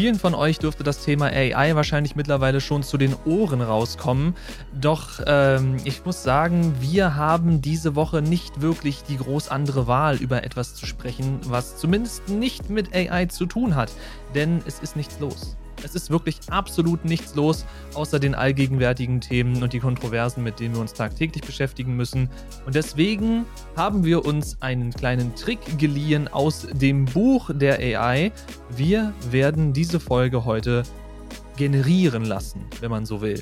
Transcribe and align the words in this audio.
Vielen 0.00 0.18
von 0.18 0.34
euch 0.34 0.58
dürfte 0.58 0.82
das 0.82 1.04
Thema 1.04 1.26
AI 1.26 1.74
wahrscheinlich 1.74 2.16
mittlerweile 2.16 2.62
schon 2.62 2.82
zu 2.82 2.96
den 2.96 3.14
Ohren 3.26 3.60
rauskommen. 3.60 4.34
Doch 4.72 5.20
ähm, 5.26 5.76
ich 5.84 6.06
muss 6.06 6.22
sagen, 6.22 6.74
wir 6.80 7.16
haben 7.16 7.60
diese 7.60 7.96
Woche 7.96 8.22
nicht 8.22 8.62
wirklich 8.62 9.02
die 9.02 9.18
groß 9.18 9.50
andere 9.50 9.86
Wahl, 9.86 10.16
über 10.16 10.42
etwas 10.42 10.74
zu 10.74 10.86
sprechen, 10.86 11.40
was 11.44 11.76
zumindest 11.76 12.30
nicht 12.30 12.70
mit 12.70 12.94
AI 12.94 13.26
zu 13.26 13.44
tun 13.44 13.74
hat. 13.74 13.92
Denn 14.34 14.62
es 14.66 14.78
ist 14.78 14.96
nichts 14.96 15.20
los. 15.20 15.58
Es 15.84 15.94
ist 15.94 16.10
wirklich 16.10 16.38
absolut 16.48 17.04
nichts 17.04 17.34
los, 17.34 17.64
außer 17.94 18.18
den 18.18 18.34
allgegenwärtigen 18.34 19.20
Themen 19.20 19.62
und 19.62 19.72
die 19.72 19.80
Kontroversen, 19.80 20.42
mit 20.42 20.60
denen 20.60 20.74
wir 20.74 20.80
uns 20.80 20.92
tagtäglich 20.92 21.42
beschäftigen 21.42 21.96
müssen. 21.96 22.28
Und 22.66 22.74
deswegen 22.74 23.46
haben 23.76 24.04
wir 24.04 24.24
uns 24.24 24.60
einen 24.60 24.92
kleinen 24.92 25.34
Trick 25.34 25.78
geliehen 25.78 26.28
aus 26.28 26.66
dem 26.72 27.04
Buch 27.04 27.50
der 27.52 27.78
AI. 27.78 28.32
Wir 28.70 29.12
werden 29.30 29.72
diese 29.72 30.00
Folge 30.00 30.44
heute 30.44 30.82
generieren 31.56 32.24
lassen, 32.24 32.64
wenn 32.80 32.90
man 32.90 33.04
so 33.04 33.20
will. 33.20 33.40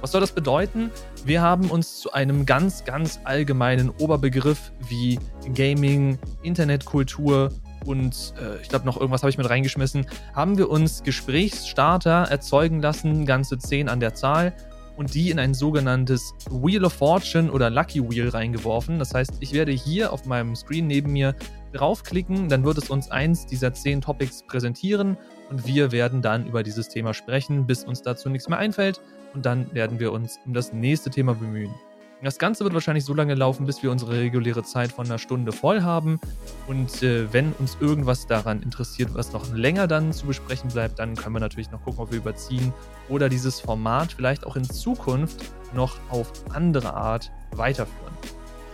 Was 0.00 0.12
soll 0.12 0.20
das 0.20 0.32
bedeuten? 0.32 0.90
Wir 1.24 1.42
haben 1.42 1.70
uns 1.70 2.00
zu 2.00 2.12
einem 2.12 2.46
ganz, 2.46 2.84
ganz 2.84 3.20
allgemeinen 3.24 3.90
Oberbegriff 3.90 4.72
wie 4.88 5.18
Gaming, 5.54 6.18
Internetkultur 6.42 7.50
und 7.86 8.34
äh, 8.40 8.60
ich 8.60 8.68
glaube 8.68 8.86
noch 8.86 8.96
irgendwas 8.96 9.22
habe 9.22 9.30
ich 9.30 9.38
mit 9.38 9.48
reingeschmissen, 9.48 10.06
haben 10.34 10.58
wir 10.58 10.70
uns 10.70 11.02
Gesprächsstarter 11.02 12.26
erzeugen 12.30 12.80
lassen, 12.80 13.26
ganze 13.26 13.58
10 13.58 13.88
an 13.88 14.00
der 14.00 14.14
Zahl 14.14 14.54
und 14.96 15.14
die 15.14 15.30
in 15.30 15.38
ein 15.38 15.54
sogenanntes 15.54 16.34
Wheel 16.50 16.84
of 16.84 16.92
Fortune 16.92 17.50
oder 17.50 17.70
Lucky 17.70 18.02
Wheel 18.02 18.28
reingeworfen. 18.28 18.98
Das 18.98 19.14
heißt, 19.14 19.32
ich 19.40 19.54
werde 19.54 19.72
hier 19.72 20.12
auf 20.12 20.26
meinem 20.26 20.54
Screen 20.54 20.86
neben 20.86 21.12
mir 21.12 21.34
draufklicken, 21.72 22.48
dann 22.48 22.64
wird 22.64 22.78
es 22.78 22.90
uns 22.90 23.10
eins 23.10 23.46
dieser 23.46 23.72
10 23.72 24.02
Topics 24.02 24.42
präsentieren 24.42 25.16
und 25.48 25.66
wir 25.66 25.92
werden 25.92 26.20
dann 26.20 26.46
über 26.46 26.62
dieses 26.62 26.88
Thema 26.88 27.14
sprechen, 27.14 27.66
bis 27.66 27.84
uns 27.84 28.02
dazu 28.02 28.28
nichts 28.28 28.48
mehr 28.48 28.58
einfällt 28.58 29.00
und 29.32 29.46
dann 29.46 29.72
werden 29.72 30.00
wir 30.00 30.12
uns 30.12 30.38
um 30.44 30.52
das 30.52 30.72
nächste 30.72 31.10
Thema 31.10 31.34
bemühen. 31.34 31.74
Das 32.22 32.38
Ganze 32.38 32.64
wird 32.64 32.74
wahrscheinlich 32.74 33.06
so 33.06 33.14
lange 33.14 33.34
laufen, 33.34 33.64
bis 33.64 33.82
wir 33.82 33.90
unsere 33.90 34.12
reguläre 34.12 34.62
Zeit 34.62 34.92
von 34.92 35.06
einer 35.06 35.18
Stunde 35.18 35.52
voll 35.52 35.80
haben. 35.80 36.20
Und 36.66 37.02
äh, 37.02 37.32
wenn 37.32 37.52
uns 37.54 37.78
irgendwas 37.80 38.26
daran 38.26 38.62
interessiert, 38.62 39.14
was 39.14 39.32
noch 39.32 39.54
länger 39.54 39.86
dann 39.86 40.12
zu 40.12 40.26
besprechen 40.26 40.68
bleibt, 40.68 40.98
dann 40.98 41.14
können 41.14 41.36
wir 41.36 41.40
natürlich 41.40 41.70
noch 41.70 41.82
gucken, 41.82 42.00
ob 42.00 42.10
wir 42.10 42.18
überziehen 42.18 42.74
oder 43.08 43.30
dieses 43.30 43.58
Format 43.60 44.12
vielleicht 44.12 44.44
auch 44.44 44.56
in 44.56 44.64
Zukunft 44.64 45.50
noch 45.72 45.96
auf 46.10 46.30
andere 46.52 46.92
Art 46.92 47.30
weiterführen. 47.52 48.12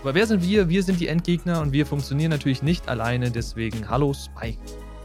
Aber 0.02 0.14
wer 0.14 0.26
sind 0.26 0.42
wir? 0.42 0.68
Wir 0.68 0.82
sind 0.82 0.98
die 0.98 1.06
Endgegner 1.06 1.60
und 1.60 1.72
wir 1.72 1.86
funktionieren 1.86 2.30
natürlich 2.30 2.62
nicht 2.64 2.88
alleine. 2.88 3.30
Deswegen 3.30 3.88
hallo 3.88 4.12
Spike. 4.12 4.58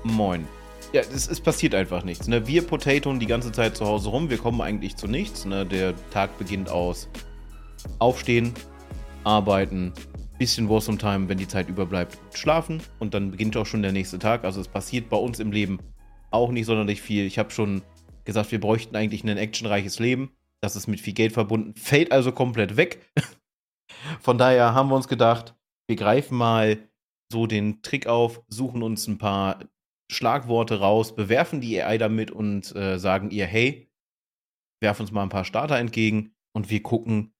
Moin. 0.03 0.47
Ja, 0.93 1.01
es, 1.01 1.39
passiert 1.39 1.75
einfach 1.75 2.03
nichts. 2.03 2.27
Ne? 2.27 2.47
Wir 2.47 2.65
Potaton 2.65 3.19
die 3.19 3.27
ganze 3.27 3.51
Zeit 3.51 3.77
zu 3.77 3.85
Hause 3.85 4.09
rum. 4.09 4.31
Wir 4.31 4.37
kommen 4.39 4.61
eigentlich 4.61 4.95
zu 4.95 5.07
nichts. 5.07 5.45
Ne? 5.45 5.65
Der 5.65 5.93
Tag 6.09 6.37
beginnt 6.37 6.69
aus 6.69 7.07
aufstehen, 7.99 8.53
arbeiten, 9.23 9.93
bisschen 10.37 10.69
Warsome 10.69 10.97
Time, 10.97 11.29
wenn 11.29 11.37
die 11.37 11.47
Zeit 11.47 11.69
überbleibt, 11.69 12.17
schlafen 12.33 12.81
und 12.99 13.13
dann 13.13 13.31
beginnt 13.31 13.55
auch 13.57 13.65
schon 13.65 13.83
der 13.83 13.91
nächste 13.91 14.19
Tag. 14.19 14.43
Also 14.43 14.59
es 14.59 14.67
passiert 14.67 15.09
bei 15.09 15.17
uns 15.17 15.39
im 15.39 15.51
Leben 15.51 15.79
auch 16.31 16.51
nicht 16.51 16.65
sonderlich 16.65 17.01
viel. 17.01 17.25
Ich 17.25 17.37
habe 17.37 17.51
schon 17.51 17.83
gesagt, 18.25 18.51
wir 18.51 18.59
bräuchten 18.59 18.95
eigentlich 18.95 19.23
ein 19.23 19.37
actionreiches 19.37 19.99
Leben. 19.99 20.31
Das 20.61 20.75
ist 20.75 20.87
mit 20.87 20.99
viel 20.99 21.13
Geld 21.13 21.33
verbunden, 21.33 21.75
fällt 21.75 22.11
also 22.11 22.31
komplett 22.31 22.77
weg. 22.77 23.11
Von 24.19 24.37
daher 24.37 24.73
haben 24.73 24.89
wir 24.89 24.95
uns 24.95 25.07
gedacht, 25.07 25.55
wir 25.87 25.95
greifen 25.95 26.37
mal 26.37 26.89
so 27.31 27.47
den 27.47 27.81
Trick 27.81 28.07
auf, 28.07 28.41
suchen 28.47 28.83
uns 28.83 29.07
ein 29.07 29.17
paar 29.17 29.59
Schlagworte 30.11 30.79
raus, 30.79 31.15
bewerfen 31.15 31.61
die 31.61 31.81
AI 31.81 31.97
damit 31.97 32.31
und 32.31 32.75
äh, 32.75 32.99
sagen 32.99 33.31
ihr, 33.31 33.45
hey, 33.45 33.89
werf 34.81 34.99
uns 34.99 35.11
mal 35.11 35.23
ein 35.23 35.29
paar 35.29 35.45
Starter 35.45 35.77
entgegen 35.77 36.33
und 36.53 36.69
wir 36.69 36.83
gucken, 36.83 37.33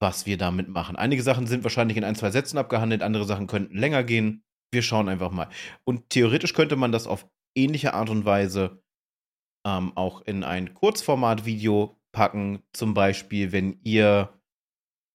was 0.00 0.26
wir 0.26 0.36
damit 0.36 0.68
machen. 0.68 0.96
Einige 0.96 1.22
Sachen 1.22 1.46
sind 1.46 1.64
wahrscheinlich 1.64 1.96
in 1.96 2.04
ein, 2.04 2.14
zwei 2.14 2.30
Sätzen 2.30 2.58
abgehandelt, 2.58 3.02
andere 3.02 3.24
Sachen 3.24 3.46
könnten 3.46 3.76
länger 3.76 4.04
gehen. 4.04 4.44
Wir 4.72 4.82
schauen 4.82 5.08
einfach 5.08 5.30
mal. 5.30 5.48
Und 5.84 6.10
theoretisch 6.10 6.52
könnte 6.52 6.76
man 6.76 6.92
das 6.92 7.06
auf 7.06 7.26
ähnliche 7.56 7.94
Art 7.94 8.10
und 8.10 8.24
Weise 8.24 8.82
ähm, 9.66 9.96
auch 9.96 10.20
in 10.22 10.44
ein 10.44 10.74
Kurzformat-Video 10.74 11.96
packen. 12.12 12.62
Zum 12.72 12.94
Beispiel, 12.94 13.52
wenn 13.52 13.80
ihr 13.82 14.32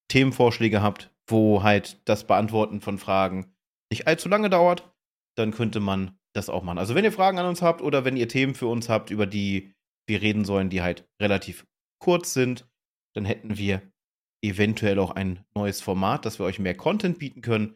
Themenvorschläge 0.09 0.81
habt, 0.81 1.13
wo 1.27 1.63
halt 1.63 2.01
das 2.05 2.25
Beantworten 2.25 2.81
von 2.81 2.97
Fragen 2.97 3.53
nicht 3.91 4.07
allzu 4.07 4.29
lange 4.29 4.49
dauert, 4.49 4.93
dann 5.37 5.51
könnte 5.51 5.79
man 5.79 6.17
das 6.33 6.49
auch 6.49 6.63
machen. 6.63 6.77
Also 6.77 6.95
wenn 6.95 7.05
ihr 7.05 7.11
Fragen 7.11 7.39
an 7.39 7.45
uns 7.45 7.61
habt 7.61 7.81
oder 7.81 8.03
wenn 8.05 8.17
ihr 8.17 8.27
Themen 8.27 8.55
für 8.55 8.67
uns 8.67 8.89
habt, 8.89 9.09
über 9.09 9.25
die 9.25 9.73
wir 10.07 10.21
reden 10.21 10.45
sollen, 10.45 10.69
die 10.69 10.81
halt 10.81 11.07
relativ 11.21 11.65
kurz 11.99 12.33
sind, 12.33 12.69
dann 13.15 13.25
hätten 13.25 13.57
wir 13.57 13.81
eventuell 14.41 14.99
auch 14.99 15.11
ein 15.11 15.45
neues 15.55 15.81
Format, 15.81 16.25
dass 16.25 16.39
wir 16.39 16.45
euch 16.45 16.59
mehr 16.59 16.75
Content 16.75 17.19
bieten 17.19 17.41
können. 17.41 17.75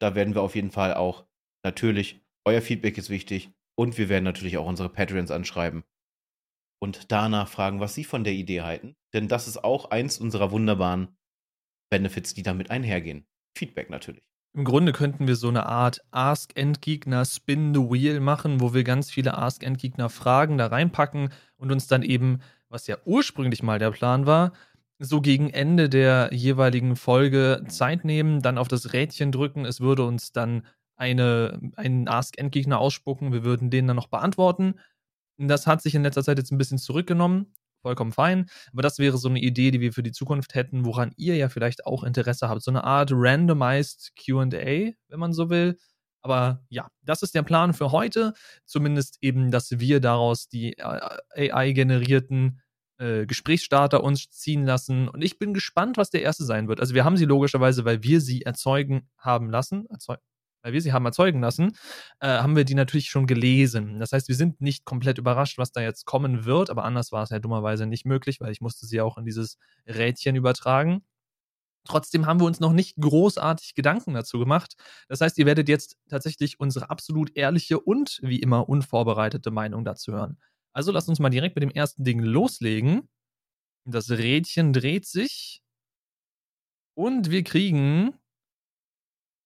Da 0.00 0.14
werden 0.14 0.34
wir 0.34 0.42
auf 0.42 0.54
jeden 0.54 0.70
Fall 0.70 0.94
auch 0.94 1.26
natürlich, 1.64 2.20
euer 2.44 2.62
Feedback 2.62 2.96
ist 2.98 3.10
wichtig 3.10 3.50
und 3.74 3.98
wir 3.98 4.08
werden 4.08 4.24
natürlich 4.24 4.56
auch 4.58 4.66
unsere 4.66 4.88
Patreons 4.88 5.30
anschreiben 5.30 5.84
und 6.80 7.10
danach 7.10 7.48
fragen, 7.48 7.80
was 7.80 7.94
sie 7.94 8.04
von 8.04 8.24
der 8.24 8.32
Idee 8.32 8.62
halten. 8.62 8.96
Denn 9.12 9.28
das 9.28 9.48
ist 9.48 9.62
auch 9.64 9.90
eins 9.90 10.18
unserer 10.18 10.50
wunderbaren 10.50 11.16
Benefits, 11.90 12.34
die 12.34 12.42
damit 12.42 12.70
einhergehen. 12.70 13.26
Feedback 13.56 13.90
natürlich. 13.90 14.22
Im 14.54 14.64
Grunde 14.64 14.92
könnten 14.92 15.26
wir 15.26 15.36
so 15.36 15.48
eine 15.48 15.66
Art 15.66 16.00
Ask 16.10 16.56
Endgegner 16.56 17.24
Spin 17.24 17.74
the 17.74 17.80
Wheel 17.80 18.20
machen, 18.20 18.60
wo 18.60 18.74
wir 18.74 18.84
ganz 18.84 19.10
viele 19.10 19.36
Ask 19.36 19.62
Endgegner 19.62 20.08
Fragen 20.08 20.58
da 20.58 20.66
reinpacken 20.66 21.30
und 21.56 21.70
uns 21.70 21.86
dann 21.86 22.02
eben, 22.02 22.40
was 22.68 22.86
ja 22.86 22.96
ursprünglich 23.04 23.62
mal 23.62 23.78
der 23.78 23.90
Plan 23.90 24.26
war, 24.26 24.52
so 24.98 25.20
gegen 25.20 25.50
Ende 25.50 25.88
der 25.88 26.30
jeweiligen 26.32 26.96
Folge 26.96 27.64
Zeit 27.68 28.04
nehmen, 28.04 28.42
dann 28.42 28.58
auf 28.58 28.68
das 28.68 28.92
Rädchen 28.92 29.32
drücken. 29.32 29.64
Es 29.64 29.80
würde 29.80 30.04
uns 30.04 30.32
dann 30.32 30.66
eine, 30.96 31.60
einen 31.76 32.08
Ask-Endgegner 32.08 32.78
ausspucken. 32.78 33.32
Wir 33.32 33.44
würden 33.44 33.70
den 33.70 33.86
dann 33.86 33.96
noch 33.96 34.08
beantworten. 34.08 34.74
Das 35.38 35.66
hat 35.68 35.82
sich 35.82 35.94
in 35.94 36.02
letzter 36.02 36.24
Zeit 36.24 36.38
jetzt 36.38 36.50
ein 36.50 36.58
bisschen 36.58 36.78
zurückgenommen. 36.78 37.54
Vollkommen 37.82 38.10
fein. 38.10 38.46
Aber 38.72 38.82
das 38.82 38.98
wäre 38.98 39.18
so 39.18 39.28
eine 39.28 39.38
Idee, 39.38 39.70
die 39.70 39.80
wir 39.80 39.92
für 39.92 40.02
die 40.02 40.10
Zukunft 40.10 40.54
hätten, 40.56 40.84
woran 40.84 41.12
ihr 41.16 41.36
ja 41.36 41.48
vielleicht 41.48 41.86
auch 41.86 42.02
Interesse 42.02 42.48
habt. 42.48 42.62
So 42.62 42.72
eine 42.72 42.82
Art 42.82 43.10
randomized 43.12 44.12
QA, 44.16 44.50
wenn 44.50 45.20
man 45.20 45.32
so 45.32 45.48
will. 45.48 45.78
Aber 46.22 46.64
ja, 46.68 46.88
das 47.02 47.22
ist 47.22 47.36
der 47.36 47.44
Plan 47.44 47.72
für 47.72 47.92
heute. 47.92 48.34
Zumindest 48.64 49.18
eben, 49.20 49.52
dass 49.52 49.78
wir 49.78 50.00
daraus 50.00 50.48
die 50.48 50.76
äh, 50.76 51.52
AI-generierten 51.52 52.60
äh, 52.98 53.26
Gesprächsstarter 53.26 54.02
uns 54.02 54.30
ziehen 54.30 54.64
lassen. 54.64 55.08
Und 55.08 55.22
ich 55.22 55.38
bin 55.38 55.54
gespannt, 55.54 55.96
was 55.96 56.10
der 56.10 56.22
erste 56.22 56.44
sein 56.44 56.68
wird. 56.68 56.80
Also 56.80 56.94
wir 56.94 57.04
haben 57.04 57.16
sie 57.16 57.24
logischerweise, 57.24 57.84
weil 57.84 58.02
wir 58.02 58.20
sie 58.20 58.42
erzeugen 58.42 59.08
haben 59.18 59.50
lassen, 59.50 59.86
erzeug 59.90 60.18
weil 60.62 60.72
wir 60.72 60.82
sie 60.82 60.92
haben 60.92 61.06
erzeugen 61.06 61.40
lassen, 61.40 61.76
äh, 62.20 62.26
haben 62.26 62.56
wir 62.56 62.64
die 62.64 62.74
natürlich 62.74 63.10
schon 63.10 63.26
gelesen. 63.26 63.98
Das 64.00 64.12
heißt, 64.12 64.28
wir 64.28 64.34
sind 64.34 64.60
nicht 64.60 64.84
komplett 64.84 65.18
überrascht, 65.18 65.58
was 65.58 65.72
da 65.72 65.80
jetzt 65.80 66.04
kommen 66.04 66.44
wird, 66.44 66.70
aber 66.70 66.84
anders 66.84 67.12
war 67.12 67.22
es 67.22 67.30
ja 67.30 67.38
dummerweise 67.38 67.86
nicht 67.86 68.04
möglich, 68.04 68.40
weil 68.40 68.52
ich 68.52 68.60
musste 68.60 68.86
sie 68.86 69.00
auch 69.00 69.18
in 69.18 69.24
dieses 69.24 69.58
Rädchen 69.86 70.36
übertragen. 70.36 71.04
Trotzdem 71.84 72.26
haben 72.26 72.40
wir 72.40 72.46
uns 72.46 72.60
noch 72.60 72.72
nicht 72.72 72.96
großartig 73.00 73.74
Gedanken 73.74 74.12
dazu 74.14 74.38
gemacht. 74.38 74.74
Das 75.08 75.20
heißt, 75.20 75.38
ihr 75.38 75.46
werdet 75.46 75.68
jetzt 75.68 75.96
tatsächlich 76.10 76.60
unsere 76.60 76.90
absolut 76.90 77.34
ehrliche 77.34 77.80
und 77.80 78.20
wie 78.22 78.40
immer 78.40 78.68
unvorbereitete 78.68 79.50
Meinung 79.50 79.84
dazu 79.84 80.12
hören. 80.12 80.38
Also 80.78 80.92
lasst 80.92 81.08
uns 81.08 81.18
mal 81.18 81.28
direkt 81.28 81.56
mit 81.56 81.64
dem 81.64 81.72
ersten 81.72 82.04
Ding 82.04 82.20
loslegen. 82.20 83.08
Das 83.84 84.10
Rädchen 84.10 84.72
dreht 84.72 85.06
sich. 85.06 85.60
Und 86.94 87.32
wir 87.32 87.42
kriegen. 87.42 88.14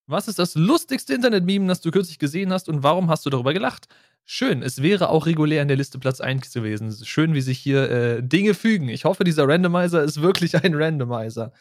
Was 0.06 0.28
ist 0.28 0.38
das 0.38 0.56
lustigste 0.56 1.14
Internet-Meme, 1.14 1.68
das 1.68 1.80
du 1.80 1.90
kürzlich 1.90 2.18
gesehen 2.18 2.52
hast 2.52 2.68
und 2.68 2.82
warum 2.82 3.08
hast 3.08 3.24
du 3.24 3.30
darüber 3.30 3.54
gelacht? 3.54 3.86
Schön, 4.26 4.62
es 4.62 4.82
wäre 4.82 5.08
auch 5.08 5.24
regulär 5.24 5.62
in 5.62 5.68
der 5.68 5.78
Liste 5.78 5.98
Platz 5.98 6.20
1 6.20 6.52
gewesen. 6.52 6.92
Schön, 7.02 7.32
wie 7.32 7.40
sich 7.40 7.58
hier 7.58 7.90
äh, 7.90 8.22
Dinge 8.22 8.52
fügen. 8.52 8.90
Ich 8.90 9.06
hoffe, 9.06 9.24
dieser 9.24 9.48
Randomizer 9.48 10.02
ist 10.02 10.20
wirklich 10.20 10.54
ein 10.62 10.74
Randomizer. 10.74 11.54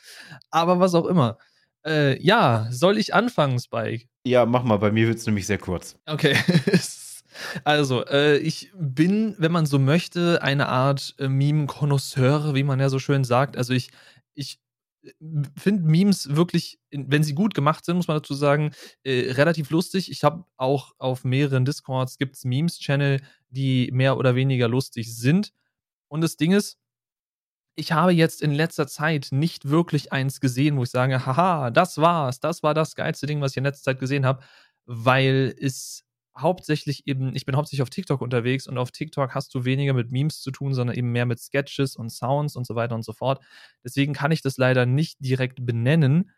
Aber 0.49 0.81
was 0.81 0.95
auch 0.95 1.05
immer. 1.05 1.37
Äh, 1.85 2.21
ja, 2.21 2.67
soll 2.71 2.97
ich 2.97 3.13
anfangen, 3.13 3.57
Spike? 3.57 4.05
Ja, 4.25 4.45
mach 4.45 4.63
mal. 4.63 4.77
Bei 4.77 4.91
mir 4.91 5.07
wird 5.07 5.19
es 5.19 5.25
nämlich 5.25 5.47
sehr 5.47 5.59
kurz. 5.59 5.97
Okay. 6.07 6.35
Also, 7.63 8.05
äh, 8.05 8.37
ich 8.37 8.71
bin, 8.75 9.35
wenn 9.37 9.51
man 9.51 9.65
so 9.65 9.79
möchte, 9.79 10.41
eine 10.41 10.67
Art 10.67 11.15
äh, 11.19 11.27
Meme-Konnoisseur, 11.27 12.53
wie 12.55 12.63
man 12.63 12.79
ja 12.79 12.89
so 12.89 12.99
schön 12.99 13.23
sagt. 13.23 13.57
Also 13.57 13.73
ich, 13.73 13.91
ich 14.33 14.59
äh, 15.03 15.11
finde 15.57 15.83
Memes 15.83 16.35
wirklich, 16.35 16.79
wenn 16.91 17.23
sie 17.23 17.33
gut 17.35 17.53
gemacht 17.53 17.85
sind, 17.85 17.97
muss 17.97 18.07
man 18.07 18.17
dazu 18.17 18.33
sagen, 18.33 18.71
äh, 19.03 19.31
relativ 19.31 19.69
lustig. 19.69 20.11
Ich 20.11 20.23
habe 20.23 20.45
auch 20.57 20.93
auf 20.97 21.23
mehreren 21.23 21.65
Discords 21.65 22.17
gibt 22.17 22.35
es 22.35 22.45
Memes-Channel, 22.45 23.21
die 23.49 23.89
mehr 23.93 24.17
oder 24.17 24.35
weniger 24.35 24.67
lustig 24.67 25.15
sind. 25.15 25.51
Und 26.09 26.21
das 26.21 26.37
Ding 26.37 26.51
ist, 26.51 26.77
ich 27.75 27.91
habe 27.91 28.11
jetzt 28.11 28.41
in 28.41 28.51
letzter 28.51 28.87
Zeit 28.87 29.29
nicht 29.31 29.69
wirklich 29.69 30.11
eins 30.11 30.39
gesehen, 30.41 30.77
wo 30.77 30.83
ich 30.83 30.89
sage, 30.89 31.25
haha, 31.25 31.71
das 31.71 31.97
war's, 31.97 32.39
das 32.39 32.63
war 32.63 32.73
das 32.73 32.95
geilste 32.95 33.27
Ding, 33.27 33.41
was 33.41 33.51
ich 33.51 33.57
in 33.57 33.63
letzter 33.63 33.91
Zeit 33.91 33.99
gesehen 33.99 34.25
habe, 34.25 34.43
weil 34.85 35.55
es 35.59 36.03
hauptsächlich 36.37 37.07
eben, 37.07 37.35
ich 37.35 37.45
bin 37.45 37.55
hauptsächlich 37.55 37.81
auf 37.81 37.89
TikTok 37.89 38.21
unterwegs 38.21 38.67
und 38.67 38.77
auf 38.77 38.91
TikTok 38.91 39.35
hast 39.35 39.53
du 39.53 39.65
weniger 39.65 39.93
mit 39.93 40.11
Memes 40.11 40.41
zu 40.41 40.51
tun, 40.51 40.73
sondern 40.73 40.95
eben 40.95 41.11
mehr 41.11 41.25
mit 41.25 41.39
Sketches 41.39 41.95
und 41.95 42.09
Sounds 42.09 42.55
und 42.55 42.65
so 42.65 42.75
weiter 42.75 42.95
und 42.95 43.03
so 43.03 43.13
fort. 43.13 43.43
Deswegen 43.83 44.13
kann 44.13 44.31
ich 44.31 44.41
das 44.41 44.57
leider 44.57 44.85
nicht 44.85 45.17
direkt 45.19 45.65
benennen. 45.65 46.31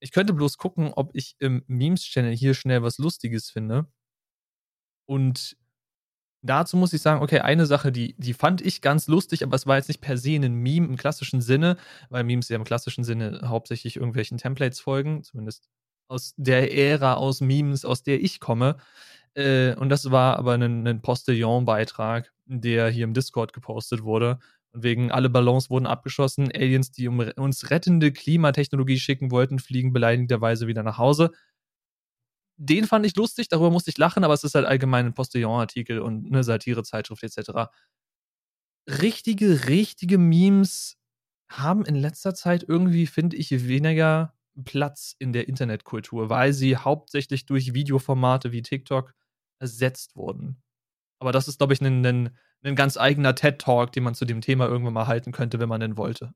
Ich 0.00 0.12
könnte 0.12 0.32
bloß 0.34 0.58
gucken, 0.58 0.92
ob 0.94 1.10
ich 1.14 1.36
im 1.38 1.64
Memes-Channel 1.66 2.34
hier 2.36 2.54
schnell 2.54 2.82
was 2.82 2.98
Lustiges 2.98 3.50
finde. 3.50 3.86
Und 5.06 5.56
dazu 6.42 6.76
muss 6.76 6.92
ich 6.92 7.02
sagen, 7.02 7.22
okay, 7.22 7.40
eine 7.40 7.66
Sache, 7.66 7.92
die, 7.92 8.14
die 8.18 8.34
fand 8.34 8.60
ich 8.60 8.80
ganz 8.82 9.06
lustig, 9.06 9.44
aber 9.44 9.56
es 9.56 9.66
war 9.66 9.76
jetzt 9.76 9.88
nicht 9.88 10.00
per 10.00 10.16
se 10.16 10.36
ein 10.36 10.54
Meme 10.54 10.86
im 10.88 10.96
klassischen 10.96 11.40
Sinne, 11.40 11.76
weil 12.10 12.24
Memes 12.24 12.48
ja 12.48 12.56
im 12.56 12.64
klassischen 12.64 13.04
Sinne 13.04 13.42
hauptsächlich 13.44 13.96
irgendwelchen 13.96 14.38
Templates 14.38 14.80
folgen, 14.80 15.22
zumindest 15.22 15.68
aus 16.08 16.34
der 16.36 16.74
Ära 16.74 17.14
aus 17.14 17.40
Memes, 17.40 17.84
aus 17.84 18.02
der 18.02 18.20
ich 18.20 18.40
komme. 18.40 18.76
Äh, 19.34 19.74
und 19.76 19.88
das 19.88 20.10
war 20.10 20.38
aber 20.38 20.54
ein, 20.54 20.86
ein 20.86 21.02
Postillon-Beitrag, 21.02 22.32
der 22.46 22.88
hier 22.90 23.04
im 23.04 23.14
Discord 23.14 23.52
gepostet 23.52 24.02
wurde. 24.02 24.38
Und 24.72 24.82
wegen 24.82 25.10
alle 25.10 25.30
Ballons 25.30 25.70
wurden 25.70 25.86
abgeschossen. 25.86 26.50
Aliens, 26.52 26.90
die 26.92 27.08
um, 27.08 27.18
uns 27.18 27.70
rettende 27.70 28.12
Klimatechnologie 28.12 28.98
schicken 28.98 29.30
wollten, 29.30 29.58
fliegen 29.58 29.92
beleidigenderweise 29.92 30.66
wieder 30.66 30.82
nach 30.82 30.98
Hause 30.98 31.32
den 32.64 32.86
fand 32.86 33.04
ich 33.04 33.16
lustig, 33.16 33.48
darüber 33.48 33.70
musste 33.70 33.90
ich 33.90 33.98
lachen, 33.98 34.24
aber 34.24 34.34
es 34.34 34.44
ist 34.44 34.54
halt 34.54 34.66
allgemein 34.66 35.06
ein 35.06 35.14
Postillon-Artikel 35.14 35.98
und 36.00 36.26
eine 36.26 36.44
Satirezeitschrift 36.44 37.24
etc. 37.24 37.70
Richtige, 38.88 39.68
richtige 39.68 40.18
Memes 40.18 40.96
haben 41.50 41.84
in 41.84 41.96
letzter 41.96 42.34
Zeit 42.34 42.64
irgendwie, 42.66 43.06
finde 43.06 43.36
ich, 43.36 43.66
weniger 43.68 44.34
Platz 44.64 45.16
in 45.18 45.32
der 45.32 45.48
Internetkultur, 45.48 46.30
weil 46.30 46.52
sie 46.52 46.76
hauptsächlich 46.76 47.46
durch 47.46 47.74
Videoformate 47.74 48.52
wie 48.52 48.62
TikTok 48.62 49.14
ersetzt 49.62 50.16
wurden. 50.16 50.62
Aber 51.18 51.32
das 51.32 51.48
ist, 51.48 51.58
glaube 51.58 51.72
ich, 51.72 51.80
ein, 51.80 52.04
ein, 52.04 52.36
ein 52.62 52.76
ganz 52.76 52.96
eigener 52.96 53.34
TED-Talk, 53.34 53.92
den 53.92 54.02
man 54.02 54.14
zu 54.14 54.24
dem 54.24 54.40
Thema 54.42 54.66
irgendwann 54.66 54.94
mal 54.94 55.06
halten 55.06 55.32
könnte, 55.32 55.58
wenn 55.60 55.68
man 55.68 55.80
denn 55.80 55.96
wollte. 55.96 56.34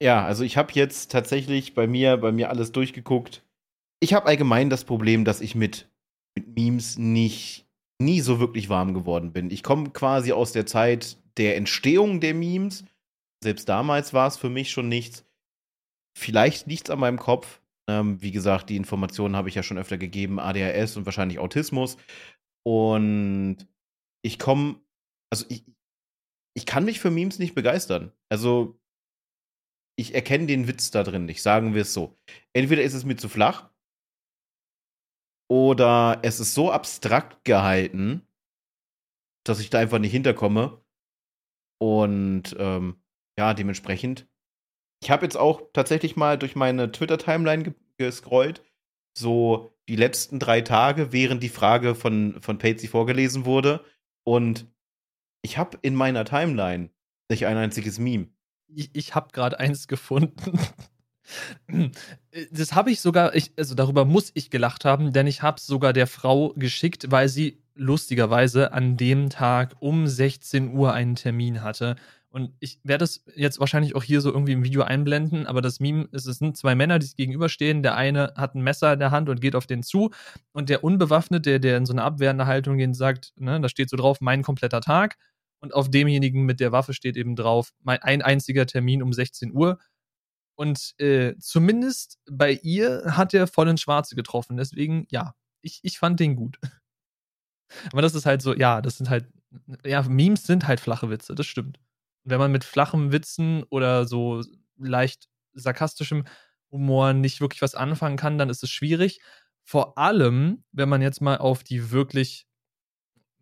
Ja, 0.00 0.24
also 0.24 0.44
ich 0.44 0.56
habe 0.56 0.72
jetzt 0.74 1.10
tatsächlich 1.10 1.74
bei 1.74 1.86
mir, 1.86 2.16
bei 2.16 2.32
mir 2.32 2.50
alles 2.50 2.72
durchgeguckt 2.72 3.42
ich 4.00 4.14
habe 4.14 4.26
allgemein 4.26 4.70
das 4.70 4.84
Problem, 4.84 5.24
dass 5.24 5.40
ich 5.40 5.54
mit, 5.54 5.88
mit 6.36 6.54
Memes 6.54 6.98
nicht 6.98 7.66
nie 8.00 8.20
so 8.20 8.38
wirklich 8.38 8.68
warm 8.68 8.94
geworden 8.94 9.32
bin. 9.32 9.50
Ich 9.50 9.62
komme 9.62 9.90
quasi 9.90 10.32
aus 10.32 10.52
der 10.52 10.66
Zeit 10.66 11.16
der 11.36 11.56
Entstehung 11.56 12.20
der 12.20 12.34
Memes. 12.34 12.84
Selbst 13.42 13.68
damals 13.68 14.12
war 14.12 14.28
es 14.28 14.36
für 14.36 14.48
mich 14.48 14.70
schon 14.70 14.88
nichts. 14.88 15.24
Vielleicht 16.16 16.68
nichts 16.68 16.90
an 16.90 17.00
meinem 17.00 17.18
Kopf. 17.18 17.60
Ähm, 17.88 18.22
wie 18.22 18.30
gesagt, 18.30 18.70
die 18.70 18.76
Informationen 18.76 19.34
habe 19.34 19.48
ich 19.48 19.56
ja 19.56 19.64
schon 19.64 19.78
öfter 19.78 19.98
gegeben: 19.98 20.38
ADHS 20.38 20.96
und 20.96 21.06
wahrscheinlich 21.06 21.40
Autismus. 21.40 21.96
Und 22.68 23.66
ich 24.22 24.38
komme, 24.38 24.78
also 25.32 25.46
ich, 25.48 25.64
ich 26.54 26.66
kann 26.66 26.84
mich 26.84 27.00
für 27.00 27.10
Memes 27.10 27.38
nicht 27.38 27.54
begeistern. 27.54 28.12
Also, 28.30 28.78
ich 29.98 30.14
erkenne 30.14 30.46
den 30.46 30.68
Witz 30.68 30.90
da 30.90 31.02
drin 31.02 31.24
nicht, 31.24 31.40
sagen 31.40 31.72
wir 31.72 31.80
es 31.82 31.94
so. 31.94 32.18
Entweder 32.52 32.82
ist 32.82 32.92
es 32.92 33.06
mir 33.06 33.16
zu 33.16 33.30
flach 33.30 33.70
oder 35.50 36.20
es 36.22 36.40
ist 36.40 36.52
so 36.52 36.70
abstrakt 36.70 37.42
gehalten, 37.46 38.28
dass 39.46 39.60
ich 39.60 39.70
da 39.70 39.78
einfach 39.78 39.98
nicht 39.98 40.12
hinterkomme. 40.12 40.84
Und 41.80 42.54
ähm, 42.58 43.02
ja, 43.38 43.54
dementsprechend. 43.54 44.28
Ich 45.02 45.10
habe 45.10 45.24
jetzt 45.24 45.38
auch 45.38 45.62
tatsächlich 45.72 46.16
mal 46.16 46.36
durch 46.36 46.54
meine 46.54 46.92
Twitter-Timeline 46.92 47.74
gescrollt. 47.96 48.62
So 49.16 49.77
die 49.88 49.96
letzten 49.96 50.38
drei 50.38 50.60
Tage, 50.60 51.12
während 51.12 51.42
die 51.42 51.48
Frage 51.48 51.94
von, 51.94 52.40
von 52.40 52.58
Patsy 52.58 52.86
vorgelesen 52.86 53.46
wurde. 53.46 53.84
Und 54.22 54.66
ich 55.42 55.56
habe 55.56 55.78
in 55.82 55.94
meiner 55.94 56.24
Timeline 56.24 56.90
nicht 57.30 57.46
ein 57.46 57.56
einziges 57.56 57.98
Meme. 57.98 58.28
Ich, 58.68 58.90
ich 58.92 59.14
habe 59.14 59.32
gerade 59.32 59.58
eins 59.58 59.88
gefunden. 59.88 60.58
Das 62.50 62.74
habe 62.74 62.90
ich 62.90 63.02
sogar, 63.02 63.34
ich, 63.34 63.52
also 63.58 63.74
darüber 63.74 64.06
muss 64.06 64.30
ich 64.32 64.48
gelacht 64.48 64.86
haben, 64.86 65.12
denn 65.12 65.26
ich 65.26 65.42
habe 65.42 65.58
es 65.58 65.66
sogar 65.66 65.92
der 65.92 66.06
Frau 66.06 66.54
geschickt, 66.56 67.10
weil 67.10 67.28
sie 67.28 67.62
lustigerweise 67.74 68.72
an 68.72 68.96
dem 68.96 69.28
Tag 69.28 69.76
um 69.80 70.06
16 70.06 70.72
Uhr 70.72 70.94
einen 70.94 71.16
Termin 71.16 71.62
hatte. 71.62 71.96
Und 72.30 72.52
ich 72.60 72.78
werde 72.84 73.04
es 73.04 73.24
jetzt 73.34 73.58
wahrscheinlich 73.58 73.96
auch 73.96 74.02
hier 74.02 74.20
so 74.20 74.30
irgendwie 74.30 74.52
im 74.52 74.62
Video 74.62 74.82
einblenden, 74.82 75.46
aber 75.46 75.62
das 75.62 75.80
Meme, 75.80 76.08
es 76.12 76.24
sind 76.24 76.58
zwei 76.58 76.74
Männer, 76.74 76.98
die 76.98 77.06
sich 77.06 77.16
gegenüberstehen. 77.16 77.82
Der 77.82 77.96
eine 77.96 78.34
hat 78.36 78.54
ein 78.54 78.62
Messer 78.62 78.92
in 78.92 78.98
der 78.98 79.10
Hand 79.10 79.30
und 79.30 79.40
geht 79.40 79.56
auf 79.56 79.66
den 79.66 79.82
zu. 79.82 80.10
Und 80.52 80.68
der 80.68 80.84
Unbewaffnete, 80.84 81.58
der 81.58 81.78
in 81.78 81.86
so 81.86 81.92
eine 81.94 82.02
abwehrende 82.02 82.46
Haltung 82.46 82.76
geht, 82.76 82.94
sagt, 82.96 83.32
ne, 83.36 83.60
da 83.60 83.68
steht 83.70 83.88
so 83.88 83.96
drauf, 83.96 84.20
mein 84.20 84.42
kompletter 84.42 84.82
Tag. 84.82 85.16
Und 85.60 85.74
auf 85.74 85.90
demjenigen 85.90 86.44
mit 86.44 86.60
der 86.60 86.70
Waffe 86.70 86.92
steht 86.92 87.16
eben 87.16 87.34
drauf, 87.34 87.72
mein, 87.82 88.00
ein 88.02 88.22
einziger 88.22 88.66
Termin 88.66 89.02
um 89.02 89.12
16 89.12 89.52
Uhr. 89.52 89.78
Und 90.54 90.94
äh, 90.98 91.34
zumindest 91.38 92.18
bei 92.30 92.52
ihr 92.52 93.16
hat 93.16 93.32
er 93.32 93.46
voll 93.46 93.68
ins 93.68 93.80
Schwarze 93.80 94.16
getroffen. 94.16 94.56
Deswegen, 94.56 95.06
ja, 95.10 95.34
ich, 95.62 95.80
ich 95.82 95.98
fand 95.98 96.20
den 96.20 96.36
gut. 96.36 96.58
Aber 97.92 98.02
das 98.02 98.14
ist 98.14 98.26
halt 98.26 98.42
so, 98.42 98.54
ja, 98.54 98.82
das 98.82 98.98
sind 98.98 99.08
halt, 99.08 99.26
ja, 99.84 100.02
Memes 100.02 100.44
sind 100.44 100.66
halt 100.66 100.80
flache 100.80 101.10
Witze, 101.10 101.34
das 101.34 101.46
stimmt. 101.46 101.78
Wenn 102.28 102.38
man 102.38 102.52
mit 102.52 102.64
flachen 102.64 103.12
Witzen 103.12 103.64
oder 103.70 104.06
so 104.06 104.42
leicht 104.76 105.28
sarkastischem 105.54 106.24
Humor 106.70 107.12
nicht 107.12 107.40
wirklich 107.40 107.62
was 107.62 107.74
anfangen 107.74 108.16
kann, 108.16 108.38
dann 108.38 108.50
ist 108.50 108.62
es 108.62 108.70
schwierig. 108.70 109.20
Vor 109.64 109.98
allem, 109.98 110.64
wenn 110.72 110.88
man 110.88 111.02
jetzt 111.02 111.20
mal 111.20 111.38
auf 111.38 111.64
die 111.64 111.90
wirklich 111.90 112.48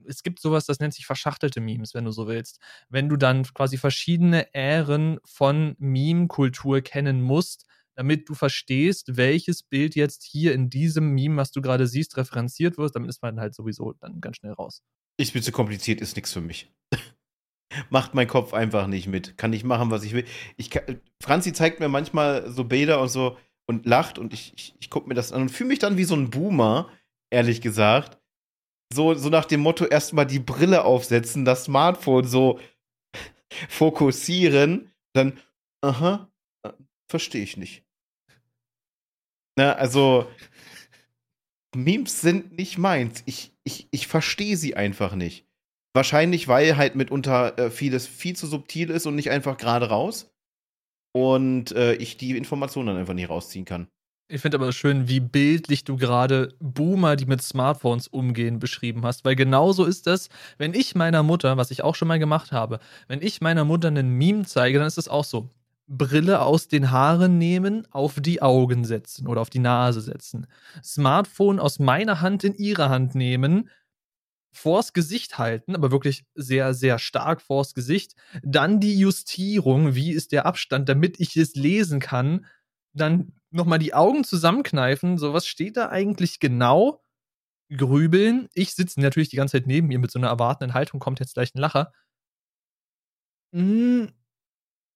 es 0.09 0.23
gibt 0.23 0.41
sowas, 0.41 0.67
das 0.67 0.79
nennt 0.79 0.94
sich 0.94 1.06
verschachtelte 1.06 1.61
Memes, 1.61 1.94
wenn 1.94 2.05
du 2.05 2.12
so 2.12 2.27
willst. 2.27 2.61
Wenn 2.88 3.09
du 3.09 3.17
dann 3.17 3.43
quasi 3.43 3.77
verschiedene 3.77 4.55
Ähren 4.55 5.19
von 5.25 5.75
Meme-Kultur 5.79 6.81
kennen 6.81 7.23
musst, 7.23 7.67
damit 7.94 8.29
du 8.29 8.35
verstehst, 8.35 9.17
welches 9.17 9.62
Bild 9.62 9.94
jetzt 9.97 10.23
hier 10.23 10.53
in 10.53 10.69
diesem 10.71 11.11
Meme, 11.15 11.37
was 11.37 11.50
du 11.50 11.62
gerade 11.62 11.87
siehst, 11.87 12.17
referenziert 12.17 12.79
wird, 12.79 12.94
damit 12.94 13.09
ist 13.09 13.23
man 13.23 13.41
halt 13.41 13.55
sowieso 13.55 13.94
dann 13.94 14.21
ganz 14.21 14.37
schnell 14.37 14.52
raus. 14.52 14.83
Ist 15.19 15.35
mir 15.35 15.40
zu 15.40 15.52
kompliziert, 15.52 16.00
ist 16.00 16.14
nichts 16.14 16.33
für 16.33 16.43
mich. 16.43 16.73
Macht 17.90 18.14
mein 18.14 18.28
Kopf 18.28 18.54
einfach 18.54 18.87
nicht 18.87 19.06
mit. 19.06 19.37
Kann 19.38 19.50
nicht 19.50 19.64
machen, 19.64 19.90
was 19.90 20.04
ich 20.04 20.12
will. 20.12 20.25
Ich 20.56 20.71
kann, 20.71 21.00
Franzi 21.23 21.52
zeigt 21.52 21.80
mir 21.80 21.88
manchmal 21.88 22.50
so 22.50 22.64
Bilder 22.64 23.00
und 23.00 23.09
so 23.09 23.37
und 23.66 23.87
lacht 23.87 24.18
und 24.18 24.33
ich, 24.33 24.52
ich, 24.56 24.75
ich 24.78 24.90
gucke 24.90 25.09
mir 25.09 25.14
das 25.14 25.33
an 25.33 25.42
und 25.42 25.49
fühle 25.50 25.68
mich 25.68 25.78
dann 25.78 25.97
wie 25.97 26.04
so 26.04 26.14
ein 26.14 26.30
Boomer, 26.30 26.90
ehrlich 27.30 27.61
gesagt 27.61 28.18
so, 28.92 29.14
so 29.14 29.28
nach 29.28 29.45
dem 29.45 29.61
Motto 29.61 29.85
erstmal 29.85 30.26
die 30.26 30.38
Brille 30.38 30.85
aufsetzen, 30.85 31.45
das 31.45 31.64
Smartphone 31.64 32.26
so 32.26 32.61
fokussieren, 33.68 34.92
dann, 35.14 35.40
aha, 35.83 36.30
äh, 36.62 36.73
verstehe 37.11 37.42
ich 37.42 37.56
nicht. 37.56 37.85
Na, 39.59 39.73
also, 39.73 40.30
Memes 41.75 42.21
sind 42.21 42.56
nicht 42.56 42.78
meins. 42.78 43.23
Ich, 43.26 43.54
ich, 43.64 43.88
ich 43.90 44.06
verstehe 44.06 44.56
sie 44.56 44.76
einfach 44.76 45.14
nicht. 45.14 45.46
Wahrscheinlich, 45.97 46.47
weil 46.47 46.76
halt 46.76 46.95
mitunter 46.95 47.59
äh, 47.59 47.71
vieles 47.71 48.07
viel 48.07 48.37
zu 48.37 48.47
subtil 48.47 48.91
ist 48.91 49.07
und 49.07 49.15
nicht 49.15 49.31
einfach 49.31 49.57
gerade 49.57 49.88
raus. 49.88 50.31
Und 51.12 51.73
äh, 51.73 51.95
ich 51.95 52.19
die 52.19 52.37
Informationen 52.37 52.88
dann 52.88 52.99
einfach 52.99 53.15
nicht 53.15 53.31
rausziehen 53.31 53.65
kann. 53.65 53.88
Ich 54.29 54.43
finde 54.43 54.59
aber 54.59 54.73
schön, 54.73 55.09
wie 55.09 55.21
bildlich 55.21 55.85
du 55.85 55.97
gerade 55.97 56.55
Boomer, 56.61 57.17
die 57.17 57.25
mit 57.25 57.41
Smartphones 57.41 58.09
umgehen, 58.09 58.59
beschrieben 58.59 59.07
hast. 59.07 59.25
Weil 59.25 59.37
genauso 59.37 59.87
ist 59.87 60.07
das, 60.07 60.29
wenn 60.59 60.75
ich 60.75 60.95
meiner 60.95 61.23
Mutter, 61.23 61.57
was 61.57 61.71
ich 61.71 61.83
auch 61.83 61.95
schon 61.95 62.09
mal 62.09 62.19
gemacht 62.19 62.53
habe, 62.53 62.79
wenn 63.09 63.23
ich 63.23 63.41
meiner 63.41 63.65
Mutter 63.65 63.88
einen 63.88 64.11
Meme 64.11 64.45
zeige, 64.45 64.79
dann 64.79 64.88
ist 64.88 64.99
es 64.99 65.09
auch 65.09 65.25
so. 65.25 65.49
Brille 65.88 66.43
aus 66.43 66.69
den 66.69 66.91
Haaren 66.91 67.38
nehmen, 67.38 67.87
auf 67.91 68.21
die 68.21 68.43
Augen 68.43 68.85
setzen 68.85 69.29
oder 69.29 69.41
auf 69.41 69.49
die 69.49 69.61
Nase 69.61 70.03
setzen. 70.03 70.47
Smartphone 70.85 71.59
aus 71.59 71.79
meiner 71.79 72.21
Hand 72.21 72.45
in 72.45 72.55
ihre 72.55 72.91
Hand 72.91 73.15
nehmen, 73.15 73.71
vors 74.57 74.93
Gesicht 74.93 75.39
halten, 75.39 75.75
aber 75.75 75.91
wirklich 75.91 76.25
sehr, 76.35 76.75
sehr 76.75 76.99
stark 76.99 77.43
vors 77.43 77.75
Gesicht. 77.75 78.15
Dann 78.43 78.81
die 78.81 78.99
Justierung, 78.99 79.95
wie 79.95 80.13
ist 80.13 80.33
der 80.33 80.47
Abstand, 80.47 80.89
damit 80.89 81.21
ich 81.21 81.37
es 81.37 81.55
lesen 81.55 82.01
kann. 82.01 82.47
Dann 82.93 83.33
nochmal 83.51 83.79
die 83.79 83.95
Augen 83.95 84.25
zusammenkneifen, 84.25 85.19
so 85.19 85.33
was 85.33 85.47
steht 85.47 85.77
da 85.77 85.89
eigentlich 85.91 86.41
genau? 86.41 87.03
Grübeln. 87.77 88.49
Ich 88.55 88.75
sitze 88.75 89.01
natürlich 89.01 89.29
die 89.31 89.37
ganze 89.37 89.59
Zeit 89.59 89.67
neben 89.67 89.91
ihr 89.91 89.99
mit 89.99 90.11
so 90.11 90.19
einer 90.19 90.29
erwartenden 90.29 90.75
Haltung, 90.75 91.01
kommt 91.01 91.21
jetzt 91.21 91.35
gleich 91.35 91.55
ein 91.55 91.59
Lacher. 91.59 91.93
Hm, 93.53 94.13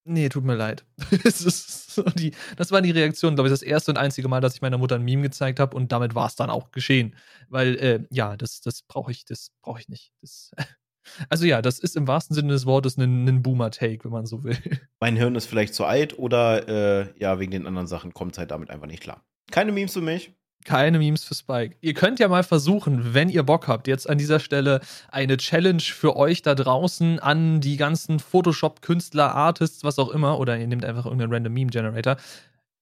nee, 0.05 0.29
tut 0.29 0.45
mir 0.45 0.55
leid. 0.55 0.85
das, 1.23 1.95
so 1.95 2.03
die, 2.03 2.33
das 2.57 2.73
war 2.73 2.83
die 2.83 2.91
Reaktion, 2.91 3.35
glaube 3.35 3.49
ich, 3.49 3.53
das 3.53 3.63
erste 3.63 3.93
und 3.93 3.97
einzige 3.97 4.29
Mal, 4.29 4.41
dass 4.41 4.55
ich 4.55 4.63
meiner 4.63 4.79
Mutter 4.79 4.97
ein 4.97 5.05
Meme 5.05 5.23
gezeigt 5.23 5.61
habe 5.61 5.77
und 5.77 5.93
damit 5.93 6.15
war 6.15 6.27
es 6.27 6.37
dann 6.37 6.51
auch 6.51 6.71
geschehen. 6.71 7.17
Weil, 7.49 7.77
äh, 7.77 8.01
ja, 8.11 8.37
das, 8.37 8.61
das 8.61 8.83
brauche 8.83 9.11
ich, 9.11 9.25
das 9.25 9.51
brauche 9.63 9.81
ich 9.81 9.89
nicht. 9.89 10.13
Das, 10.21 10.51
also 11.29 11.47
ja, 11.47 11.63
das 11.63 11.79
ist 11.79 11.97
im 11.97 12.07
wahrsten 12.09 12.35
Sinne 12.35 12.53
des 12.53 12.67
Wortes 12.67 12.97
ein, 12.97 13.27
ein 13.27 13.43
Boomer-Take, 13.43 14.05
wenn 14.05 14.13
man 14.13 14.27
so 14.27 14.45
will. 14.45 14.57
Mein 15.01 15.17
Hirn 15.17 15.35
ist 15.35 15.47
vielleicht 15.47 15.75
zu 15.75 15.85
alt 15.85 16.19
oder 16.19 16.69
äh, 16.69 17.19
ja, 17.19 17.39
wegen 17.39 17.53
den 17.53 17.67
anderen 17.67 17.87
Sachen 17.87 18.15
kommt 18.15 18.33
es 18.33 18.39
halt 18.39 18.51
damit 18.51 18.71
einfach 18.71 18.87
nicht 18.87 19.03
klar. 19.03 19.25
Keine 19.51 19.73
Memes 19.73 19.93
für 19.93 20.01
mich. 20.01 20.33
Keine 20.65 20.99
Memes 20.99 21.25
für 21.25 21.35
Spike. 21.35 21.77
Ihr 21.81 21.95
könnt 21.95 22.19
ja 22.19 22.29
mal 22.29 22.43
versuchen, 22.43 23.15
wenn 23.15 23.31
ihr 23.31 23.43
Bock 23.43 23.67
habt, 23.67 23.89
jetzt 23.89 24.09
an 24.09 24.19
dieser 24.19 24.41
Stelle 24.41 24.81
eine 25.09 25.39
Challenge 25.39 25.81
für 25.81 26.17
euch 26.17 26.43
da 26.43 26.55
draußen 26.55 27.19
an 27.19 27.61
die 27.61 27.77
ganzen 27.77 28.19
Photoshop-Künstler, 28.19 29.35
Artists, 29.35 29.85
was 29.85 29.99
auch 29.99 30.11
immer, 30.11 30.39
oder 30.39 30.59
ihr 30.59 30.67
nehmt 30.67 30.85
einfach 30.85 31.07
irgendeinen 31.07 31.33
random 31.33 31.53
Meme-Generator. 31.55 32.17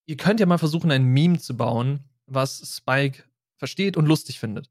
Ihr 0.06 0.16
könnt 0.16 0.40
ja 0.40 0.46
mal 0.46 0.58
versuchen, 0.58 0.90
ein 0.90 1.04
Meme 1.04 1.38
zu 1.38 1.56
bauen, 1.56 2.00
was 2.26 2.76
Spike 2.76 3.22
versteht 3.56 3.96
und 3.96 4.06
lustig 4.06 4.40
findet. 4.40 4.70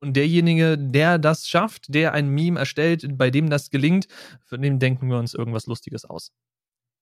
Und 0.00 0.14
derjenige, 0.14 0.78
der 0.78 1.18
das 1.18 1.48
schafft, 1.48 1.94
der 1.94 2.12
ein 2.12 2.28
Meme 2.28 2.58
erstellt, 2.58 3.06
bei 3.18 3.30
dem 3.30 3.50
das 3.50 3.70
gelingt, 3.70 4.06
für 4.44 4.58
den 4.58 4.78
denken 4.78 5.08
wir 5.08 5.18
uns 5.18 5.34
irgendwas 5.34 5.66
Lustiges 5.66 6.04
aus. 6.04 6.32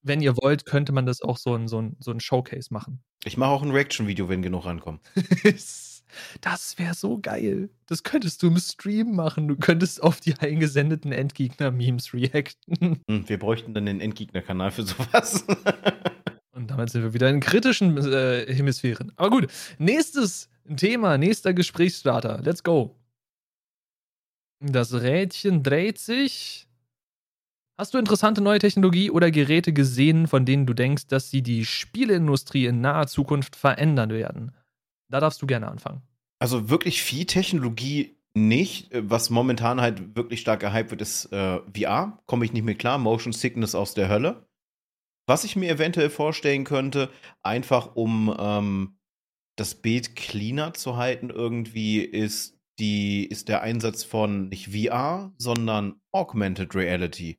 Wenn 0.04 0.20
ihr 0.20 0.36
wollt, 0.36 0.66
könnte 0.66 0.92
man 0.92 1.06
das 1.06 1.22
auch 1.22 1.38
so 1.38 1.54
ein, 1.54 1.66
so 1.66 1.80
ein, 1.80 1.96
so 1.98 2.10
ein 2.10 2.20
Showcase 2.20 2.72
machen. 2.72 3.02
Ich 3.24 3.38
mache 3.38 3.50
auch 3.50 3.62
ein 3.62 3.70
Reaction-Video, 3.70 4.28
wenn 4.28 4.42
genug 4.42 4.66
rankommen. 4.66 5.00
das 6.40 6.78
wäre 6.78 6.94
so 6.94 7.18
geil. 7.18 7.70
Das 7.86 8.02
könntest 8.02 8.42
du 8.42 8.48
im 8.48 8.58
Stream 8.58 9.16
machen. 9.16 9.48
Du 9.48 9.56
könntest 9.56 10.02
auf 10.02 10.20
die 10.20 10.34
eingesendeten 10.38 11.10
Endgegner-Memes 11.10 12.12
reacten. 12.12 13.00
Hm, 13.08 13.28
wir 13.28 13.38
bräuchten 13.38 13.74
dann 13.74 13.86
den 13.86 14.00
Endgegner-Kanal 14.00 14.70
für 14.70 14.84
sowas. 14.84 15.44
Und 16.52 16.70
damit 16.70 16.90
sind 16.90 17.02
wir 17.02 17.14
wieder 17.14 17.28
in 17.30 17.40
kritischen 17.40 17.96
äh, 17.96 18.46
Hemisphären. 18.52 19.12
Aber 19.16 19.30
gut, 19.30 19.48
nächstes 19.78 20.48
Thema, 20.76 21.18
nächster 21.18 21.52
Gesprächsstarter. 21.52 22.40
Let's 22.42 22.62
go. 22.62 22.94
Das 24.60 24.92
Rädchen 24.92 25.62
dreht 25.62 25.98
sich. 25.98 26.66
Hast 27.76 27.92
du 27.92 27.98
interessante 27.98 28.40
neue 28.40 28.60
Technologie 28.60 29.10
oder 29.10 29.32
Geräte 29.32 29.72
gesehen, 29.72 30.28
von 30.28 30.44
denen 30.44 30.64
du 30.64 30.74
denkst, 30.74 31.08
dass 31.08 31.30
sie 31.30 31.42
die 31.42 31.64
Spieleindustrie 31.64 32.66
in 32.66 32.80
naher 32.80 33.08
Zukunft 33.08 33.56
verändern 33.56 34.10
werden? 34.10 34.54
Da 35.10 35.18
darfst 35.18 35.42
du 35.42 35.46
gerne 35.46 35.66
anfangen. 35.66 36.02
Also 36.38 36.70
wirklich 36.70 37.02
viel 37.02 37.24
Technologie 37.24 38.16
nicht. 38.32 38.90
Was 38.92 39.28
momentan 39.28 39.80
halt 39.80 40.14
wirklich 40.14 40.40
stark 40.40 40.60
gehypt 40.60 40.92
wird, 40.92 41.02
ist 41.02 41.32
äh, 41.32 41.60
VR. 41.76 42.22
Komme 42.26 42.44
ich 42.44 42.52
nicht 42.52 42.64
mehr 42.64 42.76
klar. 42.76 42.98
Motion 42.98 43.32
Sickness 43.32 43.74
aus 43.74 43.94
der 43.94 44.08
Hölle. 44.08 44.46
Was 45.26 45.42
ich 45.42 45.56
mir 45.56 45.70
eventuell 45.70 46.10
vorstellen 46.10 46.64
könnte, 46.64 47.10
einfach 47.42 47.96
um 47.96 48.34
ähm, 48.38 48.98
das 49.56 49.74
Bild 49.74 50.14
cleaner 50.14 50.74
zu 50.74 50.96
halten, 50.96 51.30
irgendwie 51.30 52.00
ist 52.00 52.60
die, 52.78 53.24
ist 53.24 53.48
der 53.48 53.62
Einsatz 53.62 54.04
von 54.04 54.48
nicht 54.48 54.68
VR, 54.68 55.32
sondern 55.38 56.00
Augmented 56.12 56.74
Reality. 56.74 57.38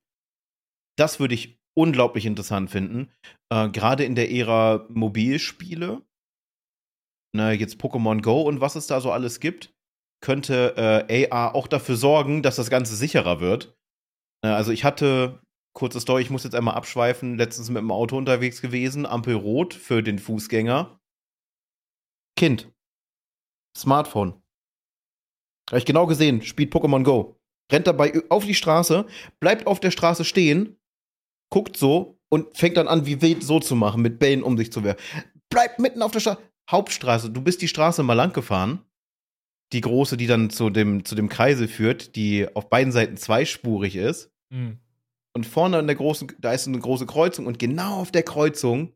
Das 0.98 1.20
würde 1.20 1.36
ich 1.36 1.60
unglaublich 1.76 2.26
interessant 2.26 2.70
finden. 2.70 3.12
Äh, 3.50 3.70
Gerade 3.70 4.04
in 4.06 4.16
der 4.16 4.32
Ära 4.32 4.86
Mobilspiele. 4.90 6.02
Na, 7.34 7.52
jetzt 7.52 7.82
Pokémon 7.82 8.22
Go 8.22 8.42
und 8.42 8.62
was 8.62 8.76
es 8.76 8.88
da 8.88 9.02
so 9.02 9.12
alles 9.12 9.42
gibt, 9.42 9.74
könnte 10.22 11.06
äh, 11.10 11.30
AR 11.30 11.54
auch 11.54 11.68
dafür 11.68 11.98
sorgen, 11.98 12.42
dass 12.42 12.56
das 12.56 12.70
Ganze 12.70 12.96
sicherer 12.96 13.42
wird. 13.42 13.78
Äh, 14.42 14.48
also 14.48 14.72
ich 14.72 14.86
hatte 14.86 15.42
kurze 15.74 16.00
Story, 16.00 16.22
ich 16.22 16.30
muss 16.30 16.46
jetzt 16.46 16.56
einmal 16.56 16.76
abschweifen, 16.76 17.38
letztens 17.38 17.70
mit 17.70 17.82
dem 17.82 17.92
Auto 17.92 18.18
unterwegs 18.18 18.62
gewesen, 18.62 19.06
Ampel 19.06 19.36
rot 19.36 19.74
für 19.74 20.02
den 20.02 20.20
Fußgänger. 20.20 21.00
Kind. 22.38 22.72
Smartphone. 23.78 24.42
Habe 25.70 25.80
ich 25.80 25.86
genau 25.86 26.06
gesehen, 26.06 26.42
spielt 26.42 26.74
Pokémon 26.74 27.04
Go. 27.04 27.38
Rennt 27.72 27.88
dabei 27.88 28.22
auf 28.30 28.46
die 28.46 28.56
Straße, 28.56 29.06
bleibt 29.40 29.68
auf 29.68 29.80
der 29.80 29.92
Straße 29.92 30.24
stehen, 30.24 30.78
guckt 31.50 31.78
so 31.78 32.20
und 32.30 32.56
fängt 32.58 32.78
dann 32.78 32.88
an, 32.88 33.06
wie 33.06 33.22
wild 33.22 33.44
so 33.44 33.60
zu 33.60 33.76
machen, 33.76 34.02
mit 34.02 34.20
Bällen 34.20 34.44
um 34.44 34.58
sich 34.58 34.72
zu 34.72 34.84
werfen. 34.84 35.02
Bleibt 35.50 35.80
mitten 35.80 36.02
auf 36.02 36.12
der 36.12 36.20
Straße. 36.20 36.42
Hauptstraße, 36.70 37.30
du 37.30 37.42
bist 37.42 37.62
die 37.62 37.68
Straße 37.68 38.04
mal 38.04 38.14
lang 38.14 38.34
gefahren. 38.34 38.84
Die 39.74 39.82
große, 39.82 40.18
die 40.18 40.28
dann 40.28 40.50
zu 40.50 40.70
dem, 40.70 41.06
zu 41.06 41.16
dem 41.16 41.30
Kreise 41.30 41.68
führt, 41.68 42.16
die 42.16 42.48
auf 42.56 42.70
beiden 42.70 42.92
Seiten 42.92 43.18
zweispurig 43.18 43.96
ist. 43.96 44.32
Mhm. 44.50 44.80
Und 45.36 45.46
vorne 45.46 45.78
an 45.78 45.88
der 45.88 45.96
großen, 45.96 46.32
da 46.40 46.54
ist 46.54 46.68
eine 46.68 46.80
große 46.80 47.06
Kreuzung 47.06 47.46
und 47.46 47.60
genau 47.60 48.00
auf 48.00 48.12
der 48.12 48.24
Kreuzung 48.24 48.94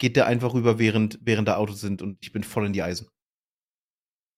geht 0.00 0.16
der 0.16 0.26
einfach 0.26 0.54
rüber, 0.54 0.78
während, 0.78 1.18
während 1.22 1.46
da 1.48 1.56
Autos 1.56 1.80
sind 1.80 2.02
und 2.02 2.16
ich 2.22 2.32
bin 2.32 2.42
voll 2.42 2.66
in 2.66 2.72
die 2.72 2.82
Eisen. 2.82 3.08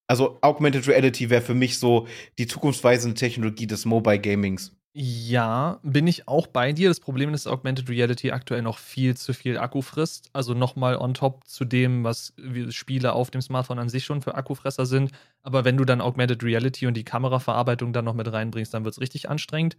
Also 0.09 0.39
Augmented 0.43 0.89
Reality 0.89 1.31
wäre 1.31 1.43
für 1.43 1.55
mich 1.55 1.79
so 1.79 2.07
die 2.39 2.47
zukunftsweisende 2.47 3.15
Technologie 3.15 3.67
des 3.67 3.85
Mobile 3.85 4.19
Gamings. 4.19 4.77
Ja, 4.95 5.81
bin 5.83 6.07
ich 6.07 6.29
auch 6.29 6.47
bei 6.47 6.73
dir. 6.75 6.91
Das 6.91 7.01
Problem 7.01 7.33
ist, 7.33 7.47
dass 7.47 7.53
Augmented 7.53 7.89
Reality 7.89 8.31
aktuell 8.31 8.61
noch 8.61 8.77
viel 8.77 9.17
zu 9.17 9.33
viel 9.33 9.57
Akku 9.57 9.81
frisst. 9.81 10.29
Also 10.35 10.53
nochmal 10.53 10.97
on 10.99 11.15
top 11.15 11.47
zu 11.47 11.65
dem, 11.65 12.05
was 12.05 12.35
Spiele 12.69 13.15
auf 13.15 13.31
dem 13.31 13.41
Smartphone 13.41 13.79
an 13.79 13.89
sich 13.89 14.05
schon 14.05 14.21
für 14.21 14.35
Akkufresser 14.35 14.85
sind. 14.85 15.11
Aber 15.43 15.65
wenn 15.65 15.79
du 15.79 15.87
dann 15.87 16.03
Augmented 16.03 16.43
Reality 16.45 16.87
und 16.87 16.95
die 16.95 17.05
Kameraverarbeitung 17.05 17.95
dann 17.95 18.05
noch 18.05 18.13
mit 18.15 18.31
reinbringst, 18.31 18.75
dann 18.75 18.85
wird 18.85 18.93
es 18.95 19.01
richtig 19.01 19.31
anstrengend. 19.31 19.79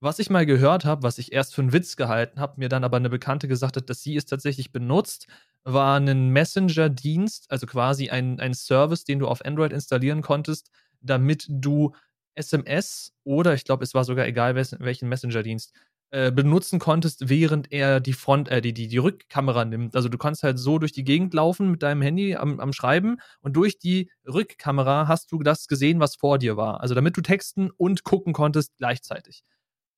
Was 0.00 0.18
ich 0.18 0.30
mal 0.30 0.46
gehört 0.46 0.84
habe, 0.84 1.02
was 1.02 1.18
ich 1.18 1.32
erst 1.32 1.54
für 1.54 1.62
einen 1.62 1.72
Witz 1.72 1.96
gehalten 1.96 2.40
habe, 2.40 2.54
mir 2.58 2.68
dann 2.68 2.84
aber 2.84 2.98
eine 2.98 3.10
Bekannte 3.10 3.48
gesagt 3.48 3.76
hat, 3.76 3.90
dass 3.90 4.02
sie 4.02 4.16
es 4.16 4.26
tatsächlich 4.26 4.72
benutzt, 4.72 5.26
war 5.64 5.98
ein 6.00 6.30
Messenger-Dienst, 6.30 7.50
also 7.50 7.66
quasi 7.66 8.10
ein, 8.10 8.40
ein 8.40 8.54
Service, 8.54 9.04
den 9.04 9.18
du 9.20 9.28
auf 9.28 9.44
Android 9.44 9.72
installieren 9.72 10.22
konntest, 10.22 10.70
damit 11.00 11.46
du 11.48 11.92
SMS 12.34 13.12
oder 13.24 13.54
ich 13.54 13.64
glaube, 13.64 13.84
es 13.84 13.94
war 13.94 14.04
sogar 14.04 14.26
egal, 14.26 14.54
welchen 14.54 15.08
Messenger-Dienst, 15.08 15.72
äh, 16.10 16.30
benutzen 16.30 16.78
konntest, 16.78 17.28
während 17.28 17.72
er 17.72 18.00
die 18.00 18.12
Front, 18.12 18.48
äh, 18.48 18.60
die, 18.60 18.72
die, 18.72 18.88
die 18.88 18.98
Rückkamera 18.98 19.64
nimmt. 19.64 19.96
Also 19.96 20.08
du 20.08 20.18
kannst 20.18 20.42
halt 20.42 20.58
so 20.58 20.78
durch 20.78 20.92
die 20.92 21.04
Gegend 21.04 21.34
laufen 21.34 21.70
mit 21.70 21.82
deinem 21.82 22.02
Handy 22.02 22.36
am, 22.36 22.60
am 22.60 22.72
Schreiben 22.72 23.18
und 23.40 23.54
durch 23.54 23.78
die 23.78 24.10
Rückkamera 24.26 25.08
hast 25.08 25.32
du 25.32 25.42
das 25.42 25.66
gesehen, 25.66 26.00
was 26.00 26.16
vor 26.16 26.38
dir 26.38 26.56
war. 26.56 26.80
Also 26.80 26.94
damit 26.94 27.16
du 27.16 27.20
texten 27.20 27.70
und 27.70 28.04
gucken 28.04 28.32
konntest 28.32 28.76
gleichzeitig 28.78 29.44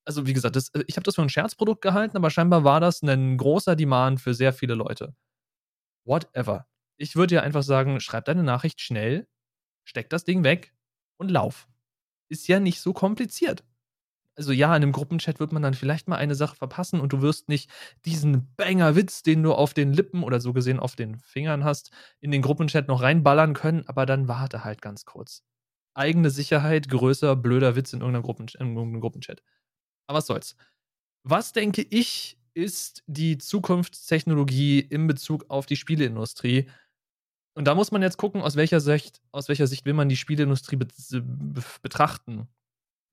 also 0.07 0.26
wie 0.26 0.33
gesagt, 0.33 0.57
das, 0.57 0.71
ich 0.87 0.97
habe 0.97 1.05
das 1.05 1.16
für 1.16 1.23
ein 1.23 1.28
Scherzprodukt 1.28 1.83
gehalten, 1.83 2.16
aber 2.16 2.31
scheinbar 2.31 2.64
war 2.64 2.81
das 2.81 3.02
ein 3.02 3.37
großer 3.37 3.76
Demand 3.76 4.21
für 4.21 4.35
sehr 4.35 4.52
viele 4.52 4.75
Leute. 4.75 5.14
Whatever. 6.05 6.66
Ich 6.97 7.16
würde 7.16 7.35
ja 7.37 7.43
einfach 7.43 7.64
sagen, 7.64 8.00
schreib 8.00 8.25
deine 8.25 8.45
Nachricht 8.45 8.81
schnell, 8.81 9.26
steck 9.85 10.09
das 10.09 10.25
Ding 10.25 10.45
weg 10.45 10.73
und 11.19 11.31
lauf. 11.31 11.69
Ist 12.28 12.49
ja 12.49 12.61
nicht 12.61 12.80
so 12.80 12.92
kompliziert. 12.92 13.64
Also 14.37 14.52
ja, 14.52 14.68
in 14.76 14.83
einem 14.83 14.92
Gruppenchat 14.92 15.40
wird 15.40 15.52
man 15.52 15.62
dann 15.62 15.75
vielleicht 15.75 16.09
mal 16.09 16.16
eine 16.16 16.35
Sache 16.35 16.56
verpassen 16.56 17.00
und 17.00 17.12
du 17.12 17.23
wirst 17.23 17.49
nicht 17.49 17.71
diesen 18.04 18.54
Banger-Witz, 18.56 19.23
den 19.23 19.42
du 19.42 19.54
auf 19.54 19.73
den 19.73 19.95
Lippen 19.95 20.23
oder 20.23 20.40
so 20.40 20.52
gesehen 20.52 20.78
auf 20.78 20.95
den 20.95 21.18
Fingern 21.21 21.64
hast, 21.64 21.90
in 22.21 22.30
den 22.30 22.42
Gruppenchat 22.42 22.87
noch 22.88 23.02
reinballern 23.02 23.54
können, 23.54 23.85
aber 23.87 24.04
dann 24.04 24.28
warte 24.28 24.62
halt 24.62 24.83
ganz 24.83 25.06
kurz. 25.06 25.42
Eigene 25.95 26.28
Sicherheit, 26.30 26.90
größer, 26.90 27.35
blöder 27.37 27.76
Witz 27.76 27.95
in 27.95 28.00
irgendeinem, 28.00 28.25
Gruppen, 28.25 28.47
in 28.59 28.76
irgendeinem 28.76 29.00
Gruppenchat. 29.00 29.42
Aber 30.06 30.18
was 30.18 30.26
soll's. 30.26 30.56
Was 31.25 31.52
denke 31.52 31.83
ich, 31.83 32.38
ist 32.54 33.02
die 33.06 33.38
Zukunftstechnologie 33.38 34.80
in 34.80 35.06
Bezug 35.06 35.47
auf 35.50 35.66
die 35.66 35.76
Spieleindustrie? 35.76 36.68
Und 37.57 37.65
da 37.65 37.75
muss 37.75 37.91
man 37.91 38.03
jetzt 38.03 38.19
gucken, 38.19 38.43
aus 38.43 38.55
welcher 38.57 38.81
Sicht, 38.81 39.23
aus 39.33 39.49
welcher 39.49 39.67
Sicht 39.67 39.87
will 39.87 39.95
man 39.95 40.11
die 40.11 40.17
Spieleindustrie 40.17 40.77
betrachten. 41.83 42.49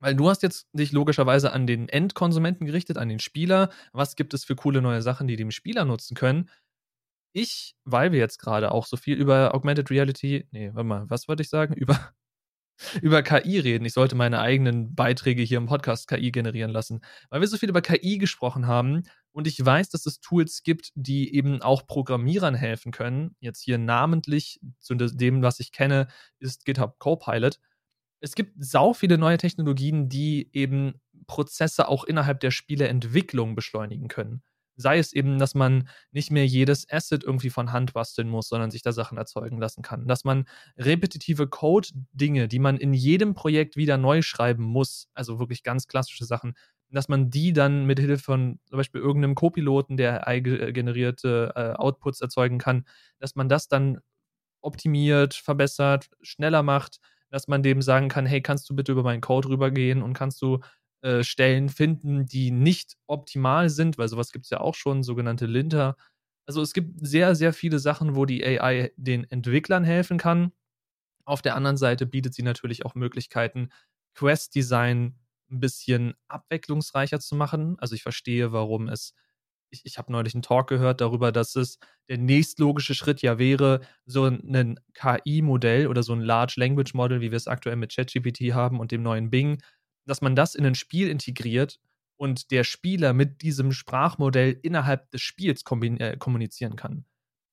Weil 0.02 0.16
du 0.16 0.30
hast 0.30 0.44
jetzt 0.44 0.68
dich 0.74 0.92
logischerweise 0.92 1.54
an 1.54 1.66
den 1.66 1.88
Endkonsumenten 1.88 2.66
gerichtet, 2.66 2.98
an 2.98 3.08
den 3.08 3.20
Spieler. 3.20 3.70
Was 3.94 4.18
gibt 4.18 4.34
es 4.34 4.44
für 4.44 4.58
coole 4.58 4.82
neue 4.82 5.02
Sachen, 5.02 5.28
die 5.28 5.38
dem 5.38 5.50
Spieler 5.50 5.86
nutzen 5.86 6.14
können? 6.16 6.50
Ich, 7.32 7.78
weil 7.86 8.12
wir 8.12 8.20
jetzt 8.20 8.38
gerade 8.38 8.72
auch 8.74 8.86
so 8.86 8.98
viel 8.98 9.16
über 9.16 9.56
Augmented 9.56 9.90
Reality, 9.90 10.46
nee, 10.52 10.72
warte 10.74 10.88
mal, 10.88 11.10
was 11.10 11.30
wollte 11.30 11.42
ich 11.42 11.50
sagen? 11.50 11.74
Über 11.74 12.14
über 13.02 13.24
KI 13.24 13.60
reden. 13.60 13.86
Ich 13.86 13.94
sollte 13.94 14.16
meine 14.16 14.40
eigenen 14.40 14.96
Beiträge 14.96 15.42
hier 15.42 15.58
im 15.58 15.68
Podcast 15.68 16.08
KI 16.08 16.32
generieren 16.32 16.72
lassen, 16.72 17.02
weil 17.30 17.42
wir 17.42 17.48
so 17.48 17.58
viel 17.58 17.70
über 17.70 17.82
KI 17.82 18.18
gesprochen 18.18 18.68
haben 18.68 19.04
und 19.32 19.48
ich 19.48 19.64
weiß, 19.64 19.90
dass 19.90 20.06
es 20.06 20.20
Tools 20.20 20.64
gibt, 20.64 20.92
die 20.96 21.36
eben 21.36 21.62
auch 21.62 21.88
Programmierern 21.88 22.56
helfen 22.56 22.92
können. 22.92 23.36
Jetzt 23.40 23.62
hier 23.62 23.78
namentlich 23.78 24.60
zu 24.80 24.96
dem, 24.96 25.42
was 25.42 25.60
ich 25.60 25.72
kenne, 25.72 26.08
ist 26.40 26.66
GitHub 26.66 27.00
Copilot. 27.00 27.60
Es 28.20 28.36
gibt 28.36 28.54
sau 28.64 28.94
viele 28.94 29.18
neue 29.18 29.38
Technologien, 29.38 30.08
die 30.08 30.50
eben 30.54 31.02
Prozesse 31.28 31.88
auch 31.88 32.04
innerhalb 32.04 32.40
der 32.40 32.52
Spieleentwicklung 32.52 33.56
beschleunigen 33.56 34.08
können. 34.08 34.44
Sei 34.76 34.98
es 34.98 35.14
eben, 35.14 35.40
dass 35.40 35.56
man 35.56 35.88
nicht 36.12 36.32
mehr 36.32 36.46
jedes 36.46 36.90
Asset 36.90 37.24
irgendwie 37.24 37.50
von 37.50 37.72
Hand 37.72 37.94
basteln 37.94 38.30
muss, 38.30 38.50
sondern 38.50 38.72
sich 38.72 38.82
da 38.82 38.92
Sachen 38.92 39.18
erzeugen 39.18 39.60
lassen 39.60 39.82
kann. 39.82 40.08
Dass 40.08 40.24
man 40.24 40.46
repetitive 40.78 41.48
Code-Dinge, 41.48 42.48
die 42.48 42.60
man 42.60 42.78
in 42.78 42.94
jedem 42.94 43.34
Projekt 43.34 43.76
wieder 43.76 43.98
neu 43.98 44.22
schreiben 44.22 44.64
muss, 44.64 45.08
also 45.14 45.40
wirklich 45.40 45.64
ganz 45.64 45.88
klassische 45.88 46.26
Sachen, 46.26 46.54
dass 46.90 47.10
man 47.10 47.30
die 47.30 47.54
dann 47.54 47.86
mit 47.86 48.00
Hilfe 48.00 48.24
von 48.24 48.60
zum 48.70 48.78
Beispiel 48.78 49.02
irgendeinem 49.02 49.36
Co-Piloten, 49.36 49.98
der 49.98 50.24
generierte 50.42 51.52
äh, 51.56 51.74
Outputs 51.74 52.22
erzeugen 52.22 52.60
kann, 52.60 52.86
dass 53.20 53.36
man 53.36 53.50
das 53.50 53.68
dann 53.68 54.00
optimiert, 54.62 55.34
verbessert, 55.34 56.10
schneller 56.22 56.64
macht, 56.64 57.00
dass 57.30 57.48
man 57.48 57.64
dem 57.64 57.82
sagen 57.82 58.10
kann, 58.10 58.26
hey, 58.26 58.42
kannst 58.42 58.70
du 58.70 58.76
bitte 58.76 58.92
über 58.92 59.04
meinen 59.04 59.22
Code 59.22 59.50
rübergehen 59.50 60.02
und 60.04 60.14
kannst 60.14 60.42
du 60.42 60.60
äh, 61.04 61.24
Stellen 61.26 61.68
finden, 61.68 62.26
die 62.26 62.50
nicht 62.50 62.96
optimal 63.08 63.70
sind, 63.70 63.98
weil 63.98 64.08
sowas 64.08 64.32
gibt 64.32 64.46
es 64.46 64.52
ja 64.52 64.62
auch 64.62 64.74
schon, 64.74 65.04
sogenannte 65.04 65.48
Linter. 65.48 65.98
Also 66.46 66.62
es 66.62 66.72
gibt 66.72 67.06
sehr, 67.06 67.36
sehr 67.36 67.52
viele 67.52 67.80
Sachen, 67.80 68.16
wo 68.16 68.26
die 68.26 68.46
AI 68.46 68.94
den 68.96 69.30
Entwicklern 69.30 69.84
helfen 69.84 70.18
kann. 70.18 70.54
Auf 71.26 71.42
der 71.42 71.56
anderen 71.56 71.76
Seite 71.76 72.06
bietet 72.06 72.34
sie 72.34 72.44
natürlich 72.44 72.86
auch 72.86 72.96
Möglichkeiten, 72.96 73.70
Quest-Design 74.16 75.20
ein 75.52 75.60
bisschen 75.60 76.14
abwechslungsreicher 76.30 77.20
zu 77.20 77.36
machen. 77.36 77.76
Also 77.80 77.96
ich 77.96 78.04
verstehe, 78.04 78.54
warum 78.54 78.88
es. 78.88 79.14
Ich, 79.72 79.82
ich 79.86 79.98
habe 79.98 80.10
neulich 80.10 80.36
einen 80.36 80.44
Talk 80.44 80.70
gehört 80.70 81.02
darüber, 81.02 81.34
dass 81.34 81.58
es 81.58 81.80
der 82.08 82.18
nächstlogische 82.18 82.96
Schritt 82.96 83.22
ja 83.22 83.40
wäre, 83.40 83.82
so 84.06 84.26
ein 84.26 84.80
KI-Modell 84.94 85.88
oder 85.88 86.02
so 86.02 86.14
ein 86.14 86.22
Large 86.22 86.54
Language 86.58 86.94
Model, 86.94 87.20
wie 87.20 87.32
wir 87.32 87.38
es 87.38 87.48
aktuell 87.48 87.76
mit 87.76 87.94
ChatGPT 87.94 88.54
haben 88.54 88.80
und 88.80 88.92
dem 88.92 89.04
neuen 89.04 89.30
Bing, 89.32 89.62
dass 90.06 90.22
man 90.22 90.36
das 90.36 90.56
in 90.56 90.66
ein 90.66 90.76
Spiel 90.76 91.10
integriert 91.10 91.80
und 92.18 92.52
der 92.52 92.64
Spieler 92.64 93.14
mit 93.14 93.42
diesem 93.42 93.72
Sprachmodell 93.72 94.58
innerhalb 94.62 95.10
des 95.12 95.22
Spiels 95.22 95.64
äh, 95.70 96.18
kommunizieren 96.18 96.76
kann. 96.76 97.06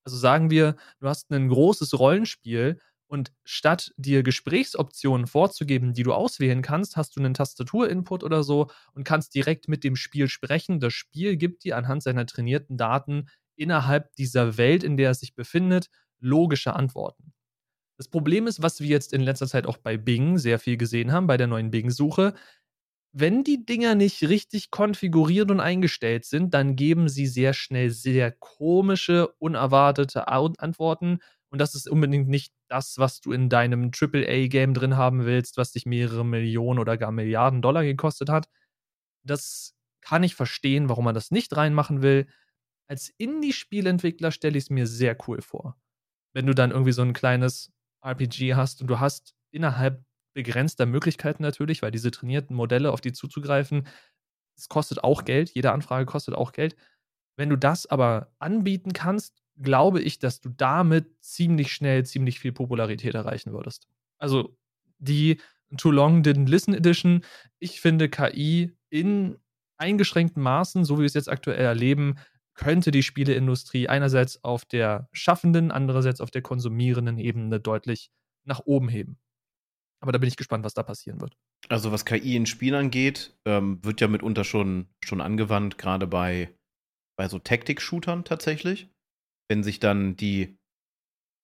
Also 0.05 0.17
sagen 0.17 0.51
wir, 0.51 0.77
du 1.01 1.09
hast 1.09 1.31
ein 1.31 1.49
großes 1.49 1.99
Rollenspiel 1.99 2.81
und 3.07 3.33
statt 3.45 3.93
dir 3.97 4.23
Gesprächsoptionen 4.23 5.27
vorzugeben, 5.27 5.93
die 5.93 6.05
du 6.05 6.13
auswählen 6.13 6.63
kannst, 6.63 6.97
hast 6.97 7.17
du 7.17 7.21
einen 7.21 7.35
Tastaturinput 7.35 8.23
oder 8.23 8.45
so 8.45 8.71
und 8.93 9.05
kannst 9.05 9.35
direkt 9.35 9.69
mit 9.69 9.83
dem 9.83 9.97
Spiel 9.97 10.29
sprechen. 10.29 10.79
Das 10.79 10.93
Spiel 10.93 11.37
gibt 11.37 11.65
dir 11.65 11.77
anhand 11.77 12.05
seiner 12.05 12.25
trainierten 12.25 12.77
Daten 12.77 13.29
innerhalb 13.57 14.15
dieser 14.15 14.57
Welt, 14.57 14.85
in 14.85 14.97
der 14.97 15.11
es 15.11 15.21
sich 15.21 15.35
befindet, 15.35 15.91
logische 16.21 16.75
Antworten. 16.75 17.33
Das 18.01 18.09
Problem 18.09 18.47
ist, 18.47 18.63
was 18.63 18.81
wir 18.81 18.89
jetzt 18.89 19.13
in 19.13 19.21
letzter 19.21 19.47
Zeit 19.47 19.67
auch 19.67 19.77
bei 19.77 19.99
Bing 19.99 20.39
sehr 20.39 20.59
viel 20.59 20.79
gesehen 20.79 21.13
haben, 21.13 21.27
bei 21.27 21.37
der 21.37 21.47
neuen 21.47 21.71
Bing-Suche, 21.71 22.33
wenn 23.13 23.45
die 23.45 23.67
Dinger 23.67 23.95
nicht 23.95 24.23
richtig 24.23 24.71
konfiguriert 24.71 25.51
und 25.51 25.61
eingestellt 25.61 26.25
sind, 26.25 26.55
dann 26.55 26.77
geben 26.77 27.11
sie 27.11 27.27
sehr 27.27 27.53
schnell 27.53 27.91
sehr 27.91 28.33
komische, 28.33 29.29
unerwartete 29.39 30.29
Antworten 30.29 31.19
und 31.51 31.59
das 31.59 31.75
ist 31.75 31.91
unbedingt 31.91 32.27
nicht 32.27 32.55
das, 32.69 32.97
was 32.97 33.21
du 33.21 33.33
in 33.33 33.51
deinem 33.51 33.91
AAA-Game 33.95 34.73
drin 34.73 34.97
haben 34.97 35.27
willst, 35.27 35.59
was 35.59 35.73
dich 35.73 35.85
mehrere 35.85 36.25
Millionen 36.25 36.79
oder 36.79 36.97
gar 36.97 37.13
Milliarden 37.13 37.61
Dollar 37.61 37.85
gekostet 37.85 38.31
hat. 38.31 38.49
Das 39.27 39.75
kann 40.01 40.23
ich 40.23 40.35
verstehen, 40.35 40.89
warum 40.89 41.05
man 41.05 41.15
das 41.15 41.31
nicht 41.31 41.55
reinmachen 41.55 42.01
will. 42.01 42.29
Als 42.89 43.13
Indie-Spielentwickler 43.19 44.33
stelle 44.33 44.57
ich 44.57 44.65
es 44.65 44.71
mir 44.71 44.87
sehr 44.87 45.19
cool 45.29 45.43
vor. 45.43 45.79
Wenn 46.33 46.47
du 46.47 46.55
dann 46.55 46.71
irgendwie 46.71 46.93
so 46.93 47.03
ein 47.03 47.13
kleines 47.13 47.71
RPG 48.03 48.55
hast 48.55 48.81
und 48.81 48.89
du 48.89 49.01
hast 49.01 49.35
innerhalb 49.51 50.05
begrenzter 50.33 50.87
Möglichkeiten 50.87 51.43
natürlich, 51.43 51.83
weil 51.83 51.91
diese 51.91 52.11
trainierten 52.11 52.55
Modelle, 52.55 52.93
auf 52.93 53.01
die 53.01 53.13
zuzugreifen, 53.13 53.87
es 54.57 54.69
kostet 54.69 55.03
auch 55.03 55.25
Geld, 55.25 55.51
jede 55.51 55.73
Anfrage 55.73 56.07
kostet 56.07 56.35
auch 56.35 56.53
Geld. 56.53 56.77
Wenn 57.37 57.49
du 57.49 57.57
das 57.57 57.87
aber 57.87 58.33
anbieten 58.39 58.93
kannst 58.93 59.41
glaube 59.61 60.01
ich, 60.01 60.19
dass 60.19 60.41
du 60.41 60.49
damit 60.49 61.07
ziemlich 61.21 61.73
schnell 61.73 62.05
ziemlich 62.05 62.41
viel 62.41 62.53
Popularität 62.53 63.15
erreichen 63.15 63.53
würdest. 63.53 63.89
Also 64.19 64.57
die 64.99 65.41
Too 65.77 65.91
Long 65.91 66.23
Didn't 66.23 66.49
Listen 66.49 66.75
Edition, 66.75 67.25
ich 67.59 67.81
finde 67.81 68.09
KI 68.09 68.73
in 68.89 69.39
eingeschränkten 69.77 70.43
Maßen, 70.43 70.85
so 70.85 70.97
wie 70.97 71.03
wir 71.03 71.07
es 71.07 71.15
jetzt 71.15 71.29
aktuell 71.29 71.65
erleben, 71.65 72.17
könnte 72.61 72.91
die 72.91 73.03
Spieleindustrie 73.03 73.89
einerseits 73.89 74.45
auf 74.45 74.65
der 74.65 75.09
schaffenden, 75.13 75.71
andererseits 75.71 76.21
auf 76.21 76.31
der 76.31 76.43
konsumierenden 76.43 77.19
Ebene 77.19 77.61
deutlich 77.61 78.11
nach 78.47 78.61
oben 78.65 78.89
heben. 78.89 79.19
Aber 80.03 80.13
da 80.13 80.19
bin 80.19 80.29
ich 80.29 80.37
gespannt, 80.37 80.65
was 80.65 80.75
da 80.75 80.83
passieren 80.83 81.21
wird. 81.21 81.37
Also 81.69 81.93
was 81.93 82.05
KI 82.05 82.37
in 82.37 82.47
Spielen 82.47 82.75
angeht, 82.75 83.37
ähm, 83.47 83.85
wird 83.85 84.01
ja 84.01 84.09
mitunter 84.09 84.45
schon, 84.45 84.87
schon 85.05 85.21
angewandt, 85.21 85.77
gerade 85.77 86.07
bei, 86.07 86.55
bei 87.19 87.29
so 87.29 87.39
Taktik-Shootern 87.39 88.25
tatsächlich 88.25 88.89
wenn 89.51 89.65
sich 89.65 89.81
dann 89.81 90.17
die, 90.17 90.57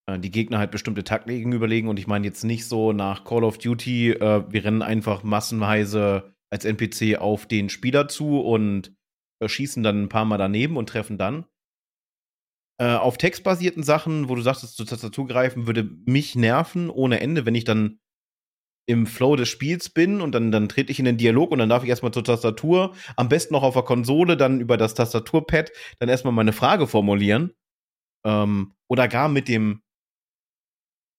äh, 0.09 0.18
die 0.18 0.31
Gegner 0.31 0.59
halt 0.59 0.70
bestimmte 0.70 1.05
Taktiken 1.05 1.52
überlegen. 1.52 1.88
Und 1.88 1.98
ich 1.98 2.07
meine 2.07 2.24
jetzt 2.24 2.44
nicht 2.44 2.64
so 2.64 2.92
nach 2.92 3.24
Call 3.24 3.44
of 3.44 3.59
Duty, 3.59 4.12
äh, 4.12 4.44
wir 4.48 4.64
rennen 4.64 4.81
einfach 4.81 5.24
massenweise 5.24 6.33
als 6.50 6.64
NPC 6.64 7.18
auf 7.18 7.46
den 7.46 7.68
Spieler 7.68 8.07
zu 8.07 8.40
und 8.40 8.94
schießen 9.44 9.83
dann 9.83 10.05
ein 10.05 10.09
paar 10.09 10.25
Mal 10.25 10.38
daneben 10.38 10.77
und 10.77 10.88
treffen 10.88 11.18
dann. 11.18 11.46
Äh, 12.79 12.94
auf 12.94 13.16
textbasierten 13.16 13.83
Sachen, 13.83 14.29
wo 14.29 14.35
du 14.35 14.42
sagst, 14.42 14.77
zur 14.77 14.87
Tastatur 14.87 15.27
greifen, 15.27 15.66
würde 15.66 15.85
mich 16.05 16.35
nerven 16.35 16.90
ohne 16.90 17.20
Ende, 17.20 17.46
wenn 17.46 17.55
ich 17.55 17.64
dann 17.64 18.01
im 18.88 19.07
Flow 19.07 19.35
des 19.35 19.49
Spiels 19.49 19.88
bin 19.88 20.20
und 20.20 20.33
dann, 20.33 20.53
dann 20.53 20.68
trete 20.68 20.92
ich 20.92 20.99
in 20.99 21.07
den 21.07 21.16
Dialog 21.16 21.51
und 21.51 21.59
dann 21.59 21.68
darf 21.68 21.83
ich 21.83 21.88
erstmal 21.88 22.12
zur 22.12 22.22
Tastatur, 22.22 22.94
am 23.16 23.29
besten 23.29 23.55
noch 23.55 23.62
auf 23.62 23.75
der 23.75 23.83
Konsole, 23.83 24.37
dann 24.37 24.61
über 24.61 24.77
das 24.77 24.94
Tastaturpad, 24.94 25.72
dann 25.99 26.09
erstmal 26.09 26.33
meine 26.33 26.53
Frage 26.53 26.87
formulieren 26.87 27.53
ähm, 28.25 28.75
oder 28.88 29.09
gar 29.09 29.29
mit 29.29 29.49
dem 29.49 29.83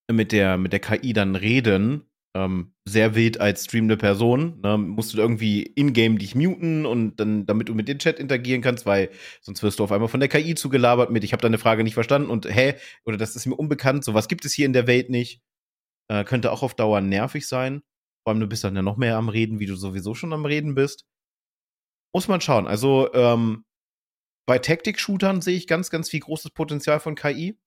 mit 0.09 0.31
der 0.31 0.57
mit 0.57 0.71
der 0.71 0.79
KI 0.79 1.11
dann 1.11 1.35
reden, 1.35 2.09
ähm, 2.37 2.73
sehr 2.85 3.15
wild 3.15 3.41
als 3.41 3.65
streamende 3.65 3.97
Person, 3.97 4.59
ne, 4.61 4.77
musst 4.77 5.13
du 5.13 5.17
irgendwie 5.17 5.63
in-game 5.63 6.19
dich 6.19 6.35
muten 6.35 6.85
und 6.85 7.19
dann, 7.19 7.45
damit 7.45 7.67
du 7.69 7.73
mit 7.73 7.87
dem 7.87 7.97
Chat 7.97 8.19
interagieren 8.19 8.61
kannst, 8.61 8.85
weil 8.85 9.09
sonst 9.41 9.63
wirst 9.63 9.79
du 9.79 9.83
auf 9.83 9.91
einmal 9.91 10.07
von 10.07 10.19
der 10.19 10.29
KI 10.29 10.53
zugelabert 10.53 11.09
mit, 11.09 11.23
ich 11.23 11.33
habe 11.33 11.41
deine 11.41 11.57
Frage 11.57 11.83
nicht 11.83 11.95
verstanden 11.95 12.29
und 12.29 12.45
hä, 12.45 12.75
oder 13.05 13.17
das 13.17 13.35
ist 13.35 13.47
mir 13.47 13.55
unbekannt, 13.55 14.03
sowas 14.03 14.27
gibt 14.27 14.45
es 14.45 14.53
hier 14.53 14.67
in 14.67 14.73
der 14.73 14.87
Welt 14.87 15.09
nicht. 15.09 15.41
Äh, 16.09 16.23
könnte 16.23 16.51
auch 16.51 16.63
auf 16.63 16.75
Dauer 16.75 17.01
nervig 17.01 17.47
sein. 17.47 17.81
Vor 18.23 18.33
allem, 18.33 18.39
du 18.39 18.47
bist 18.47 18.63
dann 18.63 18.75
ja 18.75 18.81
noch 18.81 18.97
mehr 18.97 19.17
am 19.17 19.29
Reden, 19.29 19.59
wie 19.59 19.65
du 19.65 19.75
sowieso 19.75 20.13
schon 20.13 20.33
am 20.33 20.45
Reden 20.45 20.75
bist. 20.75 21.05
Muss 22.13 22.27
man 22.27 22.41
schauen. 22.41 22.67
Also, 22.67 23.13
ähm, 23.13 23.65
bei 24.47 24.59
Taktik-Shootern 24.59 25.41
sehe 25.41 25.57
ich 25.57 25.67
ganz, 25.67 25.89
ganz 25.89 26.09
viel 26.09 26.21
großes 26.21 26.51
Potenzial 26.51 26.99
von 26.99 27.15
KI. 27.15 27.59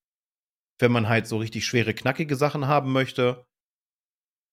Wenn 0.79 0.93
man 0.93 1.09
halt 1.09 1.27
so 1.27 1.39
richtig 1.39 1.67
schwere, 1.67 1.93
knackige 1.93 2.37
Sachen 2.37 2.67
haben 2.67 2.93
möchte. 2.93 3.47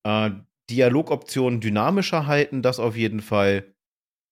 Äh, 0.06 0.32
Dialogoptionen 0.70 1.62
dynamischer 1.62 2.28
halten, 2.28 2.62
das 2.62 2.80
auf 2.80 2.96
jeden 2.96 3.22
Fall. 3.22 3.74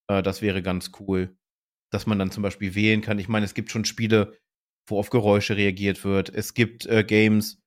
Äh, 0.10 0.22
das 0.22 0.42
wäre 0.42 0.62
ganz 0.62 0.92
cool. 1.00 1.38
Dass 1.92 2.08
man 2.08 2.20
dann 2.20 2.32
zum 2.32 2.44
Beispiel 2.44 2.76
wählen 2.76 3.02
kann. 3.02 3.20
Ich 3.20 3.30
meine, 3.30 3.46
es 3.46 3.54
gibt 3.54 3.72
schon 3.72 3.86
Spiele, 3.86 4.38
wo 4.88 5.00
auf 5.00 5.10
Geräusche 5.10 5.56
reagiert 5.56 6.04
wird. 6.04 6.30
Es 6.30 6.54
gibt 6.54 6.86
äh, 6.86 7.04
Games, 7.04 7.62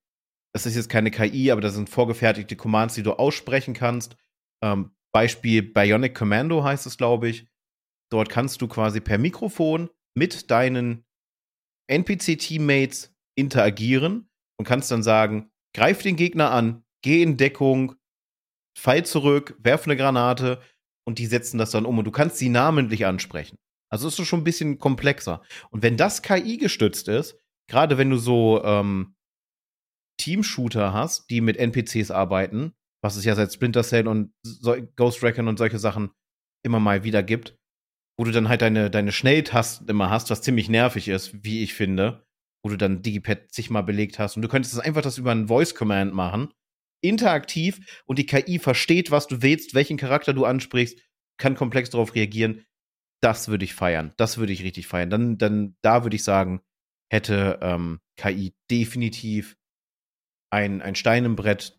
das 0.55 0.67
ist 0.67 0.77
jetzt 0.77 0.89
keine 0.89 1.11
KI, 1.11 1.51
aber 1.51 1.61
das 1.61 1.75
sind 1.75 1.89
vorgefertigte 1.89 2.57
Commands, 2.57 2.95
die 2.95 3.03
du 3.03 3.13
aussprechen 3.13 3.75
kannst. 3.75 4.17
Ähm, 4.63 4.95
Beispiel 5.13 5.63
Bionic 5.63 6.15
Commando 6.15 6.63
heißt 6.63 6.87
es, 6.87 6.97
glaube 6.97 7.29
ich. 7.29 7.47
Dort 8.11 8.29
kannst 8.29 8.63
du 8.63 8.69
quasi 8.69 9.01
per 9.01 9.19
Mikrofon 9.19 9.91
mit 10.17 10.51
deinen 10.51 11.05
NPC-Teammates 11.91 13.15
interagieren 13.37 14.29
und 14.59 14.67
kannst 14.67 14.91
dann 14.91 15.03
sagen, 15.03 15.51
greif 15.75 16.03
den 16.03 16.17
Gegner 16.17 16.51
an, 16.51 16.85
geh 17.03 17.23
in 17.23 17.37
Deckung, 17.37 17.95
fall 18.77 19.05
zurück, 19.05 19.57
werf 19.59 19.85
eine 19.85 19.97
Granate 19.97 20.61
und 21.07 21.19
die 21.19 21.27
setzen 21.27 21.59
das 21.59 21.71
dann 21.71 21.87
um 21.87 21.99
und 21.99 22.05
du 22.05 22.11
kannst 22.11 22.37
sie 22.37 22.49
namentlich 22.49 23.07
ansprechen. 23.07 23.57
Also 23.91 24.09
ist 24.09 24.19
es 24.19 24.29
schon 24.29 24.41
ein 24.41 24.45
bisschen 24.45 24.79
komplexer. 24.79 25.43
Und 25.71 25.83
wenn 25.83 25.97
das 25.97 26.23
KI 26.23 26.59
gestützt 26.59 27.09
ist, 27.09 27.39
gerade 27.69 27.99
wenn 27.99 28.11
du 28.11 28.19
so 28.19 28.63
ähm, 28.63 29.15
Team-Shooter 30.21 30.93
hast, 30.93 31.31
die 31.31 31.41
mit 31.41 31.57
NPCs 31.57 32.11
arbeiten, 32.11 32.75
was 33.03 33.17
es 33.17 33.25
ja 33.25 33.35
seit 33.35 33.53
Splinter 33.53 33.83
Cell 33.83 34.09
und 34.09 34.33
so 34.43 34.77
Ghost 34.97 35.23
Recon 35.23 35.49
und 35.49 35.59
solche 35.59 35.79
Sachen 35.79 36.11
immer 36.65 36.81
mal 36.81 37.05
wieder 37.05 37.23
gibt, 37.23 37.57
wo 38.19 38.25
du 38.25 38.33
dann 38.33 38.49
halt 38.49 38.63
deine, 38.63 38.91
deine 38.91 39.13
Schnelltasten 39.13 39.89
immer 39.89 40.11
hast, 40.11 40.31
was 40.31 40.43
ziemlich 40.43 40.69
nervig 40.69 41.09
ist, 41.09 41.45
wie 41.45 41.63
ich 41.63 41.75
finde, 41.75 42.27
wo 42.65 42.71
du 42.71 42.77
dann 42.77 43.03
Digipad 43.03 43.53
zigmal 43.53 43.85
belegt 43.85 44.19
hast. 44.19 44.37
Und 44.37 44.43
du 44.43 44.49
könntest 44.49 44.77
das 44.77 44.85
einfach 44.85 45.03
das 45.03 45.19
über 45.19 45.31
einen 45.31 45.47
Voice-Command 45.47 46.13
machen, 46.13 46.53
interaktiv, 47.01 48.03
und 48.07 48.19
die 48.19 48.27
KI 48.27 48.59
versteht, 48.59 49.11
was 49.11 49.27
du 49.27 49.43
willst, 49.43 49.75
welchen 49.75 49.97
Charakter 49.97 50.33
du 50.35 50.45
ansprichst, 50.45 50.99
kann 51.39 51.55
komplex 51.55 51.91
darauf 51.91 52.15
reagieren. 52.15 52.65
Das 53.21 53.49
würde 53.49 53.65
ich 53.65 53.75
feiern. 53.75 54.13
Das 54.17 54.39
würde 54.39 54.53
ich 54.53 54.63
richtig 54.63 54.87
feiern. 54.87 55.11
Dann, 55.11 55.39
dann, 55.39 55.77
da 55.83 56.05
würde 56.05 56.17
ich 56.17 56.25
sagen, 56.25 56.61
hätte 57.11 57.59
ähm, 57.63 58.01
KI 58.17 58.55
definitiv 58.71 59.57
ein, 60.51 60.83
ein 60.83 60.95
Stein 60.95 61.25
im 61.25 61.37
Brett 61.37 61.79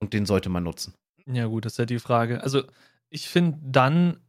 und 0.00 0.12
den 0.12 0.26
sollte 0.26 0.48
man 0.48 0.64
nutzen. 0.64 0.94
Ja, 1.26 1.46
gut, 1.46 1.64
das 1.64 1.74
ist 1.74 1.78
ja 1.78 1.86
die 1.86 1.98
Frage. 1.98 2.42
Also, 2.42 2.64
ich 3.10 3.28
finde 3.28 3.58
dann 3.62 4.20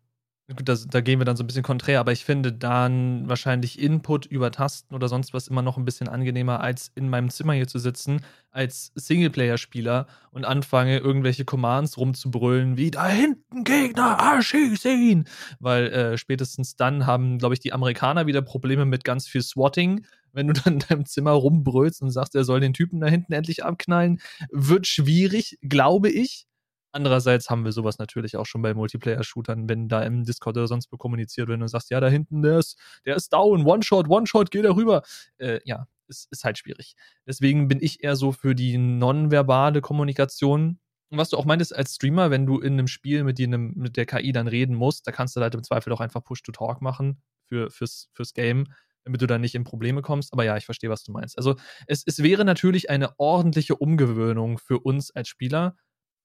Gut, 0.56 0.68
das, 0.68 0.88
da 0.88 1.02
gehen 1.02 1.20
wir 1.20 1.26
dann 1.26 1.38
so 1.38 1.44
ein 1.44 1.48
bisschen 1.48 1.62
konträr, 1.62 2.00
aber 2.00 2.12
ich 2.12 2.26
finde 2.26 2.52
dann 2.52 3.30
wahrscheinlich 3.30 3.78
Input 3.80 4.26
über 4.26 4.50
Tasten 4.52 4.96
oder 4.96 5.08
sonst 5.08 5.32
was 5.32 5.48
immer 5.48 5.62
noch 5.62 5.78
ein 5.78 5.86
bisschen 5.86 6.08
angenehmer, 6.10 6.60
als 6.60 6.92
in 6.96 7.08
meinem 7.08 7.30
Zimmer 7.30 7.54
hier 7.54 7.68
zu 7.68 7.78
sitzen, 7.78 8.22
als 8.50 8.92
Singleplayer-Spieler 8.96 10.08
und 10.32 10.46
anfange, 10.46 10.98
irgendwelche 10.98 11.46
Commands 11.46 11.98
rumzubrüllen, 11.98 12.78
wie 12.78 12.90
da 12.90 13.08
hinten 13.08 13.64
Gegner, 13.64 14.18
erschießen! 14.20 15.26
Weil 15.60 15.88
äh, 15.90 16.18
spätestens 16.18 16.76
dann 16.76 17.06
haben, 17.06 17.38
glaube 17.38 17.54
ich, 17.54 17.60
die 17.60 17.72
Amerikaner 17.72 18.26
wieder 18.26 18.42
Probleme 18.42 18.86
mit 18.86 19.04
ganz 19.04 19.28
viel 19.28 19.44
Swatting. 19.44 20.04
Wenn 20.34 20.48
du 20.48 20.54
dann 20.64 20.74
in 20.74 20.80
deinem 20.80 21.06
Zimmer 21.06 21.32
rumbrüllst 21.32 22.02
und 22.02 22.10
sagst, 22.10 22.34
er 22.34 22.44
soll 22.44 22.60
den 22.60 22.74
Typen 22.74 23.00
da 23.02 23.08
hinten 23.08 23.34
endlich 23.34 23.64
abknallen, 23.64 24.20
wird 24.52 24.88
schwierig, 24.88 25.60
glaube 25.62 26.10
ich. 26.10 26.48
Andererseits 26.92 27.50
haben 27.50 27.66
wir 27.66 27.72
sowas 27.72 28.00
natürlich 28.00 28.36
auch 28.36 28.46
schon 28.46 28.62
bei 28.62 28.74
Multiplayer-Shootern, 28.74 29.70
wenn 29.70 29.88
da 29.88 30.02
im 30.02 30.24
Discord 30.24 30.58
oder 30.58 30.68
sonst 30.68 30.92
wo 30.92 30.98
kommuniziert 30.98 31.48
wird 31.48 31.62
und 31.62 31.68
sagst, 31.68 31.92
ja, 31.92 32.00
da 32.00 32.08
hinten, 32.08 32.42
der 32.42 32.60
ist, 32.60 32.80
der 33.06 33.16
ist 33.16 33.32
down, 33.32 33.66
One-Shot, 33.66 34.10
One-Shot, 34.10 34.50
geh 34.52 34.62
da 34.62 34.72
rüber. 34.72 35.04
Äh, 35.38 35.60
ja, 35.66 35.88
ist, 36.08 36.28
ist 36.32 36.44
halt 36.44 36.58
schwierig. 36.58 36.96
Deswegen 37.28 37.68
bin 37.68 37.80
ich 37.82 38.04
eher 38.04 38.16
so 38.16 38.32
für 38.32 38.56
die 38.56 38.78
nonverbale 38.78 39.82
Kommunikation. 39.82 40.80
Und 41.10 41.18
was 41.18 41.30
du 41.30 41.38
auch 41.38 41.46
meintest 41.46 41.76
als 41.76 41.96
Streamer, 41.96 42.32
wenn 42.32 42.46
du 42.46 42.60
in 42.60 42.74
einem 42.74 42.88
Spiel 42.88 43.24
mit, 43.24 43.38
dir, 43.38 43.48
mit 43.48 43.98
der 43.98 44.06
KI 44.06 44.32
dann 44.32 44.48
reden 44.48 44.76
musst, 44.76 45.08
da 45.08 45.12
kannst 45.12 45.36
du 45.36 45.42
halt 45.42 45.56
im 45.56 45.64
Zweifel 45.64 45.94
auch 45.94 46.02
einfach 46.02 46.24
Push-to-Talk 46.24 46.82
machen 46.82 47.22
für, 47.46 47.70
fürs, 47.70 48.10
fürs 48.14 48.34
Game, 48.34 48.66
damit 49.04 49.22
du 49.22 49.28
dann 49.28 49.42
nicht 49.42 49.56
in 49.56 49.64
Probleme 49.64 50.02
kommst. 50.02 50.34
Aber 50.34 50.44
ja, 50.44 50.58
ich 50.58 50.66
verstehe, 50.66 50.90
was 50.90 51.04
du 51.04 51.12
meinst. 51.12 51.38
Also 51.38 51.56
es, 51.88 52.04
es 52.06 52.22
wäre 52.22 52.46
natürlich 52.46 52.90
eine 52.90 53.18
ordentliche 53.18 53.76
Umgewöhnung 53.76 54.58
für 54.58 54.80
uns 54.80 55.12
als 55.12 55.30
Spieler, 55.30 55.76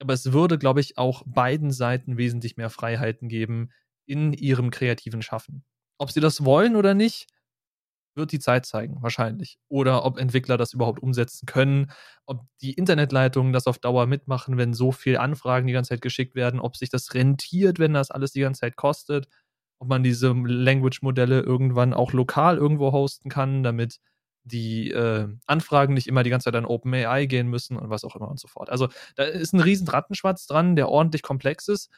aber 0.00 0.14
es 0.14 0.33
würde, 0.33 0.59
glaube 0.59 0.80
ich, 0.80 0.98
auch 0.98 1.22
beiden 1.26 1.70
Seiten 1.70 2.16
wesentlich 2.16 2.57
mehr 2.57 2.70
Freiheiten 2.70 3.28
geben 3.28 3.70
in 4.07 4.33
ihrem 4.33 4.70
kreativen 4.70 5.22
Schaffen. 5.22 5.64
Ob 5.98 6.11
sie 6.11 6.20
das 6.20 6.44
wollen 6.44 6.76
oder 6.76 6.94
nicht, 6.94 7.26
wird 8.16 8.33
die 8.33 8.38
Zeit 8.38 8.66
zeigen, 8.66 9.02
wahrscheinlich. 9.02 9.59
Oder 9.68 10.04
ob 10.04 10.18
Entwickler 10.18 10.57
das 10.57 10.72
überhaupt 10.72 11.02
umsetzen 11.02 11.46
können, 11.46 11.90
ob 12.26 12.42
die 12.61 12.74
Internetleitungen 12.74 13.52
das 13.52 13.66
auf 13.66 13.78
Dauer 13.78 14.07
mitmachen, 14.07 14.57
wenn 14.57 14.72
so 14.74 14.92
viele 14.92 15.20
Anfragen 15.20 15.66
die 15.66 15.72
ganze 15.72 15.90
Zeit 15.90 16.02
geschickt 16.02 16.35
werden, 16.35 16.61
ob 16.61 16.76
sich 16.76 16.90
das 16.90 17.14
rentiert, 17.14 17.78
wenn 17.78 17.92
das 17.94 18.11
alles 18.11 18.33
die 18.33 18.40
ganze 18.40 18.61
Zeit 18.61 18.76
kostet, 18.76 19.28
ob 19.80 19.88
man 19.88 20.02
diese 20.02 20.33
Language-Modelle 20.33 21.40
irgendwann 21.40 21.94
auch 21.94 22.12
lokal 22.12 22.57
irgendwo 22.57 22.92
hosten 22.92 23.28
kann, 23.30 23.62
damit 23.62 23.98
die 24.44 24.90
äh, 24.90 25.28
Anfragen 25.46 25.94
nicht 25.94 26.07
immer 26.07 26.22
die 26.22 26.30
ganze 26.30 26.44
Zeit 26.44 26.57
an 26.57 26.66
OpenAI 26.66 27.26
gehen 27.26 27.48
müssen 27.48 27.76
und 27.76 27.90
was 27.90 28.04
auch 28.04 28.14
immer 28.14 28.28
und 28.28 28.38
so 28.38 28.46
fort. 28.46 28.70
Also 28.70 28.88
da 29.16 29.24
ist 29.24 29.54
ein 29.54 29.61
riesen 29.61 29.88
Rattenschwarz 29.88 30.46
dran, 30.46 30.76
der 30.76 30.88
ordentlich 30.88 31.22
komplex 31.22 31.68
ist. 31.68 31.90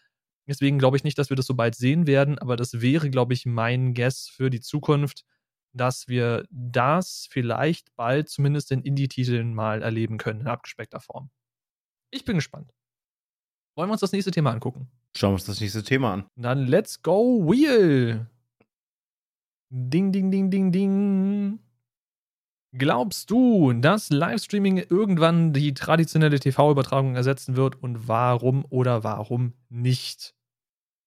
Deswegen 0.49 0.79
glaube 0.79 0.97
ich 0.97 1.03
nicht, 1.05 1.19
dass 1.19 1.29
wir 1.29 1.37
das 1.37 1.47
so 1.47 1.55
bald 1.55 1.75
sehen 1.75 2.07
werden, 2.07 2.39
aber 2.39 2.57
das 2.57 2.81
wäre, 2.81 3.11
glaube 3.11 3.35
ich, 3.35 3.47
mein 3.47 3.95
Guess 3.95 4.29
für 4.29 4.49
die 4.49 4.61
Zukunft, 4.61 5.25
dass 5.73 6.07
wir 6.07 6.45
das 6.51 7.27
vielleicht 7.29 7.95
bald 7.97 8.29
zumindest 8.29 8.71
in 8.71 8.81
Indie-Titeln 8.83 9.53
mal 9.53 9.83
erleben 9.83 10.19
können, 10.19 10.43
in 10.43 10.47
abgespeckter 10.47 11.01
Form. 11.01 11.31
Ich 12.11 12.25
bin 12.25 12.37
gespannt. 12.37 12.73
Wollen 13.75 13.89
wir 13.89 13.93
uns 13.93 14.01
das 14.01 14.13
nächste 14.13 14.31
Thema 14.31 14.53
angucken? 14.53 14.89
Schauen 15.17 15.31
wir 15.31 15.35
uns 15.35 15.45
das 15.45 15.61
nächste 15.61 15.83
Thema 15.83 16.15
an. 16.15 16.27
Dann 16.37 16.67
let's 16.67 17.03
go 17.03 17.45
Wheel. 17.45 18.27
Ding, 19.69 20.13
ding, 20.13 20.31
ding, 20.31 20.49
ding, 20.49 20.71
ding. 20.71 21.59
Glaubst 22.73 23.31
du, 23.31 23.73
dass 23.73 24.11
Livestreaming 24.11 24.79
irgendwann 24.79 25.53
die 25.53 25.73
traditionelle 25.73 26.39
TV-Übertragung 26.39 27.15
ersetzen 27.17 27.57
wird 27.57 27.83
und 27.83 28.09
warum 28.09 28.67
oder 28.69 29.03
warum 29.03 29.55
nicht? 29.71 30.35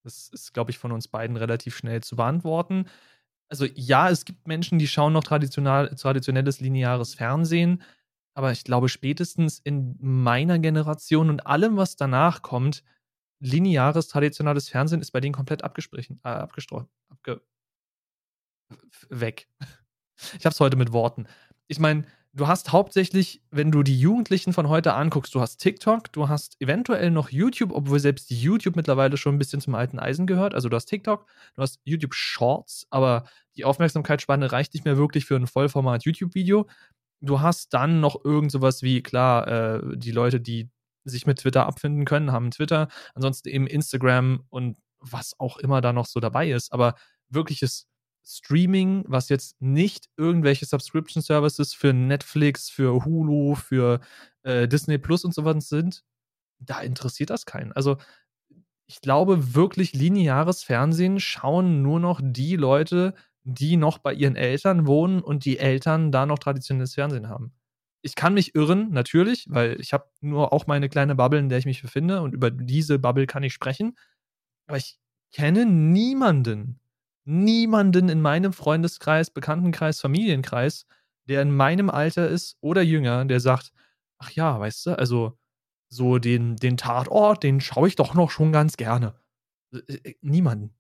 Das 0.04 0.30
ist, 0.30 0.54
glaube 0.54 0.72
ich, 0.72 0.80
von 0.80 0.92
uns 0.92 1.08
beiden 1.08 1.38
relativ 1.38 1.78
schnell 1.78 2.04
zu 2.04 2.16
beantworten 2.16 2.86
also 3.52 3.66
ja, 3.76 4.10
es 4.10 4.26
gibt 4.26 4.48
Menschen, 4.48 4.80
die 4.80 4.88
schauen 4.88 5.14
noch 5.14 5.24
traditionelles 5.24 6.60
lineares 6.62 7.16
Fernsehen, 7.16 7.84
aber 8.34 8.52
ich 8.52 8.64
glaube 8.64 8.90
spätestens 8.90 9.60
in 9.60 9.96
meiner 10.02 10.60
Generation 10.60 11.30
und 11.30 11.48
allem, 11.48 11.78
was 11.78 11.96
danach 11.96 12.44
kommt, 12.44 12.84
lineares 13.42 14.08
traditionelles 14.10 14.70
Fernsehen 14.70 15.02
ist 15.02 15.12
bei 15.12 15.22
denen 15.22 15.34
komplett 15.34 15.64
abgesprochen, 15.64 16.20
äh, 16.24 16.30
abgestrochen, 16.30 16.90
abge 17.10 17.42
weg. 19.10 19.48
Ich 20.38 20.46
habe 20.46 20.52
es 20.54 20.60
heute 20.60 20.76
mit 20.76 20.92
Worten. 20.92 21.28
Ich 21.72 21.80
meine, 21.80 22.04
du 22.34 22.48
hast 22.48 22.72
hauptsächlich, 22.72 23.44
wenn 23.52 23.72
du 23.72 23.84
die 23.84 24.00
Jugendlichen 24.00 24.54
von 24.54 24.70
heute 24.70 24.96
anguckst, 24.96 25.36
du 25.36 25.40
hast 25.40 25.58
TikTok, 25.58 26.12
du 26.12 26.28
hast 26.28 26.60
eventuell 26.60 27.12
noch 27.12 27.30
YouTube, 27.30 27.72
obwohl 27.72 28.00
selbst 28.00 28.32
YouTube 28.32 28.76
mittlerweile 28.76 29.18
schon 29.18 29.36
ein 29.36 29.38
bisschen 29.38 29.62
zum 29.62 29.76
alten 29.76 30.00
Eisen 30.00 30.26
gehört. 30.26 30.56
Also 30.56 30.68
du 30.68 30.76
hast 30.76 30.88
TikTok, 30.88 31.28
du 31.56 31.62
hast 31.62 31.80
YouTube 31.84 32.16
Shorts, 32.16 32.88
aber 32.90 33.26
die 33.56 33.66
Aufmerksamkeitsspanne 33.66 34.52
reicht 34.52 34.74
nicht 34.74 34.84
mehr 34.84 34.98
wirklich 34.98 35.26
für 35.26 35.36
ein 35.36 35.46
Vollformat 35.46 36.06
YouTube-Video. 36.06 36.68
Du 37.22 37.42
hast 37.42 37.72
dann 37.76 38.00
noch 38.00 38.26
irgend 38.26 38.52
sowas 38.52 38.82
wie, 38.82 39.04
klar, 39.04 39.48
äh, 39.48 39.82
die 39.98 40.12
Leute, 40.12 40.42
die 40.42 40.70
sich 41.04 41.28
mit 41.28 41.40
Twitter 41.40 41.68
abfinden 41.68 42.06
können, 42.06 42.32
haben 42.32 42.50
Twitter, 42.50 42.88
ansonsten 43.14 43.50
eben 43.50 43.68
Instagram 43.68 44.44
und 44.50 44.78
was 45.00 45.40
auch 45.40 45.58
immer 45.58 45.82
da 45.82 45.94
noch 45.94 46.08
so 46.08 46.20
dabei 46.20 46.50
ist. 46.52 46.74
Aber 46.74 46.96
wirkliches 47.30 47.89
Streaming, 48.30 49.04
was 49.08 49.30
jetzt 49.30 49.60
nicht 49.60 50.08
irgendwelche 50.18 50.66
Subscription 50.66 51.24
Services 51.24 51.74
für 51.74 51.94
Netflix, 51.94 52.70
für 52.70 53.04
Hulu, 53.04 53.56
für 53.56 54.02
äh, 54.44 54.68
Disney 54.68 55.00
Plus 55.00 55.26
und 55.26 55.34
so 55.34 55.46
was 55.46 55.68
sind, 55.68 56.04
da 56.60 56.82
interessiert 56.82 57.32
das 57.32 57.46
keinen. 57.46 57.72
Also 57.72 57.98
ich 58.86 59.02
glaube 59.02 59.56
wirklich 59.56 59.94
lineares 59.94 60.64
Fernsehen 60.64 61.20
schauen 61.20 61.82
nur 61.82 62.00
noch 62.00 62.22
die 62.24 62.56
Leute, 62.56 63.16
die 63.44 63.78
noch 63.78 63.98
bei 63.98 64.14
ihren 64.14 64.36
Eltern 64.36 64.86
wohnen 64.86 65.22
und 65.22 65.46
die 65.46 65.58
Eltern 65.58 66.12
da 66.12 66.26
noch 66.26 66.40
traditionelles 66.40 66.94
Fernsehen 66.94 67.30
haben. 67.30 67.54
Ich 68.02 68.16
kann 68.16 68.34
mich 68.34 68.56
irren, 68.56 68.92
natürlich, 68.92 69.48
weil 69.50 69.80
ich 69.82 69.92
habe 69.92 70.06
nur 70.22 70.54
auch 70.54 70.68
meine 70.68 70.88
kleine 70.88 71.16
Bubble, 71.16 71.40
in 71.40 71.50
der 71.50 71.58
ich 71.58 71.66
mich 71.66 71.82
befinde 71.82 72.22
und 72.22 72.34
über 72.34 72.52
diese 72.52 73.00
Bubble 73.00 73.28
kann 73.28 73.44
ich 73.44 73.54
sprechen. 73.54 73.98
Aber 74.68 74.78
ich 74.78 74.98
kenne 75.34 75.66
niemanden, 75.66 76.80
niemanden 77.26 78.10
in 78.10 78.22
meinem 78.22 78.54
Freundeskreis, 78.54 79.30
Bekanntenkreis, 79.30 80.02
Familienkreis, 80.02 80.86
der 81.28 81.42
in 81.42 81.56
meinem 81.56 81.90
Alter 81.90 82.28
ist 82.28 82.58
oder 82.62 82.82
jünger, 82.82 83.26
der 83.26 83.40
sagt, 83.40 83.72
ach 84.18 84.32
ja, 84.32 84.60
weißt 84.60 84.88
du, 84.88 84.98
also 84.98 85.38
so 85.90 86.20
den, 86.20 86.56
den 86.56 86.78
Tatort, 86.78 87.44
den 87.44 87.62
schaue 87.62 87.88
ich 87.88 87.96
doch 87.96 88.14
noch 88.14 88.32
schon 88.32 88.52
ganz 88.52 88.78
gerne. 88.78 89.16
Äh, 89.74 89.94
äh, 90.04 90.16
niemanden. 90.22 90.74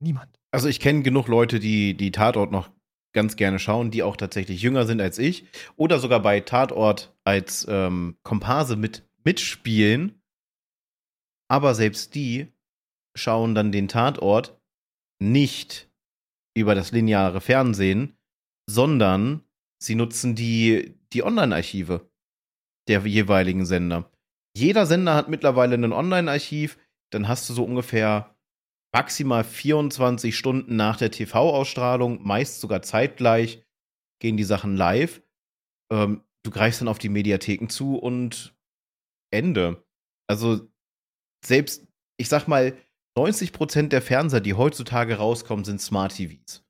Niemand. 0.00 0.38
Also 0.52 0.68
ich 0.68 0.80
kenne 0.80 1.02
genug 1.02 1.28
Leute, 1.28 1.58
die 1.58 1.96
die 1.96 2.12
Tatort 2.12 2.52
noch 2.52 2.70
ganz 3.12 3.36
gerne 3.36 3.58
schauen, 3.58 3.90
die 3.90 4.02
auch 4.02 4.16
tatsächlich 4.16 4.62
jünger 4.62 4.86
sind 4.86 5.00
als 5.00 5.18
ich 5.18 5.46
oder 5.76 5.98
sogar 5.98 6.20
bei 6.20 6.40
Tatort 6.40 7.16
als 7.24 7.66
ähm, 7.68 8.16
Komparse 8.22 8.76
mit 8.76 9.08
mitspielen. 9.24 10.22
Aber 11.48 11.74
selbst 11.74 12.14
die 12.14 12.52
schauen 13.16 13.54
dann 13.54 13.72
den 13.72 13.88
Tatort 13.88 14.57
nicht 15.20 15.90
über 16.56 16.74
das 16.74 16.92
lineare 16.92 17.40
Fernsehen, 17.40 18.16
sondern 18.68 19.44
sie 19.82 19.94
nutzen 19.94 20.34
die, 20.34 20.98
die 21.12 21.22
Online-Archive 21.22 22.10
der 22.88 23.06
jeweiligen 23.06 23.66
Sender. 23.66 24.10
Jeder 24.56 24.86
Sender 24.86 25.14
hat 25.14 25.28
mittlerweile 25.28 25.76
ein 25.76 25.92
Online-Archiv, 25.92 26.78
dann 27.12 27.28
hast 27.28 27.48
du 27.48 27.54
so 27.54 27.64
ungefähr 27.64 28.34
maximal 28.94 29.44
24 29.44 30.36
Stunden 30.36 30.76
nach 30.76 30.96
der 30.96 31.10
TV-Ausstrahlung, 31.10 32.22
meist 32.26 32.60
sogar 32.60 32.82
zeitgleich, 32.82 33.62
gehen 34.20 34.36
die 34.36 34.44
Sachen 34.44 34.76
live. 34.76 35.22
Ähm, 35.92 36.22
du 36.42 36.50
greifst 36.50 36.80
dann 36.80 36.88
auf 36.88 36.98
die 36.98 37.08
Mediatheken 37.08 37.68
zu 37.68 37.96
und 37.96 38.56
Ende. 39.30 39.84
Also 40.28 40.68
selbst, 41.44 41.86
ich 42.16 42.28
sag 42.28 42.48
mal, 42.48 42.76
90% 43.18 43.88
der 43.88 44.02
Fernseher, 44.02 44.40
die 44.40 44.54
heutzutage 44.54 45.16
rauskommen, 45.16 45.64
sind 45.64 45.80
Smart 45.80 46.14
TVs. 46.14 46.64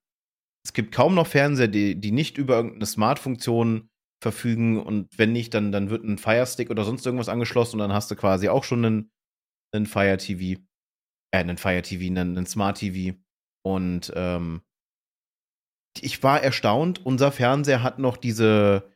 Es 0.64 0.72
gibt 0.72 0.92
kaum 0.92 1.14
noch 1.14 1.26
Fernseher, 1.26 1.68
die, 1.68 1.94
die 1.94 2.12
nicht 2.12 2.38
über 2.38 2.56
irgendeine 2.56 2.87
Smart-Funktion 2.87 3.88
verfügen 4.22 4.82
und 4.82 5.16
wenn 5.16 5.32
nicht, 5.32 5.54
dann, 5.54 5.70
dann 5.72 5.90
wird 5.90 6.04
ein 6.04 6.18
Fire 6.18 6.46
Stick 6.46 6.70
oder 6.70 6.84
sonst 6.84 7.06
irgendwas 7.06 7.28
angeschlossen 7.28 7.76
und 7.76 7.80
dann 7.80 7.92
hast 7.92 8.11
du 8.11 8.16
quasi 8.16 8.48
auch 8.48 8.64
schon 8.64 8.84
einen, 8.84 9.11
einen 9.72 9.87
Fire 9.87 10.16
TV 10.16 10.61
äh, 11.30 11.38
einen 11.38 11.58
Fire 11.58 11.82
TV, 11.82 12.06
einen, 12.06 12.37
einen 12.37 12.46
Smart 12.46 12.78
TV. 12.78 13.16
Und 13.64 14.12
ähm, 14.14 14.62
ich 16.00 16.22
war 16.22 16.42
erstaunt, 16.42 17.04
unser 17.04 17.32
Fernseher 17.32 17.82
hat 17.82 17.98
noch 17.98 18.16
diese, 18.16 18.90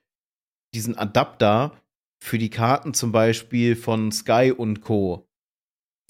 diesen 0.75 0.97
Adapter 0.97 1.81
für 2.23 2.39
die 2.39 2.51
Karten 2.51 2.95
zum 2.95 3.13
Beispiel 3.13 3.77
von 3.77 4.13
Sky 4.13 4.53
und 4.57 4.81
Co. 4.81 5.29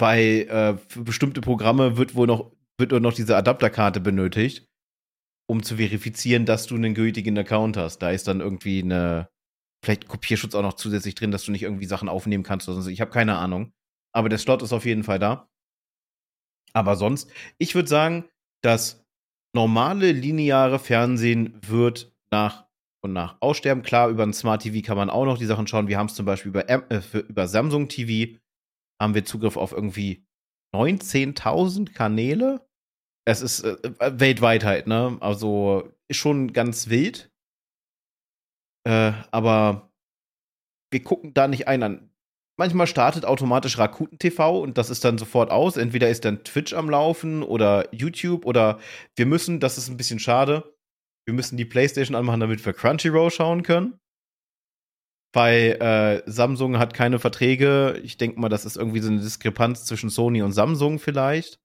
Weil 0.03 0.49
äh, 0.49 0.77
für 0.89 1.05
bestimmte 1.05 1.41
Programme 1.41 1.97
wird 1.97 2.17
wohl 2.17 2.27
noch, 2.27 2.51
wird 2.77 2.91
noch 2.91 3.15
diese 3.15 3.37
Adapterkarte 3.37 4.01
benötigt, 4.01 4.69
um 5.49 5.63
zu 5.63 5.77
verifizieren, 5.77 6.45
dass 6.45 6.67
du 6.67 6.75
einen 6.75 6.95
gültigen 6.95 7.39
Account 7.39 7.77
hast. 7.77 7.99
Da 7.99 8.11
ist 8.11 8.27
dann 8.27 8.41
irgendwie 8.41 8.83
eine, 8.83 9.29
vielleicht 9.85 10.09
Kopierschutz 10.09 10.57
auch 10.57 10.63
noch 10.63 10.73
zusätzlich 10.73 11.15
drin, 11.15 11.31
dass 11.31 11.45
du 11.45 11.53
nicht 11.53 11.63
irgendwie 11.63 11.87
Sachen 11.87 12.09
aufnehmen 12.09 12.43
kannst 12.43 12.69
oder 12.69 12.83
so. 12.83 12.91
Ich 12.91 13.01
habe 13.01 13.13
keine 13.13 13.37
Ahnung. 13.37 13.73
Aber 14.13 14.29
der 14.29 14.39
Slot 14.39 14.63
ist 14.63 14.73
auf 14.73 14.85
jeden 14.85 15.05
Fall 15.05 15.21
da. 15.21 15.49
Aber 16.73 16.97
sonst, 16.97 17.31
ich 17.59 17.77
würde 17.77 17.89
sagen, 17.89 18.25
das 18.61 19.07
normale 19.55 20.11
lineare 20.11 20.81
Fernsehen 20.81 21.61
wird 21.65 22.13
nach 22.33 22.67
und 23.03 23.13
nach 23.13 23.37
aussterben. 23.39 23.85
Klar, 23.85 24.09
über 24.09 24.25
ein 24.25 24.33
Smart 24.33 24.63
TV 24.63 24.85
kann 24.85 24.97
man 24.97 25.11
auch 25.11 25.27
noch 25.27 25.39
die 25.39 25.47
Sachen 25.47 25.69
schauen. 25.69 25.87
Wir 25.87 25.99
haben 25.99 26.07
es 26.07 26.17
zum 26.17 26.27
Beispiel 26.27 26.49
über, 26.49 26.69
äh, 26.69 27.01
über 27.29 27.47
Samsung 27.47 27.87
TV, 27.87 28.42
haben 29.03 29.15
wir 29.15 29.25
Zugriff 29.25 29.57
auf 29.57 29.73
irgendwie 29.73 30.25
19.000 30.75 31.93
Kanäle. 31.93 32.67
Es 33.27 33.43
ist 33.43 33.61
äh, 33.61 33.77
äh, 33.99 34.21
weltweit 34.21 34.65
halt, 34.65 34.87
ne? 34.87 35.19
Also 35.21 35.93
schon 36.11 36.53
ganz 36.53 36.89
wild. 36.89 37.31
Äh, 38.85 39.13
aber 39.31 39.93
wir 40.91 41.03
gucken 41.03 41.35
da 41.35 41.47
nicht 41.49 41.69
ein 41.69 41.83
an 41.83 42.13
Manchmal 42.59 42.87
startet 42.87 43.25
automatisch 43.25 43.79
Rakuten 43.79 44.19
TV 44.19 44.61
und 44.61 44.77
das 44.77 44.91
ist 44.91 45.05
dann 45.05 45.17
sofort 45.17 45.51
aus. 45.51 45.79
Entweder 45.79 46.11
ist 46.11 46.25
dann 46.25 46.45
Twitch 46.45 46.75
am 46.75 46.91
Laufen 46.91 47.43
oder 47.43 47.93
YouTube 47.95 48.45
oder 48.45 48.79
wir 49.17 49.25
müssen, 49.25 49.59
das 49.59 49.79
ist 49.79 49.89
ein 49.89 49.97
bisschen 49.97 50.19
schade, 50.19 50.77
wir 51.27 51.35
müssen 51.35 51.57
die 51.57 51.65
PlayStation 51.65 52.15
anmachen, 52.15 52.41
damit 52.41 52.65
wir 52.65 52.75
Crunchyroll 52.75 53.31
schauen 53.31 53.63
können. 53.63 53.99
Weil 55.33 55.79
äh, 55.81 56.31
Samsung 56.31 56.79
hat 56.79 56.93
keine 56.95 57.19
Verträge. 57.19 57.99
Ich 58.05 58.19
denke 58.19 58.39
mal, 58.39 58.49
das 58.49 58.65
ist 58.65 58.77
irgendwie 58.77 59.01
so 59.01 59.11
eine 59.11 59.21
Diskrepanz 59.21 59.87
zwischen 59.87 60.11
Sony 60.11 60.43
und 60.43 60.53
Samsung 60.53 60.99
vielleicht. 60.99 61.61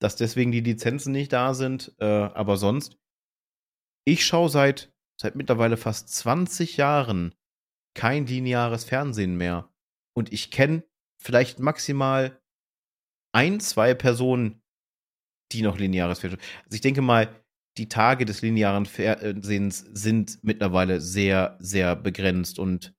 Dass 0.00 0.16
deswegen 0.16 0.52
die 0.52 0.60
Lizenzen 0.60 1.12
nicht 1.12 1.32
da 1.32 1.54
sind. 1.54 1.94
Äh, 1.98 2.04
aber 2.06 2.56
sonst, 2.56 2.96
ich 4.06 4.24
schaue 4.24 4.48
seit, 4.48 4.92
seit 5.20 5.36
mittlerweile 5.36 5.76
fast 5.76 6.08
20 6.14 6.78
Jahren 6.78 7.34
kein 7.94 8.26
lineares 8.26 8.84
Fernsehen 8.84 9.36
mehr. 9.36 9.70
Und 10.16 10.32
ich 10.32 10.50
kenne 10.50 10.84
vielleicht 11.20 11.58
maximal 11.58 12.40
ein, 13.34 13.60
zwei 13.60 13.92
Personen, 13.94 14.62
die 15.52 15.62
noch 15.62 15.78
lineares 15.78 16.20
Fernsehen. 16.20 16.40
Also 16.64 16.74
ich 16.76 16.80
denke 16.80 17.02
mal, 17.02 17.44
die 17.78 17.88
Tage 17.88 18.24
des 18.24 18.42
linearen 18.42 18.86
Fernsehens 18.86 19.78
sind 19.92 20.38
mittlerweile 20.42 21.00
sehr, 21.00 21.56
sehr 21.60 21.96
begrenzt 21.96 22.58
und 22.58 22.94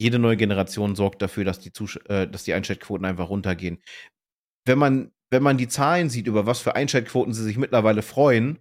jede 0.00 0.18
neue 0.18 0.36
Generation 0.36 0.96
sorgt 0.96 1.22
dafür, 1.22 1.44
dass 1.44 1.60
die, 1.60 1.72
Zus 1.72 1.96
äh, 2.06 2.26
dass 2.26 2.44
die 2.44 2.54
Einschaltquoten 2.54 3.04
einfach 3.04 3.28
runtergehen. 3.28 3.82
Wenn 4.64 4.78
man, 4.78 5.12
wenn 5.30 5.42
man 5.42 5.58
die 5.58 5.68
Zahlen 5.68 6.08
sieht, 6.08 6.26
über 6.26 6.46
was 6.46 6.60
für 6.60 6.74
Einschaltquoten 6.74 7.34
sie 7.34 7.44
sich 7.44 7.58
mittlerweile 7.58 8.02
freuen, 8.02 8.58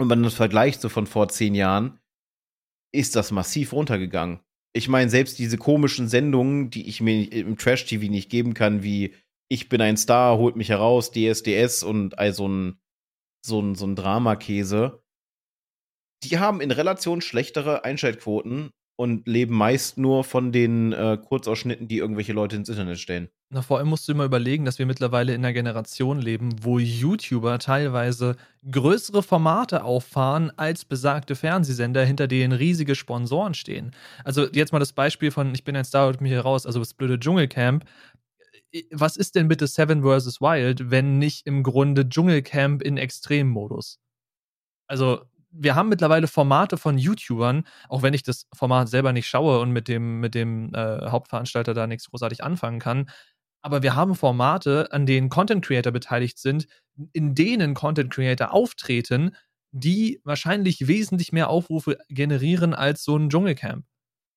und 0.00 0.06
man 0.06 0.22
das 0.22 0.34
vergleicht 0.34 0.80
so 0.80 0.88
von 0.88 1.06
vor 1.06 1.28
zehn 1.28 1.54
Jahren, 1.54 1.98
ist 2.94 3.16
das 3.16 3.32
massiv 3.32 3.72
runtergegangen 3.72 4.40
ich 4.78 4.88
meine, 4.88 5.10
selbst 5.10 5.38
diese 5.38 5.58
komischen 5.58 6.08
Sendungen, 6.08 6.70
die 6.70 6.88
ich 6.88 7.00
mir 7.00 7.32
im 7.32 7.56
Trash-TV 7.56 8.10
nicht 8.10 8.30
geben 8.30 8.54
kann, 8.54 8.82
wie 8.82 9.14
Ich 9.50 9.68
bin 9.68 9.80
ein 9.80 9.96
Star, 9.96 10.36
holt 10.36 10.56
mich 10.56 10.68
heraus, 10.68 11.10
DSDS 11.10 11.82
und 11.82 12.18
all 12.18 12.34
so 12.34 12.46
ein, 12.46 12.78
so 13.44 13.60
ein, 13.60 13.74
so 13.74 13.86
ein 13.86 13.96
Dramakäse, 13.96 15.02
die 16.24 16.38
haben 16.38 16.60
in 16.60 16.70
Relation 16.70 17.20
schlechtere 17.20 17.84
Einschaltquoten 17.84 18.70
und 18.96 19.28
leben 19.28 19.54
meist 19.54 19.96
nur 19.96 20.24
von 20.24 20.50
den 20.50 20.92
äh, 20.92 21.16
Kurzausschnitten, 21.16 21.86
die 21.86 21.98
irgendwelche 21.98 22.32
Leute 22.32 22.56
ins 22.56 22.68
Internet 22.68 22.98
stellen. 22.98 23.28
Na, 23.50 23.62
vor 23.62 23.78
allem 23.78 23.88
musst 23.88 24.08
du 24.08 24.12
immer 24.12 24.24
überlegen, 24.24 24.64
dass 24.64 24.78
wir 24.80 24.86
mittlerweile 24.86 25.32
in 25.32 25.42
einer 25.42 25.54
Generation 25.54 26.20
leben, 26.20 26.56
wo 26.62 26.78
YouTuber 26.78 27.60
teilweise 27.60 28.36
größere 28.70 29.22
Formate 29.22 29.84
auffahren 29.84 30.52
als 30.56 30.84
besagte 30.84 31.36
Fernsehsender, 31.36 32.04
hinter 32.04 32.26
denen 32.26 32.52
riesige 32.52 32.96
Sponsoren 32.96 33.54
stehen. 33.54 33.92
Also 34.24 34.48
jetzt 34.52 34.72
mal 34.72 34.80
das 34.80 34.92
Beispiel 34.92 35.30
von 35.30 35.54
Ich 35.54 35.64
bin 35.64 35.76
ein 35.76 35.84
Star 35.84 36.08
und 36.08 36.20
mich 36.20 36.32
hier 36.32 36.40
raus, 36.40 36.66
also 36.66 36.80
das 36.80 36.92
blöde 36.92 37.20
Dschungelcamp. 37.20 37.84
Was 38.90 39.16
ist 39.16 39.34
denn 39.34 39.48
bitte 39.48 39.66
Seven 39.66 40.02
vs. 40.02 40.40
Wild, 40.40 40.90
wenn 40.90 41.18
nicht 41.18 41.46
im 41.46 41.62
Grunde 41.62 42.08
Dschungelcamp 42.08 42.82
in 42.82 42.98
Extremmodus? 42.98 43.98
Also 44.86 45.22
wir 45.50 45.74
haben 45.74 45.88
mittlerweile 45.88 46.28
Formate 46.28 46.76
von 46.76 46.98
YouTubern, 46.98 47.64
auch 47.88 48.02
wenn 48.02 48.14
ich 48.14 48.22
das 48.22 48.46
Format 48.52 48.88
selber 48.88 49.12
nicht 49.12 49.26
schaue 49.26 49.60
und 49.60 49.72
mit 49.72 49.88
dem, 49.88 50.20
mit 50.20 50.34
dem 50.34 50.74
äh, 50.74 51.10
Hauptveranstalter 51.10 51.74
da 51.74 51.86
nichts 51.86 52.10
großartig 52.10 52.44
anfangen 52.44 52.78
kann. 52.78 53.10
Aber 53.62 53.82
wir 53.82 53.96
haben 53.96 54.14
Formate, 54.14 54.92
an 54.92 55.06
denen 55.06 55.30
Content 55.30 55.64
Creator 55.64 55.92
beteiligt 55.92 56.38
sind, 56.38 56.66
in 57.12 57.34
denen 57.34 57.74
Content 57.74 58.12
Creator 58.12 58.52
auftreten, 58.52 59.34
die 59.72 60.20
wahrscheinlich 60.24 60.86
wesentlich 60.86 61.32
mehr 61.32 61.50
Aufrufe 61.50 61.98
generieren 62.08 62.74
als 62.74 63.04
so 63.04 63.16
ein 63.16 63.30
Dschungelcamp. 63.30 63.84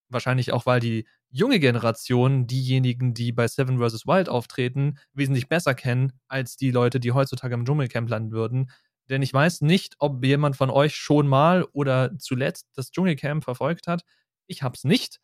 Wahrscheinlich 0.10 0.52
auch, 0.52 0.66
weil 0.66 0.80
die 0.80 1.08
junge 1.32 1.60
Generation 1.60 2.48
diejenigen, 2.48 3.14
die 3.14 3.32
bei 3.32 3.48
Seven 3.48 3.80
vs. 3.80 4.06
Wild 4.06 4.30
auftreten, 4.30 4.98
wesentlich 5.14 5.50
besser 5.50 5.74
kennen 5.74 6.14
als 6.28 6.58
die 6.58 6.72
Leute, 6.72 7.00
die 7.00 7.12
heutzutage 7.12 7.54
im 7.54 7.66
Dschungelcamp 7.66 8.10
landen 8.10 8.32
würden 8.32 8.70
denn 9.12 9.22
ich 9.22 9.34
weiß 9.34 9.62
nicht, 9.62 9.96
ob 10.00 10.24
jemand 10.24 10.56
von 10.56 10.70
euch 10.70 10.96
schon 10.96 11.28
mal 11.28 11.66
oder 11.74 12.18
zuletzt 12.18 12.68
das 12.76 12.92
Dschungelcamp 12.92 13.44
verfolgt 13.44 13.88
hat. 13.88 14.04
Ich 14.48 14.64
habe 14.64 14.76
es 14.76 14.86
nicht, 14.86 15.20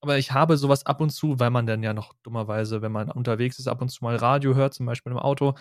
aber 0.00 0.18
ich 0.18 0.32
habe 0.32 0.56
sowas 0.56 0.86
ab 0.86 1.00
und 1.00 1.10
zu, 1.10 1.38
weil 1.38 1.50
man 1.50 1.66
dann 1.66 1.82
ja 1.82 1.92
noch 1.92 2.14
dummerweise, 2.22 2.82
wenn 2.82 2.92
man 2.92 3.10
unterwegs 3.10 3.58
ist, 3.58 3.68
ab 3.68 3.82
und 3.82 3.90
zu 3.90 4.02
mal 4.04 4.16
Radio 4.16 4.54
hört, 4.54 4.74
zum 4.74 4.86
Beispiel 4.86 5.12
im 5.12 5.18
Auto, 5.18 5.54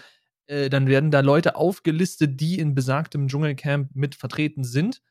äh, 0.48 0.70
dann 0.70 0.88
werden 0.88 1.12
da 1.12 1.20
Leute 1.20 1.56
aufgelistet, 1.58 2.40
die 2.40 2.60
in 2.60 2.76
besagtem 2.76 3.28
Dschungelcamp 3.28 3.94
mit 3.94 4.16
vertreten 4.16 4.64
sind. 4.64 5.02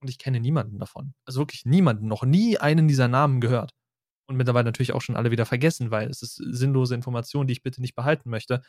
Und 0.00 0.10
ich 0.10 0.18
kenne 0.18 0.40
niemanden 0.40 0.78
davon. 0.78 1.14
Also 1.24 1.40
wirklich 1.40 1.64
niemanden, 1.66 2.08
noch 2.08 2.24
nie 2.24 2.58
einen 2.58 2.88
dieser 2.88 3.08
Namen 3.08 3.40
gehört. 3.40 3.72
Und 4.28 4.36
mittlerweile 4.36 4.66
natürlich 4.66 4.92
auch 4.92 5.00
schon 5.00 5.16
alle 5.16 5.30
wieder 5.30 5.46
vergessen, 5.46 5.90
weil 5.90 6.08
es 6.08 6.22
ist 6.22 6.36
sinnlose 6.36 6.94
Information, 6.94 7.46
die 7.46 7.52
ich 7.52 7.62
bitte 7.62 7.80
nicht 7.80 7.94
behalten 7.94 8.28
möchte. 8.30 8.62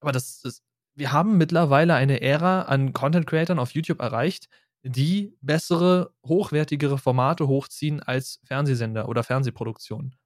Aber 0.00 0.10
das, 0.12 0.40
das 0.40 0.62
wir 0.96 1.12
haben 1.12 1.36
mittlerweile 1.36 1.94
eine 1.94 2.22
Ära 2.22 2.62
an 2.62 2.92
Content 2.92 3.26
Creatern 3.26 3.58
auf 3.58 3.72
YouTube 3.72 4.00
erreicht, 4.00 4.48
die 4.82 5.36
bessere, 5.40 6.14
hochwertigere 6.24 6.98
Formate 6.98 7.46
hochziehen 7.46 8.02
als 8.02 8.40
Fernsehsender 8.44 9.08
oder 9.08 9.22
Fernsehproduktionen. 9.22 10.16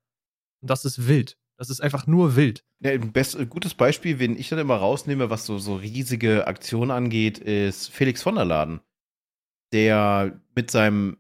Und 0.61 0.71
das 0.71 0.85
ist 0.85 1.09
wild. 1.09 1.37
Das 1.57 1.71
ist 1.71 1.81
einfach 1.81 2.07
nur 2.07 2.37
wild. 2.37 2.65
Ja, 2.81 2.93
ein, 2.93 3.13
gutes 3.51 3.75
Beispiel, 3.75 4.19
wenn 4.19 4.37
ich 4.37 4.49
dann 4.49 4.59
immer 4.59 4.77
rausnehme, 4.77 5.29
was 5.29 5.45
so, 5.45 5.59
so 5.59 5.77
riesige 5.77 6.47
Aktionen 6.47 6.91
angeht, 6.91 7.39
ist 7.39 7.91
Felix 7.91 8.23
von 8.23 8.37
der 8.37 8.45
Laden, 8.45 8.81
der 9.73 10.41
mit 10.55 10.71
seinem 10.71 11.19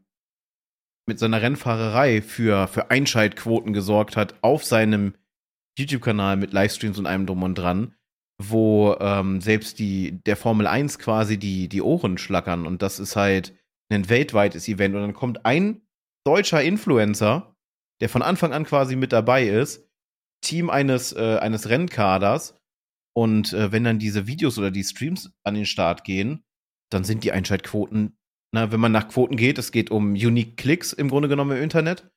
mit 1.10 1.18
seiner 1.18 1.42
Rennfahrerei 1.42 2.22
für, 2.22 2.66
für 2.68 2.90
Einschaltquoten 2.90 3.72
gesorgt 3.72 4.16
hat 4.16 4.34
auf 4.40 4.64
seinem 4.64 5.14
YouTube-Kanal 5.78 6.36
mit 6.36 6.52
Livestreams 6.52 6.98
und 6.98 7.06
allem 7.06 7.26
drum 7.26 7.42
und 7.42 7.56
dran 7.56 7.94
wo 8.42 8.96
ähm, 9.00 9.40
selbst 9.40 9.78
die, 9.78 10.22
der 10.24 10.36
Formel 10.36 10.66
1 10.66 10.98
quasi 10.98 11.36
die, 11.36 11.68
die 11.68 11.82
Ohren 11.82 12.16
schlackern. 12.16 12.66
Und 12.66 12.80
das 12.80 12.98
ist 12.98 13.14
halt 13.14 13.54
ein 13.90 14.08
weltweites 14.08 14.66
Event. 14.68 14.94
Und 14.94 15.02
dann 15.02 15.14
kommt 15.14 15.44
ein 15.44 15.82
deutscher 16.24 16.62
Influencer, 16.62 17.54
der 18.00 18.08
von 18.08 18.22
Anfang 18.22 18.52
an 18.52 18.64
quasi 18.64 18.96
mit 18.96 19.12
dabei 19.12 19.46
ist, 19.46 19.86
Team 20.42 20.70
eines, 20.70 21.12
äh, 21.12 21.38
eines 21.38 21.68
Rennkaders. 21.68 22.58
Und 23.14 23.52
äh, 23.52 23.72
wenn 23.72 23.84
dann 23.84 23.98
diese 23.98 24.26
Videos 24.26 24.56
oder 24.58 24.70
die 24.70 24.84
Streams 24.84 25.30
an 25.44 25.54
den 25.54 25.66
Start 25.66 26.04
gehen, 26.04 26.42
dann 26.90 27.04
sind 27.04 27.24
die 27.24 27.32
Einschaltquoten, 27.32 28.16
na, 28.52 28.72
wenn 28.72 28.80
man 28.80 28.92
nach 28.92 29.08
Quoten 29.08 29.36
geht, 29.36 29.58
es 29.58 29.72
geht 29.72 29.90
um 29.90 30.12
Unique 30.12 30.56
Clicks 30.56 30.92
im 30.92 31.08
Grunde 31.08 31.28
genommen 31.28 31.56
im 31.56 31.62
Internet, 31.62 32.10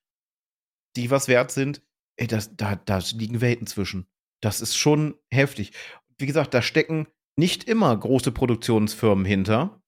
die 0.95 1.11
was 1.11 1.27
wert 1.27 1.51
sind, 1.51 1.81
ey, 2.17 2.27
das, 2.27 2.55
da, 2.55 2.75
da 2.75 2.99
liegen 3.13 3.41
Welten 3.41 3.67
zwischen. 3.67 4.07
Das 4.41 4.61
ist 4.61 4.75
schon 4.75 5.15
heftig 5.31 5.73
wie 6.17 6.25
gesagt, 6.25 6.53
da 6.53 6.61
stecken 6.61 7.07
nicht 7.37 7.63
immer 7.65 7.95
große 7.97 8.31
Produktionsfirmen 8.31 9.25
hinter, 9.25 9.81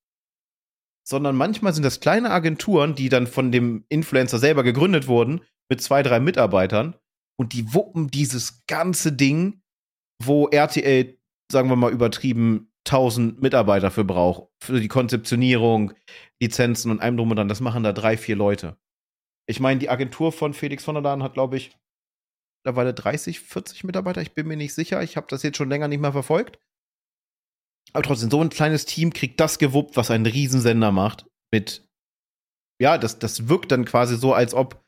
sondern 1.08 1.36
manchmal 1.36 1.74
sind 1.74 1.84
das 1.84 2.00
kleine 2.00 2.32
Agenturen, 2.32 2.96
die 2.96 3.10
dann 3.10 3.28
von 3.28 3.52
dem 3.52 3.86
Influencer 3.90 4.40
selber 4.40 4.64
gegründet 4.64 5.08
wurden, 5.08 5.42
mit 5.70 5.82
zwei, 5.82 6.04
drei 6.04 6.20
Mitarbeitern. 6.20 6.96
Und 7.40 7.54
die 7.54 7.74
wuppen 7.74 8.10
dieses 8.10 8.66
ganze 8.66 9.12
Ding, 9.12 9.62
wo 10.24 10.48
RTL, 10.48 11.18
sagen 11.52 11.70
wir 11.70 11.76
mal 11.76 11.92
übertrieben, 11.92 12.72
1000 12.86 13.42
Mitarbeiter 13.42 13.92
für 13.92 14.04
braucht. 14.04 14.50
Für 14.62 14.80
die 14.80 14.88
Konzeptionierung, 14.88 15.94
Lizenzen 16.40 16.92
und 16.92 17.02
allem 17.02 17.18
drum 17.18 17.32
und 17.32 17.38
dran. 17.38 17.48
Das 17.48 17.62
machen 17.62 17.84
da 17.84 17.94
drei, 17.94 18.18
vier 18.18 18.36
Leute. 18.36 18.78
Ich 19.48 19.60
meine, 19.60 19.80
die 19.80 19.90
Agentur 19.90 20.32
von 20.32 20.54
Felix 20.54 20.84
von 20.84 20.96
der 20.96 21.04
Laden 21.04 21.24
hat, 21.24 21.34
glaube 21.34 21.58
ich, 21.58 21.78
mittlerweile 22.64 22.94
30, 22.94 23.40
40 23.40 23.84
Mitarbeiter. 23.84 24.22
Ich 24.22 24.34
bin 24.34 24.48
mir 24.48 24.58
nicht 24.58 24.74
sicher. 24.74 25.02
Ich 25.04 25.18
habe 25.18 25.28
das 25.30 25.44
jetzt 25.44 25.58
schon 25.58 25.70
länger 25.70 25.88
nicht 25.88 26.00
mehr 26.00 26.12
verfolgt. 26.12 26.60
Aber 27.94 28.04
trotzdem, 28.04 28.32
so 28.32 28.42
ein 28.42 28.50
kleines 28.50 28.86
Team 28.86 29.14
kriegt 29.14 29.40
das 29.40 29.60
gewuppt, 29.60 29.96
was 29.96 30.12
ein 30.12 30.26
Riesensender 30.26 30.92
macht. 30.92 31.26
Mit, 31.52 31.88
ja, 32.82 32.98
das, 32.98 33.20
das 33.20 33.48
wirkt 33.48 33.72
dann 33.72 33.86
quasi 33.86 34.18
so, 34.18 34.34
als 34.34 34.54
ob 34.54 34.84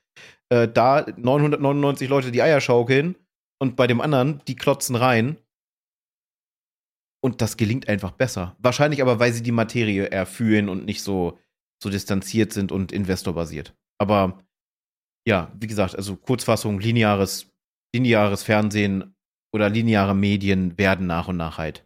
äh, 0.49 0.67
da 0.67 1.05
999 1.15 2.09
Leute 2.09 2.31
die 2.31 2.41
Eier 2.41 2.61
schaukeln 2.61 3.15
und 3.59 3.75
bei 3.75 3.87
dem 3.87 4.01
anderen, 4.01 4.41
die 4.47 4.55
klotzen 4.55 4.95
rein. 4.95 5.37
Und 7.21 7.41
das 7.41 7.57
gelingt 7.57 7.89
einfach 7.89 8.11
besser. 8.11 8.55
Wahrscheinlich 8.59 9.01
aber, 9.01 9.19
weil 9.19 9.33
sie 9.33 9.43
die 9.43 9.51
Materie 9.51 10.05
eher 10.05 10.25
fühlen 10.25 10.69
und 10.69 10.85
nicht 10.85 11.01
so, 11.01 11.39
so 11.81 11.89
distanziert 11.89 12.53
sind 12.53 12.71
und 12.71 12.91
investorbasiert. 12.91 13.75
Aber 13.97 14.43
ja, 15.27 15.51
wie 15.59 15.67
gesagt, 15.67 15.95
also 15.95 16.15
Kurzfassung, 16.15 16.79
lineares 16.79 17.51
lineares 17.93 18.43
Fernsehen 18.43 19.15
oder 19.53 19.69
lineare 19.69 20.15
Medien 20.15 20.77
werden 20.77 21.07
nach 21.07 21.27
und 21.27 21.37
nach 21.37 21.57
halt 21.57 21.85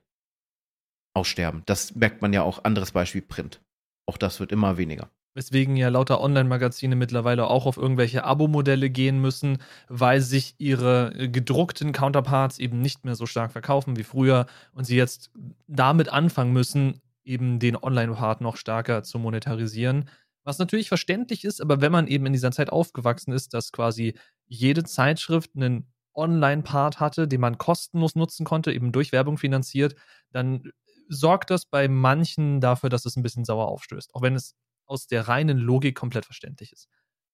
aussterben. 1.13 1.63
Das 1.65 1.95
merkt 1.95 2.21
man 2.21 2.33
ja 2.33 2.43
auch. 2.43 2.63
Anderes 2.63 2.91
Beispiel 2.91 3.21
Print. 3.21 3.61
Auch 4.07 4.17
das 4.17 4.39
wird 4.39 4.51
immer 4.51 4.77
weniger. 4.77 5.09
Weswegen 5.33 5.77
ja 5.77 5.87
lauter 5.87 6.19
Online-Magazine 6.19 6.95
mittlerweile 6.95 7.47
auch 7.47 7.65
auf 7.65 7.77
irgendwelche 7.77 8.25
Abo-Modelle 8.25 8.89
gehen 8.89 9.19
müssen, 9.21 9.59
weil 9.87 10.19
sich 10.21 10.55
ihre 10.57 11.29
gedruckten 11.29 11.93
Counterparts 11.93 12.59
eben 12.59 12.81
nicht 12.81 13.05
mehr 13.05 13.15
so 13.15 13.25
stark 13.25 13.53
verkaufen 13.53 13.95
wie 13.95 14.03
früher 14.03 14.45
und 14.73 14.83
sie 14.85 14.97
jetzt 14.97 15.31
damit 15.67 16.09
anfangen 16.09 16.51
müssen, 16.51 17.01
eben 17.23 17.59
den 17.59 17.77
Online-Part 17.77 18.41
noch 18.41 18.57
stärker 18.57 19.03
zu 19.03 19.19
monetarisieren. 19.19 20.09
Was 20.43 20.59
natürlich 20.59 20.89
verständlich 20.89 21.45
ist, 21.45 21.61
aber 21.61 21.81
wenn 21.81 21.91
man 21.91 22.07
eben 22.07 22.25
in 22.25 22.33
dieser 22.33 22.51
Zeit 22.51 22.69
aufgewachsen 22.71 23.31
ist, 23.31 23.53
dass 23.53 23.71
quasi 23.71 24.15
jede 24.47 24.83
Zeitschrift 24.83 25.51
einen 25.55 25.87
Online-Part 26.13 26.99
hatte, 26.99 27.27
den 27.27 27.39
man 27.41 27.57
kostenlos 27.57 28.15
nutzen 28.15 28.45
konnte, 28.45 28.73
eben 28.73 28.91
durch 28.91 29.11
Werbung 29.11 29.37
finanziert, 29.37 29.95
dann 30.31 30.71
sorgt 31.07 31.51
das 31.51 31.65
bei 31.65 31.87
manchen 31.87 32.59
dafür, 32.59 32.89
dass 32.89 33.05
es 33.05 33.15
ein 33.15 33.23
bisschen 33.23 33.45
sauer 33.45 33.67
aufstößt. 33.67 34.15
Auch 34.15 34.21
wenn 34.21 34.35
es 34.35 34.55
aus 34.91 35.07
der 35.07 35.27
reinen 35.27 35.57
Logik 35.57 35.95
komplett 35.95 36.25
verständlich 36.25 36.73
ist. 36.73 36.89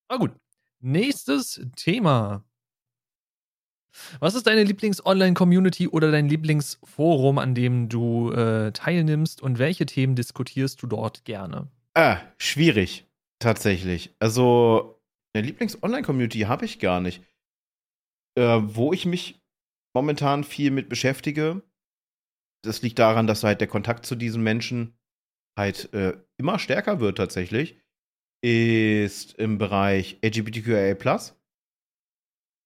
Aber 0.07 0.19
gut. 0.19 0.31
Nächstes 0.79 1.59
Thema. 1.75 2.45
Was 4.19 4.35
ist 4.35 4.45
deine 4.45 4.63
Lieblings-Online-Community 4.63 5.87
oder 5.87 6.11
dein 6.11 6.29
Lieblingsforum, 6.29 7.39
an 7.39 7.55
dem 7.55 7.89
du 7.89 8.31
äh, 8.31 8.71
teilnimmst 8.71 9.41
und 9.41 9.57
welche 9.57 9.87
Themen 9.87 10.15
diskutierst 10.15 10.81
du 10.83 10.87
dort 10.87 11.25
gerne? 11.25 11.67
Ah, 11.95 12.19
schwierig, 12.37 13.07
tatsächlich. 13.39 14.13
Also, 14.19 15.01
eine 15.33 15.47
Lieblings-Online-Community 15.47 16.41
habe 16.41 16.65
ich 16.65 16.77
gar 16.77 16.99
nicht. 16.99 17.23
Äh, 18.35 18.59
wo 18.61 18.93
ich 18.93 19.07
mich 19.07 19.41
momentan 19.95 20.43
viel 20.43 20.69
mit 20.69 20.89
beschäftige, 20.89 21.63
das 22.63 22.83
liegt 22.83 22.99
daran, 22.99 23.25
dass 23.25 23.43
halt 23.43 23.61
der 23.61 23.67
Kontakt 23.67 24.05
zu 24.05 24.15
diesen 24.15 24.43
Menschen 24.43 24.95
halt 25.57 25.93
äh, 25.93 26.17
immer 26.37 26.59
stärker 26.59 26.99
wird 26.99 27.17
tatsächlich, 27.17 27.81
ist 28.43 29.33
im 29.33 29.57
Bereich 29.57 30.19
LGBTQIA+. 30.23 30.95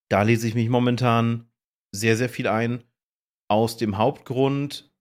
Da 0.09 0.21
lese 0.23 0.47
ich 0.47 0.55
mich 0.55 0.69
momentan 0.69 1.49
sehr, 1.95 2.17
sehr 2.17 2.29
viel 2.29 2.47
ein. 2.47 2.83
Aus 3.49 3.77
dem 3.77 3.97
Hauptgrund, 3.97 4.93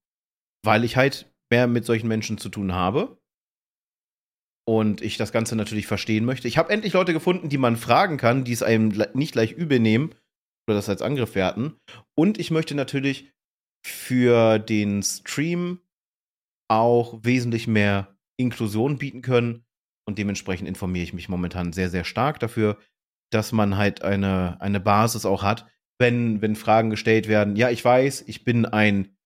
weil 0.65 0.85
ich 0.85 0.97
halt 0.97 1.33
mehr 1.53 1.67
mit 1.67 1.85
solchen 1.85 2.09
Menschen 2.09 2.39
zu 2.39 2.49
tun 2.49 2.73
habe. 2.73 3.21
Und 4.69 5.03
ich 5.03 5.17
das 5.17 5.33
Ganze 5.33 5.57
natürlich 5.57 5.87
verstehen 5.87 6.25
möchte. 6.25 6.47
Ich 6.47 6.59
habe 6.59 6.71
endlich 6.71 6.93
Leute 6.93 7.13
gefunden, 7.13 7.49
die 7.49 7.59
man 7.59 7.77
fragen 7.77 8.17
kann, 8.17 8.45
die 8.45 8.53
es 8.53 8.63
einem 8.63 8.89
nicht 9.15 9.33
gleich 9.33 9.53
übel 9.53 9.81
nehmen 9.81 10.15
oder 10.69 10.77
das 10.77 10.89
als 10.89 11.03
Angriff 11.03 11.35
werten. 11.35 11.77
Und 12.17 12.39
ich 12.39 12.51
möchte 12.51 12.75
natürlich 12.77 13.33
für 13.85 14.59
den 14.59 15.03
Stream 15.03 15.81
auch 16.71 17.19
wesentlich 17.23 17.67
mehr 17.67 18.17
Inklusion 18.37 18.97
bieten 18.97 19.23
können. 19.23 19.65
Und 20.07 20.19
dementsprechend 20.19 20.69
informiere 20.69 21.05
ich 21.05 21.13
mich 21.13 21.29
momentan 21.29 21.73
sehr, 21.73 21.91
sehr 21.91 22.05
stark 22.05 22.39
dafür, 22.41 22.79
dass 23.31 23.53
man 23.53 23.77
halt 23.77 24.03
eine, 24.03 24.61
eine 24.61 24.81
Basis 24.81 25.27
auch 25.27 25.43
hat, 25.43 25.67
wenn, 25.99 26.41
wenn 26.41 26.57
Fragen 26.57 26.91
gestellt 26.91 27.29
werden. 27.29 27.57
Ja, 27.57 27.71
ich 27.71 27.85
weiß, 27.85 28.23
ich 28.27 28.45
bin 28.45 28.65
ein, 28.65 29.17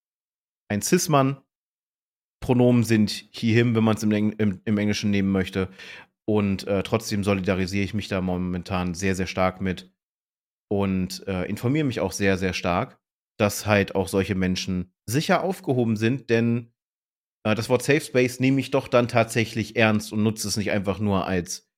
ein 0.68 0.82
Cis-Mann. 0.82 1.40
Pronomen 2.40 2.84
sind 2.84 3.10
he, 3.30 3.52
him, 3.52 3.74
wenn 3.74 3.84
man 3.84 3.96
es 3.96 4.02
im, 4.02 4.12
im, 4.12 4.60
im, 4.64 4.78
Englischen 4.78 5.10
nehmen 5.10 5.30
möchte. 5.30 5.68
Und 6.26 6.66
äh, 6.66 6.82
trotzdem 6.82 7.24
solidarisiere 7.24 7.84
ich 7.84 7.94
mich 7.94 8.08
da 8.08 8.20
momentan 8.20 8.94
sehr, 8.94 9.14
sehr 9.14 9.26
stark 9.26 9.60
mit 9.60 9.94
und 10.70 11.26
äh, 11.26 11.44
informiere 11.44 11.84
mich 11.84 12.00
auch 12.00 12.12
sehr, 12.12 12.36
sehr 12.36 12.52
stark, 12.52 12.98
dass 13.38 13.66
halt 13.66 13.94
auch 13.94 14.08
solche 14.08 14.34
Menschen 14.34 14.92
sicher 15.06 15.42
aufgehoben 15.42 15.96
sind, 15.96 16.28
denn 16.30 16.73
das 17.44 17.68
Wort 17.68 17.82
Safe 17.82 18.00
Space 18.00 18.40
nehme 18.40 18.58
ich 18.60 18.70
doch 18.70 18.88
dann 18.88 19.06
tatsächlich 19.06 19.76
ernst 19.76 20.12
und 20.12 20.22
nutze 20.22 20.48
es 20.48 20.56
nicht 20.56 20.70
einfach 20.70 20.98
nur 20.98 21.26
als, 21.26 21.68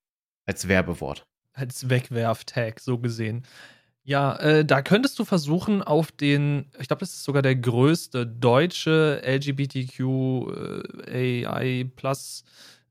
als 0.46 0.68
Werbewort. 0.68 1.26
Als 1.52 1.90
Wegwerf-Tag, 1.90 2.78
so 2.80 2.98
gesehen. 2.98 3.44
Ja, 4.04 4.36
äh, 4.36 4.64
da 4.64 4.82
könntest 4.82 5.18
du 5.18 5.24
versuchen, 5.24 5.82
auf 5.82 6.12
den, 6.12 6.70
ich 6.78 6.86
glaube, 6.86 7.00
das 7.00 7.14
ist 7.14 7.24
sogar 7.24 7.42
der 7.42 7.56
größte 7.56 8.24
deutsche 8.24 9.20
LGBTQAI 9.24 9.90
Plus 11.96 12.44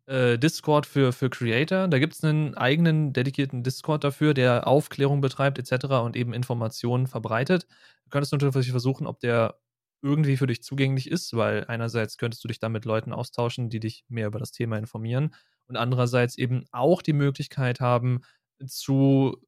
äh, 0.07 0.37
Discord 0.37 0.85
für, 0.85 1.13
für 1.13 1.29
Creator. 1.29 1.87
Da 1.87 1.99
gibt 1.99 2.15
es 2.15 2.23
einen 2.25 2.55
eigenen 2.55 3.13
dedizierten 3.13 3.63
Discord 3.63 4.03
dafür, 4.03 4.33
der 4.33 4.67
Aufklärung 4.67 5.21
betreibt 5.21 5.57
etc. 5.57 5.85
und 6.03 6.17
eben 6.17 6.33
Informationen 6.33 7.07
verbreitet. 7.07 7.65
Du 8.03 8.09
könntest 8.09 8.33
natürlich 8.33 8.69
versuchen, 8.69 9.07
ob 9.07 9.21
der 9.21 9.55
irgendwie 10.01 10.37
für 10.37 10.47
dich 10.47 10.63
zugänglich 10.63 11.09
ist, 11.09 11.35
weil 11.35 11.65
einerseits 11.65 12.17
könntest 12.17 12.43
du 12.43 12.47
dich 12.47 12.59
dann 12.59 12.71
mit 12.71 12.85
Leuten 12.85 13.13
austauschen, 13.13 13.69
die 13.69 13.79
dich 13.79 14.05
mehr 14.09 14.27
über 14.27 14.39
das 14.39 14.51
Thema 14.51 14.77
informieren 14.77 15.33
und 15.67 15.77
andererseits 15.77 16.37
eben 16.37 16.65
auch 16.71 17.01
die 17.01 17.13
Möglichkeit 17.13 17.79
haben, 17.79 18.21
zu 18.67 19.41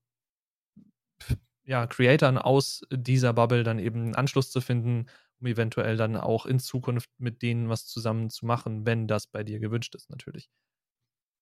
ja, 1.65 1.85
Creatoren 1.87 2.37
aus 2.37 2.81
dieser 2.91 3.33
Bubble 3.33 3.63
dann 3.63 3.79
eben 3.79 4.01
einen 4.05 4.15
Anschluss 4.15 4.51
zu 4.51 4.61
finden, 4.61 5.07
um 5.39 5.47
eventuell 5.47 5.97
dann 5.97 6.15
auch 6.15 6.45
in 6.45 6.59
Zukunft 6.59 7.09
mit 7.19 7.41
denen 7.41 7.69
was 7.69 7.85
zusammen 7.87 8.29
zu 8.29 8.45
machen, 8.45 8.85
wenn 8.85 9.07
das 9.07 9.27
bei 9.27 9.43
dir 9.43 9.59
gewünscht 9.59 9.95
ist, 9.95 10.09
natürlich. 10.09 10.49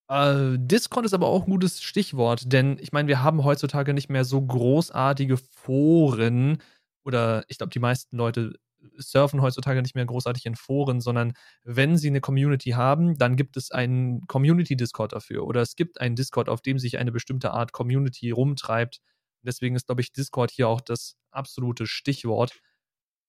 Äh, 0.09 0.57
Discord 0.59 1.05
ist 1.05 1.13
aber 1.13 1.27
auch 1.27 1.45
ein 1.45 1.51
gutes 1.51 1.81
Stichwort, 1.81 2.51
denn 2.53 2.77
ich 2.79 2.91
meine, 2.91 3.07
wir 3.07 3.23
haben 3.23 3.43
heutzutage 3.43 3.93
nicht 3.93 4.09
mehr 4.09 4.23
so 4.25 4.41
großartige 4.41 5.37
Foren 5.37 6.61
oder 7.03 7.43
ich 7.47 7.57
glaube, 7.57 7.71
die 7.71 7.79
meisten 7.79 8.15
Leute 8.17 8.53
surfen 8.97 9.41
heutzutage 9.41 9.81
nicht 9.81 9.95
mehr 9.95 10.05
großartig 10.05 10.45
in 10.45 10.55
Foren, 10.55 11.01
sondern 11.01 11.33
wenn 11.63 11.97
sie 11.97 12.07
eine 12.07 12.21
Community 12.21 12.71
haben, 12.71 13.17
dann 13.17 13.35
gibt 13.35 13.57
es 13.57 13.71
einen 13.71 14.25
Community-Discord 14.27 15.13
dafür 15.13 15.45
oder 15.45 15.61
es 15.61 15.75
gibt 15.75 16.01
einen 16.01 16.15
Discord, 16.15 16.49
auf 16.49 16.61
dem 16.61 16.79
sich 16.79 16.97
eine 16.97 17.11
bestimmte 17.11 17.51
Art 17.51 17.71
Community 17.71 18.31
rumtreibt. 18.31 19.01
Deswegen 19.43 19.75
ist, 19.75 19.87
glaube 19.87 20.01
ich, 20.01 20.11
Discord 20.11 20.51
hier 20.51 20.67
auch 20.67 20.81
das 20.81 21.17
absolute 21.31 21.87
Stichwort. 21.87 22.59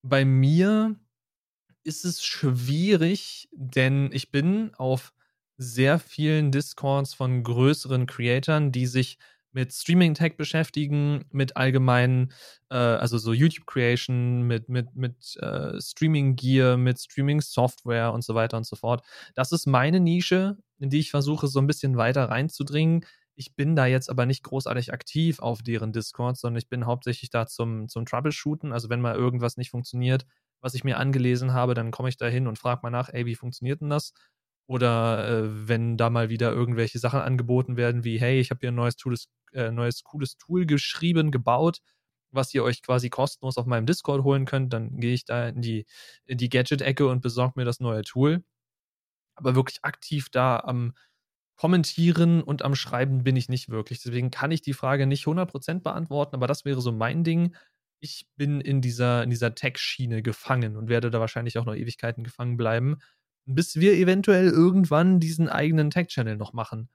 Bei 0.02 0.24
mir 0.24 0.96
ist 1.84 2.04
es 2.04 2.24
schwierig, 2.24 3.48
denn 3.52 4.10
ich 4.12 4.30
bin 4.30 4.74
auf 4.74 5.12
sehr 5.58 5.98
vielen 5.98 6.52
Discords 6.52 7.14
von 7.14 7.42
größeren 7.42 8.06
Creatoren, 8.06 8.72
die 8.72 8.86
sich 8.86 9.18
mit 9.56 9.72
Streaming-Tech 9.72 10.36
beschäftigen, 10.36 11.24
mit 11.30 11.56
allgemeinen, 11.56 12.30
äh, 12.68 12.76
also 12.76 13.16
so 13.16 13.32
YouTube-Creation, 13.32 14.42
mit, 14.42 14.68
mit, 14.68 14.94
mit 14.94 15.34
äh, 15.40 15.80
Streaming-Gear, 15.80 16.76
mit 16.76 17.00
Streaming-Software 17.00 18.12
und 18.12 18.22
so 18.22 18.34
weiter 18.34 18.58
und 18.58 18.66
so 18.66 18.76
fort. 18.76 19.02
Das 19.34 19.52
ist 19.52 19.64
meine 19.66 19.98
Nische, 19.98 20.58
in 20.78 20.90
die 20.90 20.98
ich 20.98 21.10
versuche, 21.10 21.48
so 21.48 21.58
ein 21.58 21.66
bisschen 21.66 21.96
weiter 21.96 22.28
reinzudringen. 22.28 23.06
Ich 23.34 23.56
bin 23.56 23.74
da 23.74 23.86
jetzt 23.86 24.10
aber 24.10 24.26
nicht 24.26 24.44
großartig 24.44 24.92
aktiv 24.92 25.38
auf 25.38 25.62
deren 25.62 25.90
Discord, 25.90 26.36
sondern 26.36 26.58
ich 26.58 26.68
bin 26.68 26.84
hauptsächlich 26.84 27.30
da 27.30 27.46
zum, 27.46 27.88
zum 27.88 28.04
Troubleshooten. 28.04 28.74
Also 28.74 28.90
wenn 28.90 29.00
mal 29.00 29.14
irgendwas 29.14 29.56
nicht 29.56 29.70
funktioniert, 29.70 30.26
was 30.60 30.74
ich 30.74 30.84
mir 30.84 30.98
angelesen 30.98 31.54
habe, 31.54 31.72
dann 31.72 31.92
komme 31.92 32.10
ich 32.10 32.18
da 32.18 32.26
hin 32.26 32.46
und 32.46 32.58
frage 32.58 32.80
mal 32.82 32.90
nach, 32.90 33.08
ey, 33.10 33.24
wie 33.24 33.34
funktioniert 33.34 33.80
denn 33.80 33.88
das? 33.88 34.12
Oder 34.68 35.28
äh, 35.28 35.68
wenn 35.68 35.96
da 35.96 36.10
mal 36.10 36.28
wieder 36.28 36.52
irgendwelche 36.52 36.98
Sachen 36.98 37.20
angeboten 37.20 37.76
werden, 37.76 38.02
wie, 38.02 38.18
hey, 38.18 38.40
ich 38.40 38.50
habe 38.50 38.60
hier 38.60 38.72
ein 38.72 38.74
neues, 38.74 38.96
tooles, 38.96 39.28
äh, 39.56 39.70
neues 39.72 40.04
cooles 40.04 40.36
Tool 40.36 40.66
geschrieben, 40.66 41.30
gebaut, 41.30 41.80
was 42.30 42.54
ihr 42.54 42.64
euch 42.64 42.82
quasi 42.82 43.10
kostenlos 43.10 43.58
auf 43.58 43.66
meinem 43.66 43.86
Discord 43.86 44.24
holen 44.24 44.44
könnt, 44.44 44.72
dann 44.72 44.98
gehe 44.98 45.14
ich 45.14 45.24
da 45.24 45.48
in 45.48 45.62
die, 45.62 45.86
in 46.26 46.38
die 46.38 46.48
Gadget-Ecke 46.48 47.06
und 47.08 47.22
besorge 47.22 47.54
mir 47.56 47.64
das 47.64 47.80
neue 47.80 48.02
Tool. 48.02 48.44
Aber 49.36 49.54
wirklich 49.54 49.84
aktiv 49.84 50.28
da 50.30 50.60
am 50.60 50.94
Kommentieren 51.56 52.42
und 52.42 52.62
am 52.62 52.74
Schreiben 52.74 53.24
bin 53.24 53.36
ich 53.36 53.48
nicht 53.48 53.70
wirklich. 53.70 54.02
Deswegen 54.02 54.30
kann 54.30 54.50
ich 54.50 54.62
die 54.62 54.74
Frage 54.74 55.06
nicht 55.06 55.24
100% 55.26 55.82
beantworten, 55.82 56.36
aber 56.36 56.46
das 56.46 56.64
wäre 56.66 56.82
so 56.82 56.92
mein 56.92 57.24
Ding. 57.24 57.56
Ich 58.00 58.26
bin 58.36 58.60
in 58.60 58.82
dieser, 58.82 59.22
in 59.22 59.30
dieser 59.30 59.54
Tech-Schiene 59.54 60.22
gefangen 60.22 60.76
und 60.76 60.88
werde 60.90 61.10
da 61.10 61.20
wahrscheinlich 61.20 61.58
auch 61.58 61.64
noch 61.64 61.74
Ewigkeiten 61.74 62.24
gefangen 62.24 62.58
bleiben 62.58 62.98
bis 63.46 63.76
wir 63.76 63.94
eventuell 63.94 64.48
irgendwann 64.48 65.20
diesen 65.20 65.48
eigenen 65.48 65.90
Tech-Channel 65.90 66.36
noch 66.36 66.52
machen, 66.52 66.88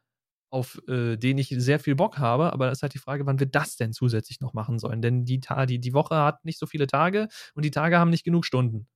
auf 0.51 0.81
äh, 0.87 1.17
den 1.17 1.37
ich 1.37 1.53
sehr 1.57 1.79
viel 1.79 1.95
Bock 1.95 2.19
habe. 2.19 2.53
Aber 2.53 2.67
das 2.67 2.79
ist 2.79 2.81
halt 2.83 2.93
die 2.93 2.99
Frage, 2.99 3.25
wann 3.25 3.39
wir 3.39 3.47
das 3.47 3.77
denn 3.77 3.93
zusätzlich 3.93 4.41
noch 4.41 4.53
machen 4.53 4.77
sollen. 4.77 5.01
Denn 5.01 5.25
die, 5.25 5.39
die, 5.67 5.79
die 5.79 5.93
Woche 5.93 6.15
hat 6.15 6.45
nicht 6.45 6.59
so 6.59 6.65
viele 6.65 6.87
Tage 6.87 7.29
und 7.55 7.65
die 7.65 7.71
Tage 7.71 7.97
haben 7.97 8.09
nicht 8.09 8.25
genug 8.25 8.45
Stunden. 8.45 8.87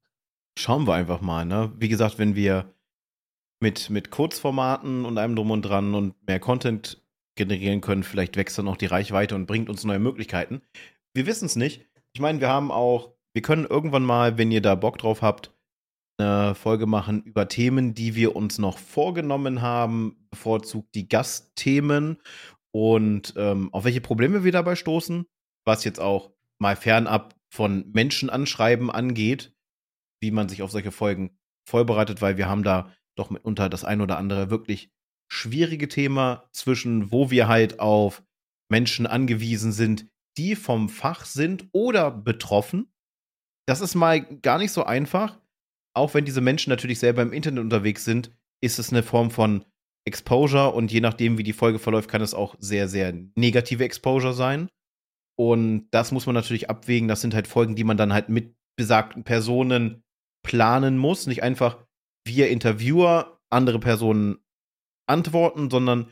Schauen 0.58 0.86
wir 0.86 0.94
einfach 0.94 1.22
mal, 1.22 1.46
ne? 1.46 1.74
Wie 1.78 1.89
gesagt, 1.89 2.18
wenn 2.18 2.36
wir 2.36 2.74
mit, 3.60 3.89
mit 3.89 4.12
Kurzformaten 4.12 5.06
und 5.06 5.18
einem 5.18 5.36
drum 5.36 5.52
und 5.52 5.63
dran 5.63 5.96
und 5.96 6.15
mehr 6.27 6.40
Content 6.40 7.02
generieren 7.36 7.82
können, 7.82 8.04
vielleicht 8.04 8.38
wächst 8.38 8.58
dann 8.58 8.67
auch 8.67 8.77
die 8.77 8.86
Reichweite 8.86 9.36
und 9.36 9.48
bringt 9.48 9.69
uns 9.69 9.84
neue 9.84 10.00
Möglichkeiten. 10.00 10.62
Wir 11.13 11.25
wissen 11.25 11.46
es 11.46 11.56
nicht. 11.56 11.86
Ich 12.13 12.21
meine, 12.21 12.40
wir 12.40 12.50
haben 12.50 12.71
auch, 12.71 13.12
wir 13.34 13.42
können 13.42 13.65
irgendwann 13.65 14.04
mal, 14.04 14.38
wenn 14.38 14.52
ihr 14.52 14.62
da 14.62 14.75
Bock 14.75 14.98
drauf 14.98 15.21
habt, 15.21 15.52
eine 16.18 16.56
Folge 16.56 16.86
machen 16.86 17.24
über 17.24 17.48
Themen, 17.48 17.94
die 17.94 18.16
wir 18.16 18.36
uns 18.36 18.58
noch 18.58 18.78
vorgenommen 18.78 19.62
haben, 19.62 20.28
bevorzugt 20.30 20.96
die 20.96 21.10
Gastthemen 21.10 22.22
und 22.72 23.34
ähm, 23.38 23.74
auf 23.74 23.84
welche 23.86 24.02
Probleme 24.02 24.44
wir 24.44 24.52
dabei 24.52 24.76
stoßen, 24.76 25.26
was 25.66 25.84
jetzt 25.84 26.00
auch 26.00 26.32
mal 26.58 26.76
fernab 26.76 27.36
von 27.50 27.90
Menschen 27.92 28.30
anschreiben 28.30 28.90
angeht, 28.90 29.54
wie 30.22 30.32
man 30.32 30.50
sich 30.50 30.62
auf 30.62 30.72
solche 30.72 30.92
Folgen 30.92 31.38
vorbereitet, 31.68 32.22
weil 32.22 32.38
wir 32.38 32.48
haben 32.48 32.63
da 32.63 32.92
doch 33.16 33.30
mitunter 33.30 33.70
das 33.70 33.84
ein 33.84 34.02
oder 34.02 34.18
andere 34.18 34.50
wirklich 34.50 34.92
schwierige 35.28 35.88
Thema 35.88 36.48
zwischen, 36.52 37.12
wo 37.12 37.32
wir 37.32 37.48
halt 37.48 37.80
auf 37.80 38.24
Menschen 38.70 39.08
angewiesen 39.08 39.72
sind, 39.72 40.08
die 40.38 40.56
vom 40.56 40.90
Fach 40.90 41.26
sind 41.26 41.68
oder 41.72 42.12
betroffen. 42.12 42.92
Das 43.68 43.82
ist 43.82 43.96
mal 43.96 44.22
gar 44.22 44.58
nicht 44.58 44.72
so 44.72 44.84
einfach 44.84 45.40
auch 45.96 46.13
wenn 46.13 46.25
diese 46.25 46.41
Menschen 46.41 46.69
natürlich 46.69 47.00
selber 47.00 47.21
im 47.21 47.33
Internet 47.33 47.63
unterwegs 47.63 48.06
sind, 48.06 48.31
ist 48.62 48.79
es 48.79 48.91
eine 48.91 49.04
Form 49.04 49.31
von 49.31 49.65
Exposure 50.06 50.71
und 50.71 50.91
je 50.91 51.02
nachdem, 51.02 51.37
wie 51.37 51.43
die 51.43 51.54
Folge 51.54 51.79
verläuft, 51.79 52.10
kann 52.10 52.21
es 52.21 52.33
auch 52.33 52.56
sehr, 52.60 52.87
sehr 52.87 53.13
negative 53.35 53.83
Exposure 53.83 54.33
sein. 54.33 54.69
Und 55.37 55.87
das 55.91 56.12
muss 56.12 56.25
man 56.25 56.35
natürlich 56.35 56.69
abwägen. 56.69 57.08
Das 57.08 57.21
sind 57.21 57.33
halt 57.33 57.48
Folgen, 57.48 57.75
die 57.75 57.83
man 57.83 57.98
dann 57.98 58.13
halt 58.13 58.29
mit 58.29 58.56
besagten 58.77 59.23
Personen 59.23 60.04
planen 60.43 60.98
muss. 60.98 61.27
Nicht 61.27 61.43
einfach 61.43 61.85
wir 62.25 62.50
Interviewer 62.50 63.39
andere 63.50 63.79
Personen 63.79 64.37
antworten, 65.08 65.69
sondern 65.69 66.12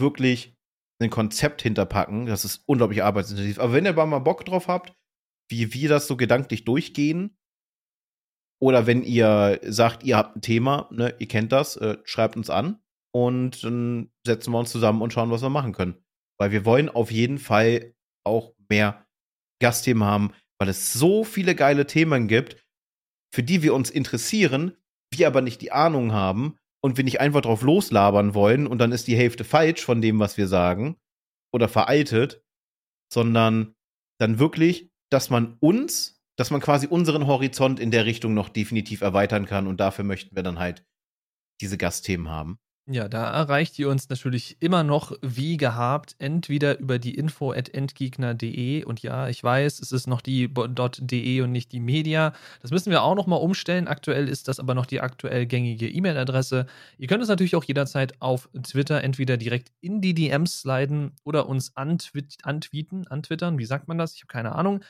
wirklich 0.00 0.56
ein 1.00 1.10
Konzept 1.10 1.62
hinterpacken. 1.62 2.26
Das 2.26 2.44
ist 2.44 2.62
unglaublich 2.66 3.02
arbeitsintensiv. 3.02 3.58
Aber 3.58 3.72
wenn 3.72 3.86
ihr 3.86 3.92
mal 3.92 4.18
Bock 4.18 4.44
drauf 4.44 4.68
habt, 4.68 4.92
wie 5.48 5.72
wir 5.74 5.88
das 5.88 6.06
so 6.06 6.16
gedanklich 6.16 6.64
durchgehen, 6.64 7.36
oder 8.60 8.86
wenn 8.86 9.02
ihr 9.02 9.60
sagt, 9.64 10.04
ihr 10.04 10.16
habt 10.16 10.36
ein 10.36 10.42
Thema, 10.42 10.88
ne, 10.92 11.14
ihr 11.18 11.28
kennt 11.28 11.52
das, 11.52 11.76
äh, 11.76 11.98
schreibt 12.04 12.36
uns 12.36 12.50
an 12.50 12.80
und 13.12 13.64
dann 13.64 14.10
setzen 14.26 14.52
wir 14.52 14.58
uns 14.58 14.70
zusammen 14.70 15.02
und 15.02 15.12
schauen, 15.12 15.30
was 15.30 15.42
wir 15.42 15.50
machen 15.50 15.72
können. 15.72 15.96
Weil 16.38 16.52
wir 16.52 16.64
wollen 16.64 16.88
auf 16.88 17.10
jeden 17.10 17.38
Fall 17.38 17.94
auch 18.24 18.54
mehr 18.68 19.06
Gastthemen 19.60 20.04
haben, 20.04 20.32
weil 20.58 20.68
es 20.68 20.92
so 20.92 21.24
viele 21.24 21.54
geile 21.54 21.86
Themen 21.86 22.28
gibt, 22.28 22.64
für 23.34 23.42
die 23.42 23.62
wir 23.62 23.74
uns 23.74 23.90
interessieren, 23.90 24.76
wir 25.12 25.26
aber 25.26 25.40
nicht 25.40 25.60
die 25.60 25.72
Ahnung 25.72 26.12
haben 26.12 26.56
und 26.82 26.96
wir 26.96 27.04
nicht 27.04 27.20
einfach 27.20 27.40
drauf 27.40 27.62
loslabern 27.62 28.34
wollen 28.34 28.66
und 28.66 28.78
dann 28.78 28.92
ist 28.92 29.06
die 29.06 29.16
Hälfte 29.16 29.44
falsch 29.44 29.84
von 29.84 30.00
dem, 30.00 30.18
was 30.18 30.36
wir 30.36 30.48
sagen 30.48 30.96
oder 31.52 31.68
veraltet, 31.68 32.42
sondern 33.12 33.74
dann 34.18 34.38
wirklich, 34.38 34.90
dass 35.10 35.30
man 35.30 35.56
uns, 35.60 36.19
dass 36.40 36.50
man 36.50 36.62
quasi 36.62 36.86
unseren 36.86 37.26
Horizont 37.26 37.78
in 37.78 37.90
der 37.90 38.06
Richtung 38.06 38.32
noch 38.32 38.48
definitiv 38.48 39.02
erweitern 39.02 39.44
kann 39.44 39.66
und 39.66 39.78
dafür 39.78 40.06
möchten 40.06 40.34
wir 40.34 40.42
dann 40.42 40.58
halt 40.58 40.82
diese 41.60 41.76
Gastthemen 41.76 42.30
haben. 42.30 42.58
Ja, 42.88 43.08
da 43.08 43.30
erreicht 43.30 43.78
ihr 43.78 43.90
uns 43.90 44.08
natürlich 44.08 44.56
immer 44.60 44.82
noch 44.82 45.12
wie 45.20 45.58
gehabt, 45.58 46.16
entweder 46.18 46.78
über 46.78 46.98
die 46.98 47.14
info 47.14 47.52
at 47.52 47.68
endgegner.de 47.68 48.84
und 48.84 49.02
ja, 49.02 49.28
ich 49.28 49.44
weiß, 49.44 49.80
es 49.80 49.92
ist 49.92 50.06
noch 50.06 50.22
die 50.22 50.48
.de 50.48 51.40
und 51.42 51.52
nicht 51.52 51.72
die 51.72 51.78
Media. 51.78 52.32
Das 52.62 52.70
müssen 52.70 52.90
wir 52.90 53.02
auch 53.02 53.14
noch 53.14 53.26
mal 53.26 53.36
umstellen. 53.36 53.86
Aktuell 53.86 54.26
ist 54.26 54.48
das 54.48 54.58
aber 54.58 54.74
noch 54.74 54.86
die 54.86 55.02
aktuell 55.02 55.44
gängige 55.44 55.90
E-Mail-Adresse. 55.90 56.64
Ihr 56.96 57.06
könnt 57.06 57.22
es 57.22 57.28
natürlich 57.28 57.54
auch 57.54 57.64
jederzeit 57.64 58.20
auf 58.22 58.48
Twitter 58.62 59.04
entweder 59.04 59.36
direkt 59.36 59.72
in 59.82 60.00
die 60.00 60.14
DMs 60.14 60.62
sliden 60.62 61.12
oder 61.22 61.50
uns 61.50 61.76
antwit 61.76 62.38
antweeten, 62.44 63.06
antwittern, 63.08 63.58
wie 63.58 63.66
sagt 63.66 63.88
man 63.88 63.98
das? 63.98 64.14
Ich 64.14 64.22
habe 64.22 64.32
keine 64.32 64.54
Ahnung. 64.54 64.82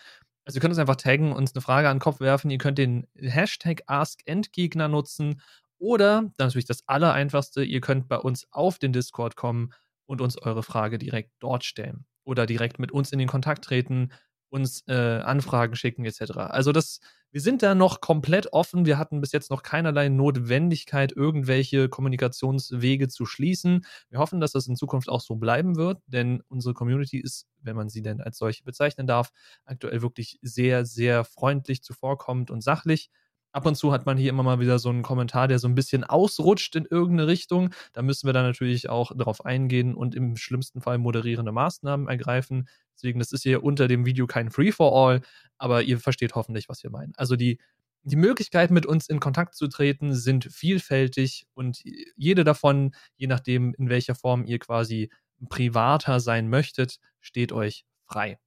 Also 0.46 0.56
ihr 0.56 0.60
könnt 0.60 0.72
uns 0.72 0.78
einfach 0.78 0.96
taggen, 0.96 1.32
uns 1.32 1.54
eine 1.54 1.60
Frage 1.62 1.88
an 1.88 1.96
den 1.96 2.00
Kopf 2.02 2.20
werfen. 2.20 2.50
Ihr 2.50 2.58
könnt 2.58 2.78
den 2.78 3.06
Hashtag 3.16 3.82
AskEndgegner 3.86 4.88
nutzen 4.88 5.40
oder, 5.78 6.30
natürlich 6.38 6.66
das 6.66 6.86
Allereinfachste, 6.88 7.62
ihr 7.64 7.80
könnt 7.80 8.08
bei 8.08 8.18
uns 8.18 8.46
auf 8.50 8.78
den 8.78 8.92
Discord 8.92 9.36
kommen 9.36 9.72
und 10.06 10.20
uns 10.20 10.36
eure 10.38 10.62
Frage 10.62 10.98
direkt 10.98 11.32
dort 11.40 11.64
stellen. 11.64 12.04
Oder 12.24 12.46
direkt 12.46 12.78
mit 12.78 12.92
uns 12.92 13.12
in 13.12 13.18
den 13.18 13.28
Kontakt 13.28 13.64
treten, 13.64 14.10
uns 14.50 14.84
äh, 14.88 14.92
Anfragen 14.92 15.76
schicken, 15.76 16.04
etc. 16.04 16.36
Also 16.36 16.72
das, 16.72 17.00
wir 17.30 17.40
sind 17.40 17.62
da 17.62 17.74
noch 17.74 18.00
komplett 18.00 18.52
offen. 18.52 18.86
Wir 18.86 18.98
hatten 18.98 19.20
bis 19.20 19.32
jetzt 19.32 19.50
noch 19.50 19.62
keinerlei 19.62 20.08
Notwendigkeit, 20.08 21.12
irgendwelche 21.12 21.88
Kommunikationswege 21.88 23.08
zu 23.08 23.26
schließen. 23.26 23.86
Wir 24.10 24.18
hoffen, 24.18 24.40
dass 24.40 24.52
das 24.52 24.66
in 24.66 24.76
Zukunft 24.76 25.08
auch 25.08 25.20
so 25.20 25.36
bleiben 25.36 25.76
wird, 25.76 26.02
denn 26.06 26.42
unsere 26.48 26.74
Community 26.74 27.18
ist, 27.18 27.46
wenn 27.62 27.76
man 27.76 27.88
sie 27.88 28.02
denn 28.02 28.20
als 28.20 28.38
solche 28.38 28.64
bezeichnen 28.64 29.06
darf, 29.06 29.30
aktuell 29.64 30.02
wirklich 30.02 30.38
sehr, 30.42 30.84
sehr 30.84 31.24
freundlich 31.24 31.82
zuvorkommend 31.82 32.50
und 32.50 32.62
sachlich. 32.62 33.10
Ab 33.52 33.66
und 33.66 33.74
zu 33.74 33.92
hat 33.92 34.06
man 34.06 34.16
hier 34.16 34.30
immer 34.30 34.44
mal 34.44 34.60
wieder 34.60 34.78
so 34.78 34.90
einen 34.90 35.02
Kommentar, 35.02 35.48
der 35.48 35.58
so 35.58 35.66
ein 35.66 35.74
bisschen 35.74 36.04
ausrutscht 36.04 36.76
in 36.76 36.84
irgendeine 36.88 37.26
Richtung. 37.26 37.70
Da 37.92 38.02
müssen 38.02 38.26
wir 38.26 38.32
dann 38.32 38.44
natürlich 38.44 38.88
auch 38.88 39.10
darauf 39.16 39.44
eingehen 39.44 39.94
und 39.94 40.14
im 40.14 40.36
schlimmsten 40.36 40.80
Fall 40.80 40.98
moderierende 40.98 41.50
Maßnahmen 41.50 42.06
ergreifen. 42.06 42.68
Deswegen, 43.00 43.18
das 43.18 43.32
ist 43.32 43.42
hier 43.42 43.64
unter 43.64 43.88
dem 43.88 44.04
Video 44.04 44.26
kein 44.26 44.50
Free-for-all, 44.50 45.22
aber 45.56 45.82
ihr 45.82 45.98
versteht 45.98 46.34
hoffentlich, 46.34 46.68
was 46.68 46.82
wir 46.82 46.90
meinen. 46.90 47.12
Also 47.16 47.34
die, 47.34 47.58
die 48.02 48.16
Möglichkeiten, 48.16 48.74
mit 48.74 48.84
uns 48.84 49.08
in 49.08 49.20
Kontakt 49.20 49.54
zu 49.54 49.68
treten, 49.68 50.14
sind 50.14 50.44
vielfältig 50.52 51.46
und 51.54 51.80
jede 52.16 52.44
davon, 52.44 52.94
je 53.16 53.26
nachdem, 53.26 53.74
in 53.78 53.88
welcher 53.88 54.14
Form 54.14 54.44
ihr 54.44 54.58
quasi 54.58 55.10
privater 55.48 56.20
sein 56.20 56.48
möchtet, 56.48 56.98
steht 57.20 57.52
euch 57.52 57.84
frei. 58.06 58.38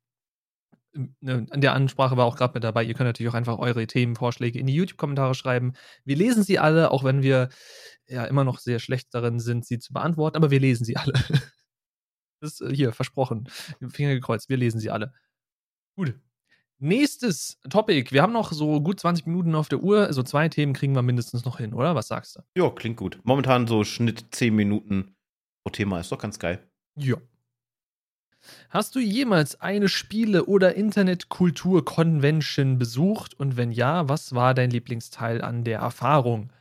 Ne, 0.94 1.48
an 1.50 1.62
der 1.62 1.74
Ansprache 1.74 2.18
war 2.18 2.26
auch 2.26 2.36
gerade 2.36 2.54
mit 2.54 2.64
dabei. 2.64 2.84
Ihr 2.84 2.94
könnt 2.94 3.08
natürlich 3.08 3.32
auch 3.32 3.36
einfach 3.38 3.58
eure 3.58 3.88
Themenvorschläge 3.88 4.60
in 4.60 4.68
die 4.68 4.76
YouTube-Kommentare 4.76 5.34
schreiben. 5.34 5.74
Wir 6.06 6.16
lesen 6.16 6.44
sie 6.44 6.60
alle, 6.60 6.92
auch 6.92 7.04
wenn 7.04 7.24
wir 7.24 7.50
ja 8.08 8.26
immer 8.26 8.44
noch 8.44 8.60
sehr 8.60 8.78
schlecht 8.78 9.08
darin 9.16 9.40
sind, 9.40 9.66
sie 9.66 9.80
zu 9.80 9.94
beantworten, 9.94 10.38
aber 10.38 10.52
wir 10.52 10.60
lesen 10.60 10.86
sie 10.86 10.96
alle. 10.98 11.14
Das 12.44 12.60
ist 12.60 12.62
äh, 12.62 12.76
hier 12.76 12.92
versprochen. 12.92 13.48
Finger 13.90 14.14
gekreuzt, 14.14 14.50
wir 14.50 14.58
lesen 14.58 14.80
sie 14.80 14.92
alle. 14.92 15.12
Gut. 15.96 16.14
Nächstes 16.80 17.60
Topic. 17.70 18.12
Wir 18.12 18.22
haben 18.22 18.34
noch 18.34 18.52
so 18.52 18.82
gut 18.82 19.00
20 19.00 19.26
Minuten 19.26 19.56
auf 19.56 19.70
der 19.70 19.80
Uhr. 19.80 20.12
So 20.12 20.22
zwei 20.24 20.50
Themen 20.50 20.74
kriegen 20.74 20.94
wir 20.94 21.02
mindestens 21.02 21.46
noch 21.46 21.60
hin, 21.60 21.74
oder? 21.74 21.96
Was 21.96 22.10
sagst 22.10 22.36
du? 22.36 22.42
Ja, 22.58 22.70
klingt 22.70 22.98
gut. 22.98 23.20
Momentan 23.24 23.68
so 23.68 23.86
Schnitt 23.86 24.26
10 24.32 24.54
Minuten 24.54 25.16
pro 25.64 25.72
Thema 25.72 26.02
ist 26.02 26.12
doch 26.12 26.20
ganz 26.20 26.40
geil. 26.40 26.68
Ja. 26.96 27.16
Hast 28.68 28.96
du 28.96 29.00
jemals 29.00 29.62
eine 29.62 29.88
Spiele- 29.88 30.46
oder 30.46 30.76
Internetkultur-Convention 30.76 32.78
besucht? 32.78 33.40
Und 33.40 33.56
wenn 33.56 33.72
ja, 33.72 34.10
was 34.10 34.36
war 34.36 34.54
dein 34.54 34.70
Lieblingsteil 34.70 35.42
an 35.42 35.64
der 35.64 35.80
Erfahrung? 35.80 36.52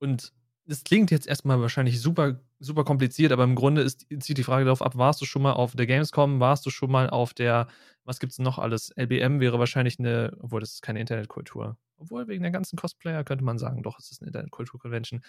Und 0.00 0.32
es 0.68 0.84
klingt 0.84 1.10
jetzt 1.10 1.26
erstmal 1.26 1.60
wahrscheinlich 1.60 2.00
super, 2.00 2.40
super 2.58 2.84
kompliziert, 2.84 3.32
aber 3.32 3.44
im 3.44 3.54
Grunde 3.54 3.80
ist, 3.82 4.06
zieht 4.20 4.36
die 4.36 4.44
Frage 4.44 4.66
darauf 4.66 4.82
ab, 4.82 4.96
warst 4.96 5.20
du 5.20 5.24
schon 5.24 5.42
mal 5.42 5.52
auf 5.52 5.74
der 5.74 5.86
Gamescom, 5.86 6.40
warst 6.40 6.66
du 6.66 6.70
schon 6.70 6.90
mal 6.90 7.08
auf 7.08 7.32
der, 7.32 7.68
was 8.04 8.20
gibt 8.20 8.32
es 8.32 8.38
noch 8.38 8.58
alles? 8.58 8.92
LBM 8.96 9.40
wäre 9.40 9.58
wahrscheinlich 9.58 9.98
eine, 9.98 10.36
obwohl 10.40 10.60
das 10.60 10.74
ist 10.74 10.82
keine 10.82 11.00
Internetkultur. 11.00 11.78
Obwohl 11.96 12.28
wegen 12.28 12.42
der 12.42 12.52
ganzen 12.52 12.76
Cosplayer 12.76 13.24
könnte 13.24 13.44
man 13.44 13.58
sagen, 13.58 13.82
doch, 13.82 13.98
es 13.98 14.12
ist 14.12 14.20
eine 14.20 14.28
Internetkultur-Convention. 14.28 15.22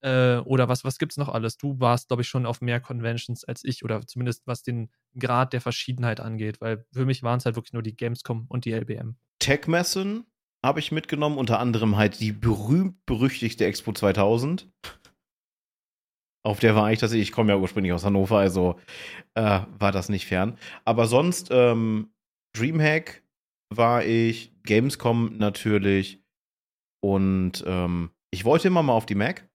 Äh, 0.00 0.38
oder 0.38 0.68
was, 0.68 0.82
was 0.82 0.96
es 0.98 1.16
noch 1.18 1.28
alles? 1.28 1.58
Du 1.58 1.78
warst, 1.78 2.08
glaube 2.08 2.22
ich, 2.22 2.28
schon 2.28 2.46
auf 2.46 2.60
mehr 2.60 2.80
Conventions 2.80 3.44
als 3.44 3.64
ich 3.64 3.84
oder 3.84 4.04
zumindest 4.06 4.46
was 4.46 4.62
den 4.62 4.90
Grad 5.18 5.52
der 5.52 5.60
Verschiedenheit 5.60 6.20
angeht, 6.20 6.60
weil 6.60 6.86
für 6.90 7.04
mich 7.04 7.22
waren 7.22 7.38
es 7.38 7.44
halt 7.44 7.56
wirklich 7.56 7.74
nur 7.74 7.82
die 7.82 7.94
Gamescom 7.94 8.46
und 8.48 8.64
die 8.64 8.72
LBM. 8.72 9.16
Tech-Messen 9.38 10.26
habe 10.66 10.80
ich 10.80 10.92
mitgenommen, 10.92 11.38
unter 11.38 11.60
anderem 11.60 11.96
halt 11.96 12.20
die 12.20 12.32
berühmt-berüchtigte 12.32 13.64
Expo 13.64 13.92
2000. 13.92 14.68
Auf 16.44 16.60
der 16.60 16.76
war 16.76 16.92
ich 16.92 16.98
tatsächlich, 16.98 17.28
ich 17.28 17.34
komme 17.34 17.52
ja 17.52 17.58
ursprünglich 17.58 17.92
aus 17.92 18.04
Hannover, 18.04 18.38
also 18.38 18.78
äh, 19.34 19.60
war 19.78 19.92
das 19.92 20.08
nicht 20.08 20.26
fern. 20.26 20.58
Aber 20.84 21.06
sonst, 21.06 21.48
ähm, 21.50 22.12
Dreamhack 22.56 23.22
war 23.74 24.04
ich, 24.04 24.52
Gamescom 24.62 25.36
natürlich 25.38 26.22
und 27.02 27.64
ähm, 27.66 28.10
ich 28.32 28.44
wollte 28.44 28.68
immer 28.68 28.82
mal 28.82 28.92
auf 28.92 29.06
die 29.06 29.14
Mac. 29.14 29.48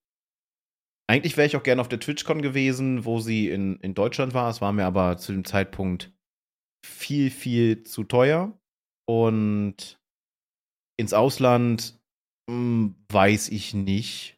Eigentlich 1.10 1.36
wäre 1.36 1.48
ich 1.48 1.58
auch 1.58 1.64
gerne 1.64 1.82
auf 1.82 1.90
der 1.90 2.00
TwitchCon 2.00 2.42
gewesen, 2.42 3.04
wo 3.04 3.20
sie 3.20 3.50
in, 3.50 3.78
in 3.82 3.94
Deutschland 3.94 4.34
war. 4.34 4.50
Es 4.50 4.62
war 4.62 4.72
mir 4.72 4.86
aber 4.86 5.18
zu 5.18 5.34
dem 5.34 5.44
Zeitpunkt 5.44 6.14
viel, 6.86 7.30
viel 7.30 7.84
zu 7.84 8.06
teuer. 8.06 8.58
Und 9.10 10.01
ins 11.02 11.14
Ausland 11.14 12.00
mh, 12.48 12.54
hm, 12.54 12.96
weiß 13.10 13.50
ich 13.50 13.74
nicht. 13.74 14.38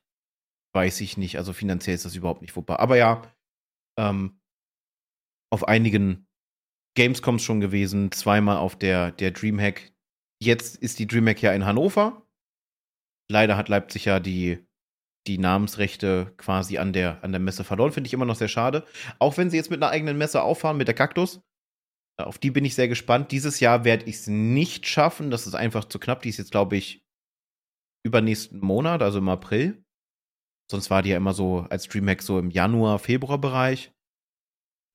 Weiß 0.75 1.01
ich 1.01 1.17
nicht. 1.17 1.37
Also 1.37 1.53
finanziell 1.53 1.95
ist 1.95 2.05
das 2.05 2.15
überhaupt 2.15 2.41
nicht 2.41 2.53
vorbei. 2.53 2.77
Aber 2.77 2.97
ja, 2.97 3.21
ähm, 3.99 4.39
auf 5.51 5.67
einigen 5.67 6.25
Gamescoms 6.97 7.43
schon 7.43 7.59
gewesen, 7.59 8.11
zweimal 8.11 8.57
auf 8.57 8.75
der, 8.75 9.11
der 9.11 9.31
Dreamhack. 9.31 9.93
Jetzt 10.41 10.77
ist 10.77 10.97
die 10.97 11.07
Dreamhack 11.07 11.41
ja 11.41 11.53
in 11.53 11.65
Hannover. 11.65 12.25
Leider 13.31 13.55
hat 13.55 13.69
Leipzig 13.69 14.05
ja 14.05 14.19
die 14.19 14.65
die 15.27 15.37
Namensrechte 15.37 16.33
quasi 16.37 16.77
an 16.77 16.91
der, 16.91 17.23
an 17.23 17.31
der 17.31 17.39
Messe 17.39 17.63
verloren. 17.63 17.91
Finde 17.91 18.07
ich 18.07 18.13
immer 18.13 18.25
noch 18.25 18.35
sehr 18.35 18.47
schade. 18.47 18.85
Auch 19.19 19.37
wenn 19.37 19.49
sie 19.49 19.57
jetzt 19.57 19.71
mit 19.71 19.81
einer 19.81 19.91
eigenen 19.91 20.17
Messe 20.17 20.41
auffahren, 20.41 20.77
mit 20.77 20.87
der 20.87 20.95
Kaktus. 20.95 21.41
Auf 22.17 22.37
die 22.37 22.51
bin 22.51 22.65
ich 22.65 22.75
sehr 22.75 22.87
gespannt. 22.87 23.31
Dieses 23.31 23.59
Jahr 23.59 23.85
werde 23.85 24.05
ich 24.05 24.17
es 24.17 24.27
nicht 24.27 24.87
schaffen. 24.87 25.31
Das 25.31 25.47
ist 25.47 25.55
einfach 25.55 25.85
zu 25.85 25.99
knapp. 25.99 26.21
Die 26.21 26.29
ist 26.29 26.37
jetzt, 26.37 26.51
glaube 26.51 26.77
ich, 26.77 27.05
übernächsten 28.05 28.59
Monat, 28.59 29.01
also 29.01 29.19
im 29.19 29.29
April. 29.29 29.83
Sonst 30.69 30.89
war 30.89 31.01
die 31.01 31.09
ja 31.09 31.17
immer 31.17 31.33
so 31.33 31.65
als 31.69 31.87
Dreamhack 31.87 32.21
so 32.21 32.39
im 32.39 32.51
Januar, 32.51 32.99
Februar-Bereich. 32.99 33.91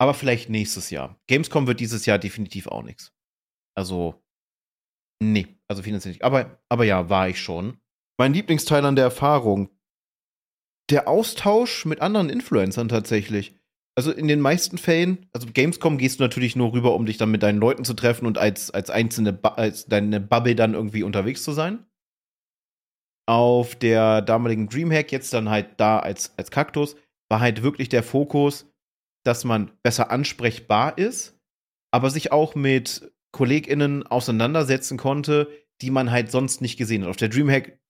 Aber 0.00 0.14
vielleicht 0.14 0.48
nächstes 0.48 0.90
Jahr. 0.90 1.20
Gamescom 1.26 1.66
wird 1.66 1.80
dieses 1.80 2.06
Jahr 2.06 2.18
definitiv 2.18 2.68
auch 2.68 2.82
nichts. 2.82 3.12
Also, 3.76 4.22
nee, 5.20 5.58
also 5.68 5.82
finanziell 5.82 6.12
nicht. 6.12 6.22
Aber, 6.22 6.62
aber 6.68 6.84
ja, 6.84 7.08
war 7.10 7.28
ich 7.28 7.40
schon. 7.40 7.80
Mein 8.18 8.32
Lieblingsteil 8.32 8.84
an 8.84 8.96
der 8.96 9.04
Erfahrung, 9.04 9.70
der 10.90 11.08
Austausch 11.08 11.84
mit 11.84 12.00
anderen 12.00 12.30
Influencern 12.30 12.88
tatsächlich. 12.88 13.57
Also 13.98 14.12
in 14.12 14.28
den 14.28 14.38
meisten 14.38 14.78
Fällen, 14.78 15.26
also 15.32 15.48
Gamescom 15.52 15.98
gehst 15.98 16.20
du 16.20 16.22
natürlich 16.22 16.54
nur 16.54 16.72
rüber, 16.72 16.94
um 16.94 17.04
dich 17.04 17.16
dann 17.16 17.32
mit 17.32 17.42
deinen 17.42 17.58
Leuten 17.58 17.84
zu 17.84 17.94
treffen 17.94 18.26
und 18.26 18.38
als, 18.38 18.70
als 18.70 18.90
einzelne, 18.90 19.36
als 19.42 19.86
deine 19.86 20.20
Bubble 20.20 20.54
dann 20.54 20.74
irgendwie 20.74 21.02
unterwegs 21.02 21.42
zu 21.42 21.50
sein. 21.50 21.84
Auf 23.28 23.74
der 23.74 24.22
damaligen 24.22 24.68
Dreamhack, 24.68 25.10
jetzt 25.10 25.32
dann 25.32 25.48
halt 25.48 25.80
da 25.80 25.98
als, 25.98 26.32
als 26.38 26.52
Kaktus, 26.52 26.94
war 27.28 27.40
halt 27.40 27.64
wirklich 27.64 27.88
der 27.88 28.04
Fokus, 28.04 28.72
dass 29.26 29.42
man 29.42 29.72
besser 29.82 30.12
ansprechbar 30.12 30.96
ist, 30.96 31.36
aber 31.90 32.10
sich 32.10 32.30
auch 32.30 32.54
mit 32.54 33.12
KollegInnen 33.32 34.06
auseinandersetzen 34.06 34.96
konnte, 34.96 35.48
die 35.82 35.90
man 35.90 36.12
halt 36.12 36.30
sonst 36.30 36.60
nicht 36.60 36.76
gesehen 36.76 37.02
hat. 37.02 37.10
Auf 37.10 37.16
der 37.16 37.30
Dreamhack 37.30 37.80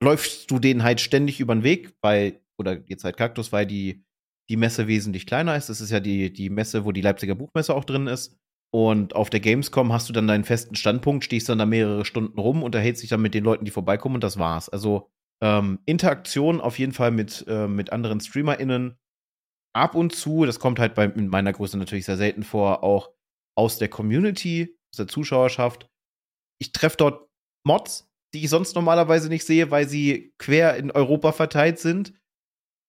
läufst 0.00 0.48
du 0.48 0.60
denen 0.60 0.84
halt 0.84 1.00
ständig 1.00 1.40
über 1.40 1.56
den 1.56 1.64
Weg, 1.64 1.92
weil, 2.02 2.40
oder 2.56 2.78
jetzt 2.86 3.02
halt 3.02 3.16
Kaktus, 3.16 3.50
weil 3.50 3.66
die, 3.66 4.04
die 4.50 4.56
Messe 4.56 4.88
wesentlich 4.88 5.26
kleiner 5.26 5.56
ist. 5.56 5.68
Das 5.68 5.80
ist 5.80 5.90
ja 5.90 6.00
die, 6.00 6.32
die 6.32 6.50
Messe, 6.50 6.84
wo 6.84 6.92
die 6.92 7.00
Leipziger 7.00 7.34
Buchmesse 7.34 7.74
auch 7.74 7.84
drin 7.84 8.06
ist. 8.06 8.36
Und 8.72 9.16
auf 9.16 9.30
der 9.30 9.40
Gamescom 9.40 9.92
hast 9.92 10.08
du 10.08 10.12
dann 10.12 10.26
deinen 10.26 10.44
festen 10.44 10.74
Standpunkt, 10.74 11.24
stehst 11.24 11.48
dann 11.48 11.58
da 11.58 11.66
mehrere 11.66 12.04
Stunden 12.04 12.38
rum, 12.38 12.62
unterhältst 12.62 13.02
dich 13.02 13.10
dann 13.10 13.22
mit 13.22 13.34
den 13.34 13.44
Leuten, 13.44 13.64
die 13.64 13.70
vorbeikommen 13.70 14.16
und 14.16 14.24
das 14.24 14.38
war's. 14.38 14.68
Also 14.68 15.08
ähm, 15.42 15.80
Interaktion 15.86 16.60
auf 16.60 16.78
jeden 16.78 16.92
Fall 16.92 17.10
mit, 17.10 17.44
äh, 17.48 17.66
mit 17.66 17.92
anderen 17.92 18.20
StreamerInnen 18.20 18.96
ab 19.72 19.94
und 19.94 20.14
zu, 20.14 20.44
das 20.44 20.58
kommt 20.58 20.78
halt 20.78 20.94
bei 20.94 21.04
in 21.04 21.28
meiner 21.28 21.52
Größe 21.52 21.78
natürlich 21.78 22.04
sehr 22.04 22.16
selten 22.16 22.42
vor, 22.42 22.82
auch 22.82 23.12
aus 23.56 23.78
der 23.78 23.88
Community, 23.88 24.76
aus 24.92 24.96
der 24.96 25.08
Zuschauerschaft. 25.08 25.88
Ich 26.60 26.72
treffe 26.72 26.96
dort 26.96 27.28
Mods, 27.66 28.08
die 28.34 28.44
ich 28.44 28.50
sonst 28.50 28.74
normalerweise 28.74 29.28
nicht 29.28 29.44
sehe, 29.44 29.70
weil 29.70 29.88
sie 29.88 30.34
quer 30.38 30.76
in 30.76 30.90
Europa 30.90 31.32
verteilt 31.32 31.78
sind. 31.78 32.14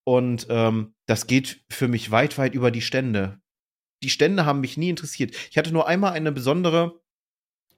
Und 0.04 0.48
ähm, 0.50 0.96
das 1.06 1.28
geht 1.28 1.64
für 1.70 1.88
mich 1.88 2.12
weit, 2.12 2.38
weit 2.38 2.56
über 2.56 2.72
die 2.72 2.82
Stände. 2.82 3.40
Die 4.04 4.10
Stände 4.10 4.46
haben 4.46 4.62
mich 4.62 4.78
nie 4.78 4.90
interessiert. 4.90 5.36
Ich 5.50 5.58
hatte 5.58 5.72
nur 5.72 5.88
einmal 5.88 6.14
eine 6.14 6.32
besondere 6.32 7.02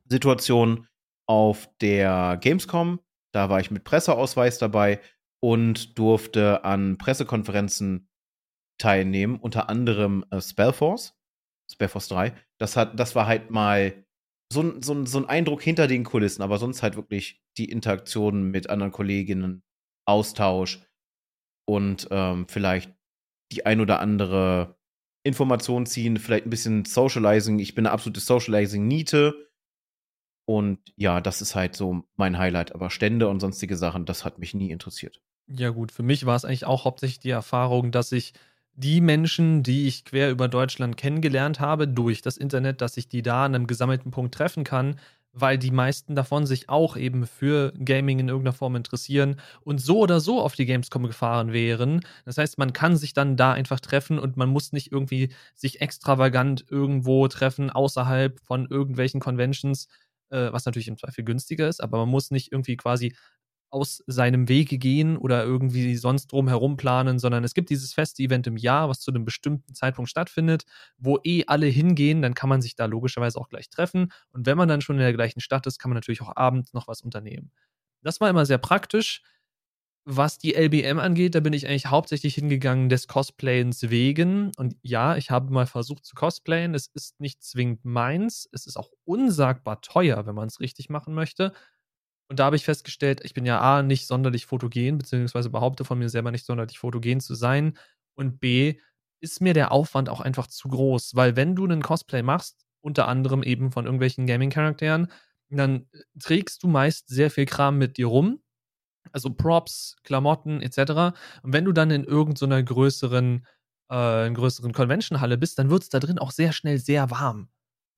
Situation 0.09 0.87
auf 1.27 1.69
der 1.81 2.37
Gamescom. 2.39 2.99
Da 3.33 3.49
war 3.49 3.59
ich 3.59 3.71
mit 3.71 3.83
Presseausweis 3.83 4.57
dabei 4.57 5.01
und 5.41 5.97
durfte 5.97 6.63
an 6.63 6.97
Pressekonferenzen 6.97 8.09
teilnehmen, 8.77 9.37
unter 9.37 9.69
anderem 9.69 10.25
äh, 10.31 10.39
Spellforce, 10.39 11.17
Spellforce 11.71 12.07
3. 12.09 12.33
Das, 12.57 12.77
hat, 12.77 12.99
das 12.99 13.15
war 13.15 13.27
halt 13.27 13.49
mal 13.49 14.05
so, 14.51 14.79
so, 14.81 15.05
so 15.05 15.17
ein 15.17 15.25
Eindruck 15.25 15.61
hinter 15.61 15.87
den 15.87 16.03
Kulissen, 16.03 16.41
aber 16.41 16.57
sonst 16.59 16.83
halt 16.83 16.95
wirklich 16.95 17.43
die 17.57 17.69
Interaktion 17.69 18.51
mit 18.51 18.69
anderen 18.69 18.91
Kolleginnen, 18.91 19.63
Austausch 20.05 20.81
und 21.65 22.07
ähm, 22.11 22.47
vielleicht 22.47 22.91
die 23.51 23.65
ein 23.65 23.79
oder 23.79 23.99
andere 23.99 24.75
Information 25.23 25.85
ziehen, 25.85 26.17
vielleicht 26.17 26.45
ein 26.45 26.49
bisschen 26.49 26.85
Socializing. 26.85 27.59
Ich 27.59 27.75
bin 27.75 27.85
eine 27.85 27.93
absolute 27.93 28.19
Socializing-Niete. 28.19 29.49
Und 30.45 30.79
ja, 30.97 31.21
das 31.21 31.41
ist 31.41 31.55
halt 31.55 31.75
so 31.75 32.03
mein 32.15 32.37
Highlight. 32.37 32.75
Aber 32.75 32.89
Stände 32.89 33.29
und 33.29 33.39
sonstige 33.39 33.77
Sachen, 33.77 34.05
das 34.05 34.25
hat 34.25 34.39
mich 34.39 34.53
nie 34.53 34.71
interessiert. 34.71 35.21
Ja, 35.47 35.69
gut, 35.69 35.91
für 35.91 36.03
mich 36.03 36.25
war 36.25 36.35
es 36.35 36.45
eigentlich 36.45 36.65
auch 36.65 36.85
hauptsächlich 36.85 37.19
die 37.19 37.29
Erfahrung, 37.29 37.91
dass 37.91 38.11
ich 38.11 38.33
die 38.75 39.01
Menschen, 39.01 39.63
die 39.63 39.87
ich 39.87 40.03
quer 40.03 40.31
über 40.31 40.47
Deutschland 40.47 40.97
kennengelernt 40.97 41.59
habe, 41.59 41.87
durch 41.87 42.21
das 42.21 42.37
Internet, 42.37 42.81
dass 42.81 42.97
ich 42.97 43.07
die 43.07 43.21
da 43.21 43.45
an 43.45 43.55
einem 43.55 43.67
gesammelten 43.67 44.11
Punkt 44.11 44.33
treffen 44.33 44.63
kann, 44.63 44.99
weil 45.33 45.57
die 45.57 45.71
meisten 45.71 46.15
davon 46.15 46.45
sich 46.45 46.69
auch 46.69 46.95
eben 46.95 47.25
für 47.25 47.73
Gaming 47.83 48.19
in 48.19 48.29
irgendeiner 48.29 48.53
Form 48.53 48.75
interessieren 48.75 49.37
und 49.61 49.79
so 49.81 49.99
oder 49.99 50.19
so 50.19 50.39
auf 50.41 50.53
die 50.55 50.65
Gamescom 50.65 51.03
gefahren 51.07 51.51
wären. 51.53 52.01
Das 52.25 52.37
heißt, 52.37 52.57
man 52.59 52.71
kann 52.73 52.95
sich 52.97 53.13
dann 53.13 53.35
da 53.35 53.51
einfach 53.53 53.79
treffen 53.79 54.19
und 54.19 54.37
man 54.37 54.49
muss 54.49 54.71
nicht 54.73 54.91
irgendwie 54.91 55.33
sich 55.55 55.81
extravagant 55.81 56.65
irgendwo 56.69 57.27
treffen 57.27 57.69
außerhalb 57.71 58.39
von 58.41 58.67
irgendwelchen 58.69 59.19
Conventions, 59.19 59.87
äh, 60.29 60.51
was 60.51 60.65
natürlich 60.65 60.87
im 60.87 60.97
Zweifel 60.97 61.23
günstiger 61.23 61.67
ist, 61.67 61.81
aber 61.81 61.97
man 61.99 62.09
muss 62.09 62.31
nicht 62.31 62.51
irgendwie 62.51 62.77
quasi 62.77 63.15
aus 63.73 64.03
seinem 64.07 64.47
Wege 64.49 64.77
gehen 64.77 65.17
oder 65.17 65.43
irgendwie 65.43 65.95
sonst 65.95 66.27
drum 66.31 66.47
herum 66.47 66.77
planen, 66.77 67.19
sondern 67.19 67.43
es 67.43 67.53
gibt 67.55 67.69
dieses 67.71 67.93
feste 67.93 68.23
Event 68.23 68.47
im 68.47 68.57
Jahr, 68.57 68.87
was 68.89 68.99
zu 68.99 69.11
einem 69.11 69.25
bestimmten 69.25 69.73
Zeitpunkt 69.73 70.09
stattfindet, 70.11 70.65
wo 70.97 71.19
eh 71.23 71.45
alle 71.47 71.65
hingehen, 71.67 72.21
dann 72.21 72.35
kann 72.35 72.49
man 72.49 72.61
sich 72.61 72.75
da 72.75 72.85
logischerweise 72.85 73.39
auch 73.39 73.49
gleich 73.49 73.69
treffen 73.69 74.11
und 74.31 74.45
wenn 74.45 74.57
man 74.57 74.69
dann 74.69 74.81
schon 74.81 74.97
in 74.97 75.01
der 75.01 75.13
gleichen 75.13 75.41
Stadt 75.41 75.65
ist, 75.67 75.79
kann 75.79 75.89
man 75.89 75.95
natürlich 75.95 76.21
auch 76.21 76.35
abends 76.35 76.73
noch 76.73 76.87
was 76.87 77.01
unternehmen. 77.01 77.51
Das 78.03 78.21
war 78.21 78.29
immer 78.29 78.45
sehr 78.45 78.57
praktisch. 78.59 79.21
Was 80.05 80.37
die 80.37 80.53
LBM 80.53 80.99
angeht, 80.99 81.33
da 81.33 81.39
bin 81.39 81.53
ich 81.53 81.65
eigentlich 81.65 81.85
hauptsächlich 81.85 82.35
hingegangen 82.35 82.89
des 82.89 83.07
Cosplayens 83.07 83.89
wegen. 83.89 84.51
Und 84.57 84.75
ja, 84.81 85.15
ich 85.15 85.31
habe 85.31 85.53
mal 85.53 85.65
versucht 85.65 86.03
zu 86.05 86.13
cosplayen. 86.15 86.75
Es 86.75 86.87
ist 86.93 87.21
nicht 87.21 87.41
zwingend 87.41 87.85
meins. 87.85 88.49
Es 88.51 88.67
ist 88.67 88.75
auch 88.75 88.89
unsagbar 89.05 89.79
teuer, 89.81 90.25
wenn 90.25 90.35
man 90.35 90.47
es 90.49 90.59
richtig 90.59 90.89
machen 90.89 91.13
möchte. 91.13 91.53
Und 92.33 92.39
da 92.39 92.45
habe 92.45 92.55
ich 92.55 92.65
festgestellt, 92.65 93.21
ich 93.23 93.35
bin 93.35 93.45
ja 93.45 93.61
A, 93.61 93.83
nicht 93.83 94.07
sonderlich 94.07 94.47
fotogen, 94.47 94.97
beziehungsweise 94.97 95.51
behaupte 95.51 95.85
von 95.85 95.99
mir 95.99 96.09
selber 96.09 96.31
nicht 96.31 96.47
sonderlich 96.47 96.79
fotogen 96.79 97.19
zu 97.19 97.35
sein. 97.35 97.77
Und 98.15 98.39
B, 98.39 98.79
ist 99.21 99.39
mir 99.39 99.53
der 99.53 99.71
Aufwand 99.71 100.09
auch 100.09 100.19
einfach 100.19 100.47
zu 100.47 100.67
groß, 100.67 101.13
weil 101.13 101.35
wenn 101.35 101.55
du 101.55 101.63
einen 101.65 101.83
Cosplay 101.83 102.23
machst, 102.23 102.65
unter 102.81 103.07
anderem 103.07 103.43
eben 103.43 103.71
von 103.71 103.85
irgendwelchen 103.85 104.25
Gaming-Charakteren, 104.25 105.11
dann 105.51 105.85
äh, 105.91 105.99
trägst 106.19 106.63
du 106.63 106.67
meist 106.67 107.07
sehr 107.07 107.29
viel 107.29 107.45
Kram 107.45 107.77
mit 107.77 107.97
dir 107.97 108.07
rum. 108.07 108.41
Also 109.11 109.29
Props, 109.31 109.97
Klamotten 110.03 110.59
etc. 110.63 111.15
Und 111.43 111.53
wenn 111.53 111.65
du 111.65 111.71
dann 111.71 111.91
in 111.91 112.03
irgendeiner 112.03 112.63
größeren, 112.63 113.45
äh, 113.89 114.31
größeren 114.31 114.73
Convention-Halle 114.73 115.37
bist, 115.37 115.59
dann 115.59 115.69
wird 115.69 115.83
es 115.83 115.89
da 115.89 115.99
drin 115.99 116.17
auch 116.17 116.31
sehr 116.31 116.51
schnell 116.51 116.79
sehr 116.79 117.11
warm. 117.11 117.49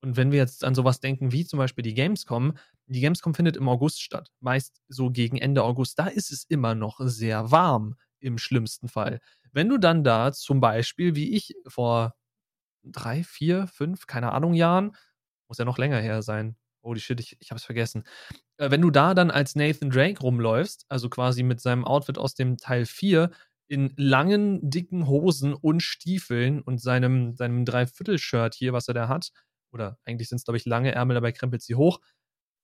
Und 0.05 0.17
wenn 0.17 0.31
wir 0.31 0.37
jetzt 0.37 0.63
an 0.63 0.75
sowas 0.75 0.99
denken 0.99 1.31
wie 1.31 1.45
zum 1.45 1.57
Beispiel 1.57 1.81
die 1.81 1.95
Gamescom, 1.95 2.55
die 2.85 3.01
Gamescom 3.01 3.33
findet 3.33 3.57
im 3.57 3.67
August 3.67 4.03
statt, 4.03 4.31
meist 4.39 4.79
so 4.87 5.09
gegen 5.09 5.37
Ende 5.37 5.63
August, 5.63 5.97
da 5.97 6.05
ist 6.05 6.31
es 6.31 6.43
immer 6.43 6.75
noch 6.75 6.99
sehr 6.99 7.49
warm 7.49 7.95
im 8.19 8.37
schlimmsten 8.37 8.87
Fall. 8.87 9.19
Wenn 9.51 9.67
du 9.67 9.79
dann 9.79 10.03
da 10.03 10.31
zum 10.31 10.61
Beispiel, 10.61 11.15
wie 11.15 11.35
ich 11.35 11.55
vor 11.65 12.13
drei, 12.83 13.23
vier, 13.23 13.65
fünf, 13.65 14.05
keine 14.05 14.31
Ahnung, 14.31 14.53
Jahren, 14.53 14.95
muss 15.47 15.57
ja 15.57 15.65
noch 15.65 15.79
länger 15.79 15.99
her 15.99 16.21
sein. 16.21 16.55
Holy 16.83 16.99
shit, 16.99 17.19
ich, 17.19 17.37
ich 17.39 17.49
hab's 17.49 17.63
vergessen. 17.63 18.03
Äh, 18.57 18.69
wenn 18.69 18.81
du 18.81 18.91
da 18.91 19.15
dann 19.15 19.31
als 19.31 19.55
Nathan 19.55 19.89
Drake 19.89 20.19
rumläufst, 20.19 20.85
also 20.87 21.09
quasi 21.09 21.41
mit 21.41 21.61
seinem 21.61 21.83
Outfit 21.83 22.19
aus 22.19 22.35
dem 22.35 22.57
Teil 22.57 22.85
4, 22.85 23.31
in 23.67 23.91
langen, 23.97 24.69
dicken 24.69 25.07
Hosen 25.07 25.55
und 25.55 25.81
Stiefeln 25.81 26.61
und 26.61 26.79
seinem, 26.79 27.35
seinem 27.35 27.65
Dreiviertel-Shirt 27.65 28.53
hier, 28.53 28.71
was 28.71 28.87
er 28.87 28.93
da 28.93 29.07
hat, 29.07 29.31
oder 29.75 29.99
eigentlich 30.05 30.29
sind 30.29 30.37
es, 30.37 30.45
glaube 30.45 30.57
ich, 30.57 30.65
lange 30.65 30.91
Ärmel, 30.91 31.13
dabei 31.13 31.31
krempelt 31.31 31.61
sie 31.61 31.75
hoch. 31.75 31.99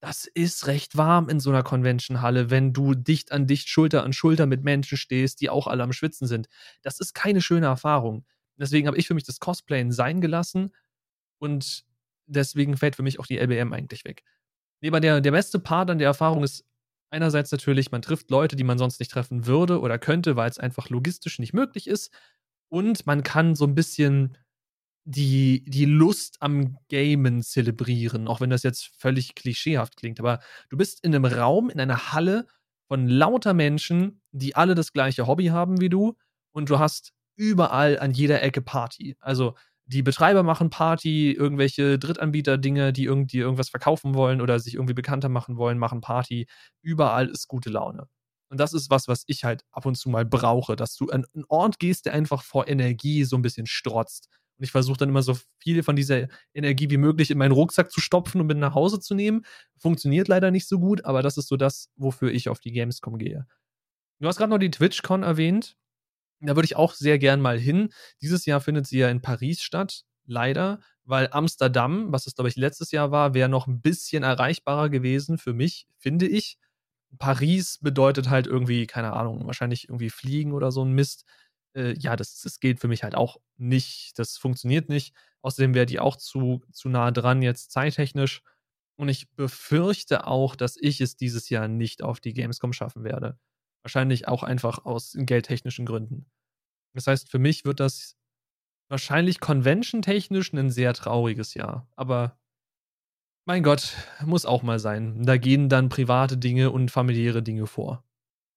Das 0.01 0.25
ist 0.25 0.65
recht 0.65 0.97
warm 0.97 1.29
in 1.29 1.39
so 1.39 1.51
einer 1.51 1.61
Convention-Halle, 1.61 2.49
wenn 2.49 2.73
du 2.73 2.95
dicht 2.95 3.31
an 3.31 3.45
dicht, 3.45 3.69
Schulter 3.69 4.03
an 4.03 4.13
Schulter 4.13 4.47
mit 4.47 4.63
Menschen 4.63 4.97
stehst, 4.97 5.41
die 5.41 5.51
auch 5.51 5.67
alle 5.67 5.83
am 5.83 5.93
Schwitzen 5.93 6.25
sind. 6.25 6.47
Das 6.81 6.99
ist 6.99 7.13
keine 7.13 7.41
schöne 7.41 7.67
Erfahrung. 7.67 8.25
Deswegen 8.57 8.87
habe 8.87 8.97
ich 8.97 9.05
für 9.05 9.13
mich 9.13 9.25
das 9.25 9.39
Cosplayen 9.39 9.91
sein 9.91 10.19
gelassen 10.19 10.73
und 11.39 11.85
deswegen 12.25 12.77
fällt 12.77 12.95
für 12.95 13.03
mich 13.03 13.19
auch 13.19 13.27
die 13.27 13.37
LBM 13.37 13.73
eigentlich 13.73 14.05
weg. 14.05 14.23
Aber 14.83 14.99
der, 14.99 15.21
der 15.21 15.31
beste 15.31 15.59
Part 15.59 15.91
an 15.91 15.99
der 15.99 16.07
Erfahrung 16.07 16.43
ist 16.43 16.65
einerseits 17.11 17.51
natürlich, 17.51 17.91
man 17.91 18.01
trifft 18.01 18.31
Leute, 18.31 18.55
die 18.55 18.63
man 18.63 18.79
sonst 18.79 18.99
nicht 18.99 19.11
treffen 19.11 19.45
würde 19.45 19.79
oder 19.81 19.99
könnte, 19.99 20.35
weil 20.35 20.49
es 20.49 20.57
einfach 20.57 20.89
logistisch 20.89 21.37
nicht 21.37 21.53
möglich 21.53 21.87
ist. 21.87 22.11
Und 22.69 23.05
man 23.05 23.21
kann 23.21 23.53
so 23.53 23.65
ein 23.65 23.75
bisschen 23.75 24.37
die, 25.03 25.63
die 25.65 25.85
Lust 25.85 26.37
am 26.41 26.77
Gamen 26.89 27.41
zelebrieren, 27.41 28.27
auch 28.27 28.41
wenn 28.41 28.49
das 28.49 28.63
jetzt 28.63 28.91
völlig 28.97 29.35
klischeehaft 29.35 29.97
klingt. 29.97 30.19
Aber 30.19 30.39
du 30.69 30.77
bist 30.77 31.03
in 31.03 31.15
einem 31.15 31.25
Raum, 31.25 31.69
in 31.69 31.79
einer 31.79 32.13
Halle 32.13 32.47
von 32.87 33.07
lauter 33.07 33.53
Menschen, 33.53 34.21
die 34.31 34.55
alle 34.55 34.75
das 34.75 34.93
gleiche 34.93 35.27
Hobby 35.27 35.47
haben 35.47 35.81
wie 35.81 35.89
du 35.89 36.15
und 36.51 36.69
du 36.69 36.79
hast 36.79 37.13
überall 37.35 37.99
an 37.99 38.11
jeder 38.11 38.41
Ecke 38.43 38.61
Party. 38.61 39.15
Also 39.19 39.55
die 39.85 40.03
Betreiber 40.03 40.43
machen 40.43 40.69
Party, 40.69 41.31
irgendwelche 41.31 41.97
Drittanbieter-Dinge, 41.99 42.93
die 42.93 43.05
irgendwie 43.05 43.39
irgendwas 43.39 43.69
verkaufen 43.69 44.13
wollen 44.13 44.39
oder 44.39 44.59
sich 44.59 44.75
irgendwie 44.75 44.93
bekannter 44.93 45.29
machen 45.29 45.57
wollen, 45.57 45.77
machen 45.77 46.01
Party. 46.01 46.47
Überall 46.81 47.27
ist 47.27 47.47
gute 47.47 47.69
Laune. 47.69 48.07
Und 48.49 48.59
das 48.59 48.73
ist 48.73 48.89
was, 48.89 49.07
was 49.07 49.23
ich 49.27 49.43
halt 49.43 49.63
ab 49.71 49.85
und 49.85 49.95
zu 49.95 50.09
mal 50.09 50.25
brauche, 50.25 50.75
dass 50.75 50.95
du 50.95 51.09
an 51.09 51.25
einen 51.33 51.45
Ort 51.47 51.79
gehst, 51.79 52.05
der 52.05 52.13
einfach 52.13 52.43
vor 52.43 52.67
Energie 52.67 53.23
so 53.23 53.37
ein 53.37 53.41
bisschen 53.41 53.65
strotzt. 53.65 54.27
Und 54.61 54.65
ich 54.65 54.71
versuche 54.71 54.97
dann 54.97 55.09
immer 55.09 55.23
so 55.23 55.35
viel 55.57 55.81
von 55.81 55.95
dieser 55.95 56.27
Energie 56.53 56.87
wie 56.91 56.97
möglich 56.97 57.31
in 57.31 57.39
meinen 57.39 57.51
Rucksack 57.51 57.91
zu 57.91 57.99
stopfen 57.99 58.39
und 58.39 58.45
mit 58.45 58.59
nach 58.59 58.75
Hause 58.75 58.99
zu 58.99 59.15
nehmen. 59.15 59.43
Funktioniert 59.79 60.27
leider 60.27 60.51
nicht 60.51 60.67
so 60.67 60.79
gut, 60.79 61.03
aber 61.03 61.23
das 61.23 61.35
ist 61.37 61.47
so 61.47 61.57
das, 61.57 61.89
wofür 61.95 62.31
ich 62.31 62.47
auf 62.47 62.59
die 62.59 62.71
Gamescom 62.71 63.17
gehe. 63.17 63.47
Du 64.19 64.27
hast 64.27 64.37
gerade 64.37 64.51
noch 64.51 64.59
die 64.59 64.69
TwitchCon 64.69 65.23
erwähnt. 65.23 65.77
Da 66.41 66.55
würde 66.55 66.67
ich 66.67 66.75
auch 66.75 66.93
sehr 66.93 67.17
gern 67.17 67.41
mal 67.41 67.57
hin. 67.57 67.89
Dieses 68.21 68.45
Jahr 68.45 68.61
findet 68.61 68.85
sie 68.85 68.99
ja 68.99 69.09
in 69.09 69.23
Paris 69.23 69.63
statt, 69.63 70.03
leider, 70.27 70.79
weil 71.05 71.29
Amsterdam, 71.31 72.11
was 72.11 72.27
es 72.27 72.35
glaube 72.35 72.49
ich 72.49 72.55
letztes 72.55 72.91
Jahr 72.91 73.09
war, 73.09 73.33
wäre 73.33 73.49
noch 73.49 73.65
ein 73.65 73.81
bisschen 73.81 74.21
erreichbarer 74.21 74.89
gewesen 74.89 75.39
für 75.39 75.53
mich, 75.53 75.87
finde 75.97 76.27
ich. 76.27 76.59
Paris 77.17 77.79
bedeutet 77.81 78.29
halt 78.29 78.45
irgendwie, 78.45 78.85
keine 78.85 79.13
Ahnung, 79.13 79.47
wahrscheinlich 79.47 79.89
irgendwie 79.89 80.11
fliegen 80.11 80.53
oder 80.53 80.71
so 80.71 80.85
ein 80.85 80.91
Mist 80.91 81.25
äh, 81.75 81.93
ja, 81.97 82.15
das, 82.15 82.41
das 82.41 82.59
geht 82.59 82.79
für 82.79 82.87
mich 82.87 83.03
halt 83.03 83.15
auch 83.15 83.37
nicht. 83.57 84.17
Das 84.19 84.37
funktioniert 84.37 84.89
nicht. 84.89 85.15
Außerdem 85.41 85.73
wäre 85.73 85.85
die 85.85 85.99
auch 85.99 86.15
zu, 86.17 86.61
zu 86.71 86.89
nah 86.89 87.11
dran 87.11 87.41
jetzt 87.41 87.71
zeittechnisch. 87.71 88.43
Und 88.97 89.09
ich 89.09 89.31
befürchte 89.35 90.27
auch, 90.27 90.55
dass 90.55 90.77
ich 90.79 91.01
es 91.01 91.17
dieses 91.17 91.49
Jahr 91.49 91.67
nicht 91.67 92.03
auf 92.03 92.19
die 92.19 92.33
Gamescom 92.33 92.73
schaffen 92.73 93.03
werde. 93.03 93.39
Wahrscheinlich 93.83 94.27
auch 94.27 94.43
einfach 94.43 94.85
aus 94.85 95.13
geldtechnischen 95.17 95.85
Gründen. 95.85 96.27
Das 96.93 97.07
heißt, 97.07 97.29
für 97.31 97.39
mich 97.39 97.65
wird 97.65 97.79
das 97.79 98.17
wahrscheinlich 98.89 99.39
convention-technisch 99.39 100.53
ein 100.53 100.71
sehr 100.71 100.93
trauriges 100.93 101.53
Jahr. 101.55 101.87
Aber 101.95 102.39
Mein 103.45 103.61
Gott, 103.63 103.95
muss 104.25 104.45
auch 104.47 104.63
mal 104.63 104.79
sein. 104.79 105.23
Da 105.25 105.37
gehen 105.37 105.69
dann 105.69 105.89
private 105.89 106.37
Dinge 106.39 106.71
und 106.71 106.89
familiäre 106.89 107.43
Dinge 107.43 107.67
vor. 107.67 108.03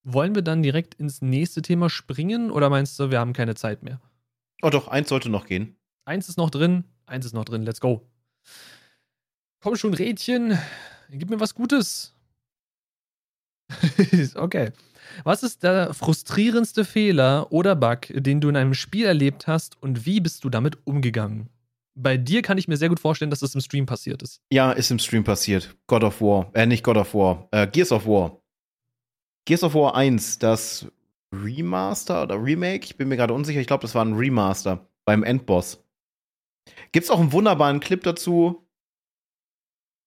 Wollen 0.04 0.34
wir 0.34 0.42
dann 0.42 0.62
direkt 0.62 0.94
ins 0.94 1.22
nächste 1.22 1.62
Thema 1.62 1.88
springen 1.88 2.50
oder 2.50 2.68
meinst 2.68 2.98
du, 2.98 3.10
wir 3.10 3.18
haben 3.18 3.32
keine 3.32 3.54
Zeit 3.54 3.82
mehr? 3.82 4.00
Oh 4.62 4.70
doch, 4.70 4.88
eins 4.88 5.08
sollte 5.08 5.30
noch 5.30 5.46
gehen. 5.46 5.76
Eins 6.04 6.28
ist 6.28 6.36
noch 6.36 6.50
drin, 6.50 6.84
eins 7.06 7.24
ist 7.24 7.32
noch 7.32 7.46
drin, 7.46 7.62
let's 7.62 7.80
go. 7.80 8.02
Komm 9.60 9.76
schon, 9.76 9.94
Rädchen, 9.94 10.58
gib 11.10 11.30
mir 11.30 11.40
was 11.40 11.54
Gutes. 11.54 12.14
okay. 14.34 14.72
Was 15.24 15.42
ist 15.42 15.62
der 15.62 15.94
frustrierendste 15.94 16.84
Fehler 16.84 17.50
oder 17.50 17.74
Bug, 17.74 18.08
den 18.10 18.42
du 18.42 18.50
in 18.50 18.56
einem 18.56 18.74
Spiel 18.74 19.06
erlebt 19.06 19.46
hast 19.46 19.80
und 19.82 20.04
wie 20.04 20.20
bist 20.20 20.44
du 20.44 20.50
damit 20.50 20.78
umgegangen? 20.86 21.48
Bei 21.94 22.16
dir 22.16 22.42
kann 22.42 22.58
ich 22.58 22.68
mir 22.68 22.76
sehr 22.76 22.88
gut 22.88 23.00
vorstellen, 23.00 23.30
dass 23.30 23.40
das 23.40 23.54
im 23.54 23.60
Stream 23.60 23.86
passiert 23.86 24.22
ist. 24.22 24.42
Ja, 24.50 24.72
ist 24.72 24.90
im 24.90 24.98
Stream 24.98 25.24
passiert. 25.24 25.76
God 25.86 26.02
of 26.04 26.20
War. 26.20 26.50
Äh, 26.52 26.66
nicht 26.66 26.82
God 26.82 26.96
of 26.96 27.14
War. 27.14 27.48
Äh, 27.52 27.68
Gears 27.68 27.92
of 27.92 28.06
War. 28.06 28.40
Gears 29.46 29.62
of 29.62 29.74
War 29.74 29.94
1, 29.94 30.38
das 30.38 30.90
Remaster 31.34 32.22
oder 32.22 32.42
Remake, 32.42 32.84
ich 32.84 32.96
bin 32.96 33.08
mir 33.08 33.16
gerade 33.16 33.34
unsicher, 33.34 33.60
ich 33.60 33.66
glaube, 33.66 33.82
das 33.82 33.94
war 33.94 34.04
ein 34.04 34.14
Remaster 34.14 34.88
beim 35.04 35.22
Endboss. 35.22 35.84
Gibt's 36.92 37.10
auch 37.10 37.20
einen 37.20 37.32
wunderbaren 37.32 37.80
Clip 37.80 38.02
dazu. 38.02 38.66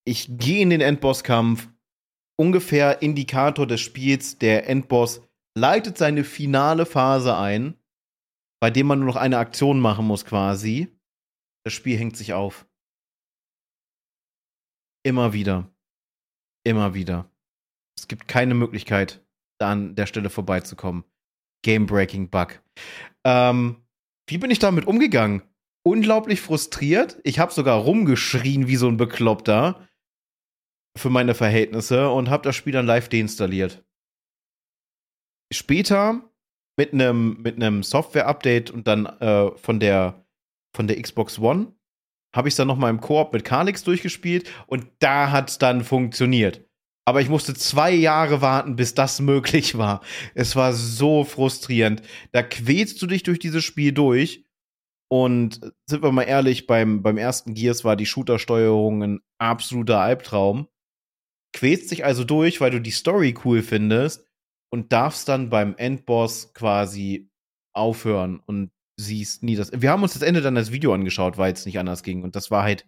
Ich 0.04 0.38
gehe 0.38 0.62
in 0.62 0.70
den 0.70 0.80
Endbosskampf, 0.80 1.68
ungefähr 2.36 3.02
Indikator 3.02 3.66
des 3.66 3.80
Spiels, 3.80 4.38
der 4.38 4.68
Endboss 4.68 5.22
leitet 5.56 5.98
seine 5.98 6.24
finale 6.24 6.86
Phase 6.86 7.36
ein, 7.36 7.78
bei 8.60 8.70
dem 8.70 8.86
man 8.86 9.00
nur 9.00 9.08
noch 9.08 9.16
eine 9.16 9.38
Aktion 9.38 9.80
machen 9.80 10.06
muss 10.06 10.24
quasi. 10.24 10.88
Das 11.64 11.74
Spiel 11.74 11.98
hängt 11.98 12.16
sich 12.16 12.32
auf. 12.32 12.66
Immer 15.04 15.32
wieder. 15.32 15.70
Immer 16.64 16.94
wieder. 16.94 17.30
Es 17.96 18.08
gibt 18.08 18.28
keine 18.28 18.54
Möglichkeit, 18.54 19.24
da 19.58 19.72
an 19.72 19.94
der 19.94 20.06
Stelle 20.06 20.30
vorbeizukommen. 20.30 21.04
Game-Breaking 21.62 22.30
Bug. 22.30 22.62
Ähm, 23.24 23.76
wie 24.28 24.38
bin 24.38 24.50
ich 24.50 24.58
damit 24.58 24.86
umgegangen? 24.86 25.42
Unglaublich 25.84 26.40
frustriert. 26.40 27.18
Ich 27.24 27.38
habe 27.38 27.52
sogar 27.52 27.78
rumgeschrien 27.78 28.68
wie 28.68 28.76
so 28.76 28.88
ein 28.88 28.96
Bekloppter 28.96 29.88
für 30.96 31.10
meine 31.10 31.34
Verhältnisse 31.34 32.10
und 32.10 32.30
habe 32.30 32.42
das 32.42 32.56
Spiel 32.56 32.72
dann 32.72 32.86
live 32.86 33.08
deinstalliert. 33.08 33.84
Später 35.52 36.22
mit 36.76 36.92
einem 36.92 37.40
mit 37.42 37.84
Software-Update 37.84 38.70
und 38.70 38.86
dann 38.86 39.06
äh, 39.06 39.50
von 39.56 39.80
der 39.80 40.24
von 40.74 40.86
der 40.86 41.00
Xbox 41.00 41.38
One 41.38 41.72
habe 42.34 42.48
ich 42.48 42.52
es 42.52 42.56
dann 42.56 42.68
noch 42.68 42.76
mal 42.76 42.90
im 42.90 43.00
Koop 43.00 43.32
mit 43.32 43.44
Kalix 43.44 43.82
durchgespielt 43.82 44.50
und 44.66 44.86
da 44.98 45.30
hat 45.30 45.48
es 45.48 45.58
dann 45.58 45.82
funktioniert. 45.82 46.67
Aber 47.08 47.22
ich 47.22 47.30
musste 47.30 47.54
zwei 47.54 47.90
Jahre 47.90 48.42
warten, 48.42 48.76
bis 48.76 48.92
das 48.92 49.18
möglich 49.18 49.78
war. 49.78 50.02
Es 50.34 50.56
war 50.56 50.74
so 50.74 51.24
frustrierend. 51.24 52.02
Da 52.32 52.42
quälst 52.42 53.00
du 53.00 53.06
dich 53.06 53.22
durch 53.22 53.38
dieses 53.38 53.64
Spiel 53.64 53.92
durch. 53.92 54.44
Und 55.10 55.72
sind 55.86 56.02
wir 56.02 56.12
mal 56.12 56.24
ehrlich, 56.24 56.66
beim, 56.66 57.02
beim 57.02 57.16
ersten 57.16 57.54
Gears 57.54 57.82
war 57.82 57.96
die 57.96 58.04
Shooter-Steuerung 58.04 59.02
ein 59.02 59.20
absoluter 59.38 60.00
Albtraum. 60.00 60.68
Quälst 61.54 61.92
dich 61.92 62.04
also 62.04 62.24
durch, 62.24 62.60
weil 62.60 62.72
du 62.72 62.78
die 62.78 62.90
Story 62.90 63.34
cool 63.42 63.62
findest 63.62 64.26
und 64.70 64.92
darfst 64.92 65.28
dann 65.30 65.48
beim 65.48 65.76
Endboss 65.78 66.52
quasi 66.52 67.30
aufhören 67.72 68.38
und 68.44 68.70
siehst 69.00 69.42
nie 69.42 69.56
das. 69.56 69.72
Wir 69.74 69.90
haben 69.90 70.02
uns 70.02 70.12
das 70.12 70.20
Ende 70.20 70.42
dann 70.42 70.58
als 70.58 70.72
Video 70.72 70.92
angeschaut, 70.92 71.38
weil 71.38 71.54
es 71.54 71.64
nicht 71.64 71.78
anders 71.78 72.02
ging. 72.02 72.22
Und 72.22 72.36
das 72.36 72.50
war 72.50 72.64
halt 72.64 72.86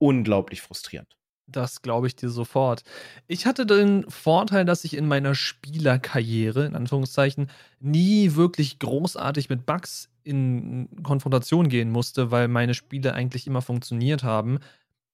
unglaublich 0.00 0.60
frustrierend. 0.60 1.18
Das 1.46 1.82
glaube 1.82 2.06
ich 2.06 2.16
dir 2.16 2.30
sofort. 2.30 2.82
Ich 3.26 3.46
hatte 3.46 3.66
den 3.66 4.08
Vorteil, 4.08 4.64
dass 4.64 4.84
ich 4.84 4.96
in 4.96 5.06
meiner 5.06 5.34
Spielerkarriere, 5.34 6.64
in 6.66 6.76
Anführungszeichen, 6.76 7.50
nie 7.80 8.34
wirklich 8.36 8.78
großartig 8.78 9.48
mit 9.48 9.66
Bugs 9.66 10.08
in 10.22 10.88
Konfrontation 11.02 11.68
gehen 11.68 11.90
musste, 11.90 12.30
weil 12.30 12.48
meine 12.48 12.74
Spiele 12.74 13.12
eigentlich 13.14 13.46
immer 13.46 13.60
funktioniert 13.60 14.22
haben. 14.22 14.60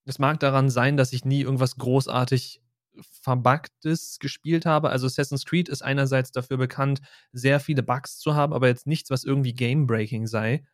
Es 0.05 0.19
mag 0.19 0.39
daran 0.41 0.71
sein, 0.71 0.97
dass 0.97 1.13
ich 1.13 1.25
nie 1.25 1.41
irgendwas 1.43 1.77
großartig 1.77 2.61
Verbuggtes 3.01 4.19
gespielt 4.19 4.67
habe. 4.67 4.91
Also 4.91 5.07
Assassin's 5.07 5.47
Creed 5.47 5.69
ist 5.69 5.83
einerseits 5.83 6.33
dafür 6.33 6.57
bekannt, 6.57 7.01
sehr 7.33 7.61
viele 7.61 7.83
Bugs 7.83 8.19
zu 8.19 8.35
haben, 8.35 8.53
aber 8.53 8.69
jetzt 8.69 8.87
nichts, 8.87 9.11
was 9.11 9.25
irgendwie 9.25 9.55
game-breaking 9.55 10.27
sei. 10.27 10.65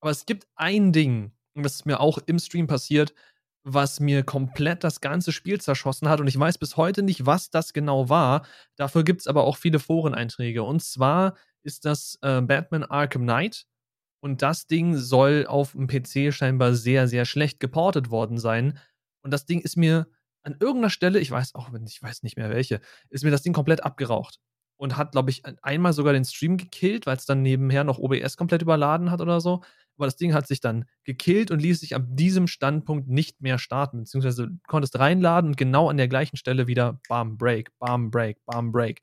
Aber 0.00 0.10
es 0.10 0.26
gibt 0.26 0.46
ein 0.54 0.92
Ding, 0.92 1.32
ist 1.54 1.86
mir 1.86 2.00
auch 2.00 2.18
im 2.26 2.38
Stream 2.38 2.66
passiert, 2.66 3.14
was 3.68 3.98
mir 3.98 4.22
komplett 4.22 4.84
das 4.84 5.00
ganze 5.00 5.32
Spiel 5.32 5.60
zerschossen 5.60 6.08
hat. 6.08 6.20
Und 6.20 6.28
ich 6.28 6.38
weiß 6.38 6.56
bis 6.56 6.76
heute 6.76 7.02
nicht, 7.02 7.26
was 7.26 7.50
das 7.50 7.72
genau 7.72 8.08
war. 8.08 8.46
Dafür 8.76 9.02
gibt 9.02 9.22
es 9.22 9.26
aber 9.26 9.42
auch 9.42 9.56
viele 9.56 9.80
Foreneinträge. 9.80 10.62
Und 10.62 10.84
zwar 10.84 11.34
ist 11.64 11.84
das 11.84 12.16
äh, 12.22 12.40
Batman 12.42 12.84
Arkham 12.84 13.22
Knight. 13.22 13.66
Und 14.20 14.40
das 14.40 14.68
Ding 14.68 14.96
soll 14.96 15.46
auf 15.48 15.72
dem 15.72 15.88
PC 15.88 16.32
scheinbar 16.32 16.74
sehr, 16.74 17.08
sehr 17.08 17.24
schlecht 17.24 17.58
geportet 17.58 18.10
worden 18.10 18.38
sein. 18.38 18.78
Und 19.22 19.32
das 19.32 19.46
Ding 19.46 19.60
ist 19.60 19.76
mir 19.76 20.06
an 20.44 20.56
irgendeiner 20.60 20.90
Stelle, 20.90 21.18
ich 21.18 21.32
weiß 21.32 21.56
auch, 21.56 21.70
ich 21.86 22.00
weiß 22.00 22.22
nicht 22.22 22.36
mehr 22.36 22.50
welche, 22.50 22.80
ist 23.10 23.24
mir 23.24 23.32
das 23.32 23.42
Ding 23.42 23.52
komplett 23.52 23.82
abgeraucht. 23.82 24.38
Und 24.76 24.96
hat, 24.96 25.10
glaube 25.10 25.30
ich, 25.30 25.42
einmal 25.62 25.92
sogar 25.92 26.12
den 26.12 26.24
Stream 26.24 26.56
gekillt, 26.56 27.06
weil 27.06 27.16
es 27.16 27.26
dann 27.26 27.42
nebenher 27.42 27.82
noch 27.82 27.98
OBS 27.98 28.36
komplett 28.36 28.62
überladen 28.62 29.10
hat 29.10 29.20
oder 29.20 29.40
so. 29.40 29.62
Aber 29.96 30.06
das 30.06 30.16
Ding 30.16 30.34
hat 30.34 30.46
sich 30.46 30.60
dann 30.60 30.84
gekillt 31.04 31.50
und 31.50 31.60
ließ 31.60 31.80
sich 31.80 31.94
ab 31.94 32.02
diesem 32.06 32.46
Standpunkt 32.46 33.08
nicht 33.08 33.40
mehr 33.40 33.58
starten, 33.58 33.98
beziehungsweise 33.98 34.48
konntest 34.66 34.98
reinladen 34.98 35.50
und 35.50 35.56
genau 35.56 35.88
an 35.88 35.96
der 35.96 36.08
gleichen 36.08 36.36
Stelle 36.36 36.66
wieder 36.66 37.00
Bam, 37.08 37.38
Break, 37.38 37.70
Bam, 37.78 38.10
Break, 38.10 38.44
Bam, 38.46 38.72
Break. 38.72 39.02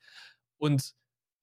Und 0.58 0.94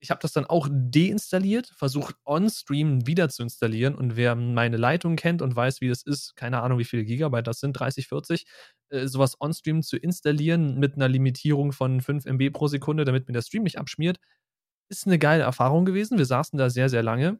ich 0.01 0.11
habe 0.11 0.21
das 0.21 0.33
dann 0.33 0.47
auch 0.47 0.69
deinstalliert, 0.71 1.73
versucht 1.77 2.17
on-stream 2.25 3.07
wieder 3.07 3.29
zu 3.29 3.43
installieren. 3.43 3.95
Und 3.95 4.17
wer 4.17 4.35
meine 4.35 4.79
Leitung 4.79 5.17
kennt 5.17 5.43
und 5.43 5.55
weiß, 5.55 5.83
wie 5.83 5.89
das 5.89 6.03
ist, 6.03 6.37
keine 6.37 6.63
Ahnung, 6.63 6.79
wie 6.79 6.85
viele 6.85 7.05
Gigabyte 7.05 7.47
das 7.47 7.61
sind, 7.61 7.75
30, 7.75 8.09
40, 8.09 8.47
äh, 8.89 9.07
sowas 9.07 9.37
on-stream 9.41 9.83
zu 9.83 9.99
installieren 9.99 10.79
mit 10.79 10.95
einer 10.95 11.09
Limitierung 11.09 11.73
von 11.73 12.01
5 12.01 12.25
MB 12.25 12.51
pro 12.51 12.67
Sekunde, 12.69 13.05
damit 13.05 13.29
mir 13.29 13.35
der 13.35 13.43
Stream 13.43 13.63
nicht 13.65 13.79
abschmiert, 13.79 14.19
ist 14.89 15.07
eine 15.07 15.19
geile 15.19 15.43
Erfahrung 15.45 15.85
gewesen. 15.85 16.19
Wir 16.19 16.27
saßen 16.27 16.59
da 16.59 16.71
sehr, 16.71 16.89
sehr 16.89 17.03
lange. 17.03 17.39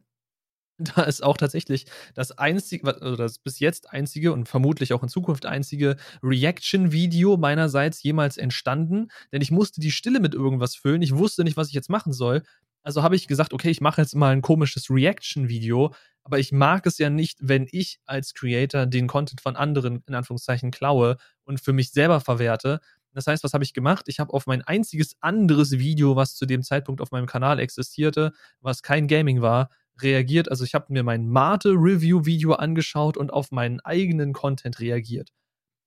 Da 0.95 1.03
ist 1.03 1.23
auch 1.23 1.37
tatsächlich 1.37 1.85
das 2.13 2.37
einzige, 2.37 2.87
also 3.01 3.15
das 3.15 3.39
bis 3.39 3.59
jetzt 3.59 3.91
einzige 3.91 4.33
und 4.33 4.47
vermutlich 4.47 4.93
auch 4.93 5.03
in 5.03 5.09
Zukunft 5.09 5.45
einzige 5.45 5.95
Reaction-Video 6.23 7.37
meinerseits 7.37 8.01
jemals 8.03 8.37
entstanden. 8.37 9.09
Denn 9.31 9.41
ich 9.41 9.51
musste 9.51 9.79
die 9.81 9.91
Stille 9.91 10.19
mit 10.19 10.33
irgendwas 10.33 10.75
füllen. 10.75 11.01
Ich 11.01 11.15
wusste 11.15 11.43
nicht, 11.43 11.57
was 11.57 11.67
ich 11.67 11.73
jetzt 11.73 11.89
machen 11.89 12.13
soll. 12.13 12.43
Also 12.83 13.03
habe 13.03 13.15
ich 13.15 13.27
gesagt, 13.27 13.53
okay, 13.53 13.69
ich 13.69 13.81
mache 13.81 14.01
jetzt 14.01 14.15
mal 14.15 14.33
ein 14.33 14.41
komisches 14.41 14.89
Reaction-Video. 14.89 15.93
Aber 16.23 16.39
ich 16.39 16.51
mag 16.51 16.85
es 16.85 16.97
ja 16.97 17.09
nicht, 17.09 17.39
wenn 17.41 17.67
ich 17.71 17.99
als 18.05 18.33
Creator 18.33 18.85
den 18.85 19.07
Content 19.07 19.41
von 19.41 19.55
anderen 19.55 20.03
in 20.07 20.15
Anführungszeichen 20.15 20.71
klaue 20.71 21.17
und 21.43 21.59
für 21.59 21.73
mich 21.73 21.91
selber 21.91 22.19
verwerte. 22.21 22.79
Das 23.13 23.27
heißt, 23.27 23.43
was 23.43 23.53
habe 23.53 23.63
ich 23.63 23.73
gemacht? 23.73 24.05
Ich 24.07 24.19
habe 24.19 24.33
auf 24.33 24.45
mein 24.47 24.61
einziges 24.61 25.15
anderes 25.19 25.71
Video, 25.73 26.15
was 26.15 26.35
zu 26.35 26.45
dem 26.45 26.63
Zeitpunkt 26.63 27.01
auf 27.01 27.11
meinem 27.11 27.25
Kanal 27.25 27.59
existierte, 27.59 28.31
was 28.61 28.83
kein 28.83 29.07
Gaming 29.07 29.41
war, 29.41 29.69
reagiert. 30.03 30.49
Also 30.49 30.63
ich 30.63 30.73
habe 30.73 30.87
mir 30.89 31.03
mein 31.03 31.27
Mate-Review-Video 31.27 32.53
angeschaut 32.53 33.17
und 33.17 33.31
auf 33.31 33.51
meinen 33.51 33.79
eigenen 33.81 34.33
Content 34.33 34.79
reagiert. 34.79 35.29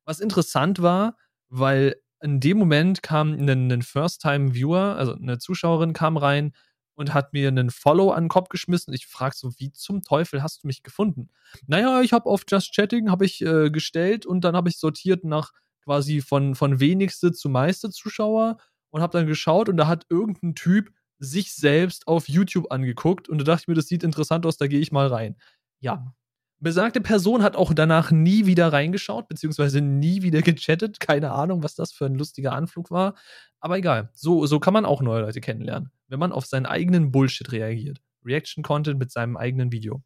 Was 0.04 0.20
interessant 0.20 0.82
war, 0.82 1.16
weil 1.48 1.96
in 2.20 2.40
dem 2.40 2.58
Moment 2.58 3.02
kam 3.02 3.32
ein, 3.32 3.70
ein 3.70 3.82
First-Time-Viewer, 3.82 4.96
also 4.96 5.14
eine 5.14 5.38
Zuschauerin 5.38 5.92
kam 5.92 6.16
rein 6.16 6.52
und 6.94 7.12
hat 7.12 7.32
mir 7.32 7.48
einen 7.48 7.70
Follow 7.70 8.12
an 8.12 8.24
den 8.24 8.28
Kopf 8.28 8.48
geschmissen. 8.48 8.94
Ich 8.94 9.06
frage 9.06 9.34
so, 9.36 9.52
wie 9.58 9.72
zum 9.72 10.02
Teufel 10.02 10.42
hast 10.42 10.62
du 10.62 10.66
mich 10.66 10.82
gefunden? 10.82 11.28
Naja, 11.66 12.00
ich 12.02 12.12
habe 12.12 12.26
auf 12.26 12.44
Just 12.48 12.72
Chatting 12.72 13.10
habe 13.10 13.24
ich 13.24 13.42
äh, 13.42 13.70
gestellt 13.70 14.26
und 14.26 14.42
dann 14.42 14.56
habe 14.56 14.68
ich 14.68 14.78
sortiert 14.78 15.24
nach 15.24 15.52
quasi 15.84 16.22
von, 16.22 16.54
von 16.54 16.80
wenigste 16.80 17.32
zu 17.32 17.48
meiste 17.48 17.90
Zuschauer 17.90 18.56
und 18.90 19.02
habe 19.02 19.18
dann 19.18 19.26
geschaut 19.26 19.68
und 19.68 19.76
da 19.76 19.86
hat 19.86 20.06
irgendein 20.08 20.54
Typ 20.54 20.92
sich 21.18 21.54
selbst 21.54 22.06
auf 22.06 22.28
YouTube 22.28 22.70
angeguckt 22.70 23.28
und 23.28 23.38
da 23.38 23.44
dachte 23.44 23.62
ich 23.62 23.68
mir, 23.68 23.74
das 23.74 23.86
sieht 23.86 24.02
interessant 24.02 24.46
aus, 24.46 24.56
da 24.56 24.66
gehe 24.66 24.80
ich 24.80 24.92
mal 24.92 25.06
rein. 25.06 25.36
Ja. 25.80 26.14
Besagte 26.60 27.00
Person 27.00 27.42
hat 27.42 27.56
auch 27.56 27.74
danach 27.74 28.10
nie 28.10 28.46
wieder 28.46 28.72
reingeschaut, 28.72 29.28
beziehungsweise 29.28 29.80
nie 29.80 30.22
wieder 30.22 30.40
gechattet. 30.42 31.00
Keine 31.00 31.32
Ahnung, 31.32 31.62
was 31.62 31.74
das 31.74 31.92
für 31.92 32.06
ein 32.06 32.14
lustiger 32.14 32.52
Anflug 32.52 32.90
war. 32.90 33.14
Aber 33.60 33.76
egal. 33.76 34.10
So, 34.14 34.46
so 34.46 34.60
kann 34.60 34.72
man 34.72 34.84
auch 34.86 35.02
neue 35.02 35.22
Leute 35.22 35.40
kennenlernen, 35.40 35.90
wenn 36.08 36.18
man 36.18 36.32
auf 36.32 36.46
seinen 36.46 36.66
eigenen 36.66 37.12
Bullshit 37.12 37.50
reagiert. 37.52 38.00
Reaction-Content 38.24 38.98
mit 38.98 39.10
seinem 39.10 39.36
eigenen 39.36 39.72
Video. 39.72 40.02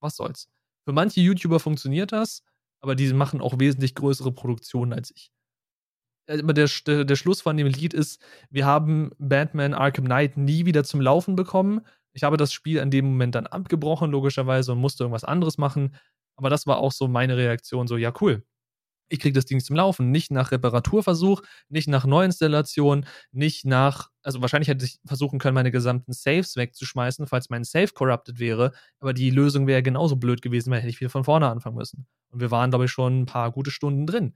Was 0.00 0.16
soll's. 0.16 0.48
Für 0.84 0.92
manche 0.92 1.20
YouTuber 1.20 1.60
funktioniert 1.60 2.12
das, 2.12 2.42
aber 2.80 2.94
die 2.94 3.12
machen 3.12 3.40
auch 3.40 3.58
wesentlich 3.58 3.94
größere 3.94 4.32
Produktionen 4.32 4.92
als 4.92 5.10
ich. 5.14 5.30
Äh, 6.26 6.40
aber 6.40 6.52
der, 6.54 6.68
der 7.04 7.16
Schluss 7.16 7.40
von 7.42 7.56
dem 7.56 7.66
Lied 7.66 7.94
ist, 7.94 8.20
wir 8.50 8.66
haben 8.66 9.10
Batman 9.18 9.74
Arkham 9.74 10.06
Knight 10.06 10.36
nie 10.36 10.66
wieder 10.66 10.84
zum 10.84 11.00
Laufen 11.00 11.36
bekommen. 11.36 11.80
Ich 12.12 12.22
habe 12.24 12.36
das 12.36 12.52
Spiel 12.52 12.78
in 12.78 12.90
dem 12.90 13.06
Moment 13.06 13.34
dann 13.34 13.46
abgebrochen, 13.46 14.10
logischerweise, 14.10 14.72
und 14.72 14.78
musste 14.78 15.04
irgendwas 15.04 15.24
anderes 15.24 15.58
machen. 15.58 15.96
Aber 16.36 16.50
das 16.50 16.66
war 16.66 16.78
auch 16.78 16.92
so 16.92 17.08
meine 17.08 17.36
Reaktion: 17.36 17.86
so, 17.86 17.96
ja, 17.96 18.12
cool. 18.20 18.44
ich 19.08 19.20
kriege 19.20 19.34
das 19.34 19.46
Ding 19.46 19.60
zum 19.60 19.76
Laufen. 19.76 20.10
Nicht 20.10 20.30
nach 20.32 20.50
Reparaturversuch, 20.50 21.42
nicht 21.68 21.88
nach 21.88 22.06
Neuinstallation, 22.06 23.06
nicht 23.32 23.64
nach, 23.64 24.10
also 24.22 24.40
wahrscheinlich 24.42 24.68
hätte 24.68 24.84
ich 24.84 24.98
versuchen 25.06 25.38
können, 25.38 25.54
meine 25.54 25.70
gesamten 25.70 26.12
Saves 26.12 26.56
wegzuschmeißen, 26.56 27.26
falls 27.28 27.48
mein 27.50 27.64
Save 27.64 27.88
corrupted 27.94 28.38
wäre. 28.40 28.72
Aber 29.00 29.12
die 29.14 29.30
Lösung 29.30 29.66
wäre 29.68 29.82
genauso 29.82 30.16
blöd 30.16 30.42
gewesen, 30.42 30.70
weil 30.72 30.80
hätte 30.80 30.90
ich 30.90 31.00
wieder 31.00 31.10
von 31.10 31.24
vorne 31.24 31.48
anfangen 31.48 31.76
müssen. 31.76 32.06
Und 32.30 32.40
wir 32.40 32.50
waren, 32.50 32.70
glaube 32.70 32.86
ich, 32.86 32.90
schon 32.90 33.22
ein 33.22 33.26
paar 33.26 33.52
gute 33.52 33.70
Stunden 33.70 34.06
drin. 34.06 34.34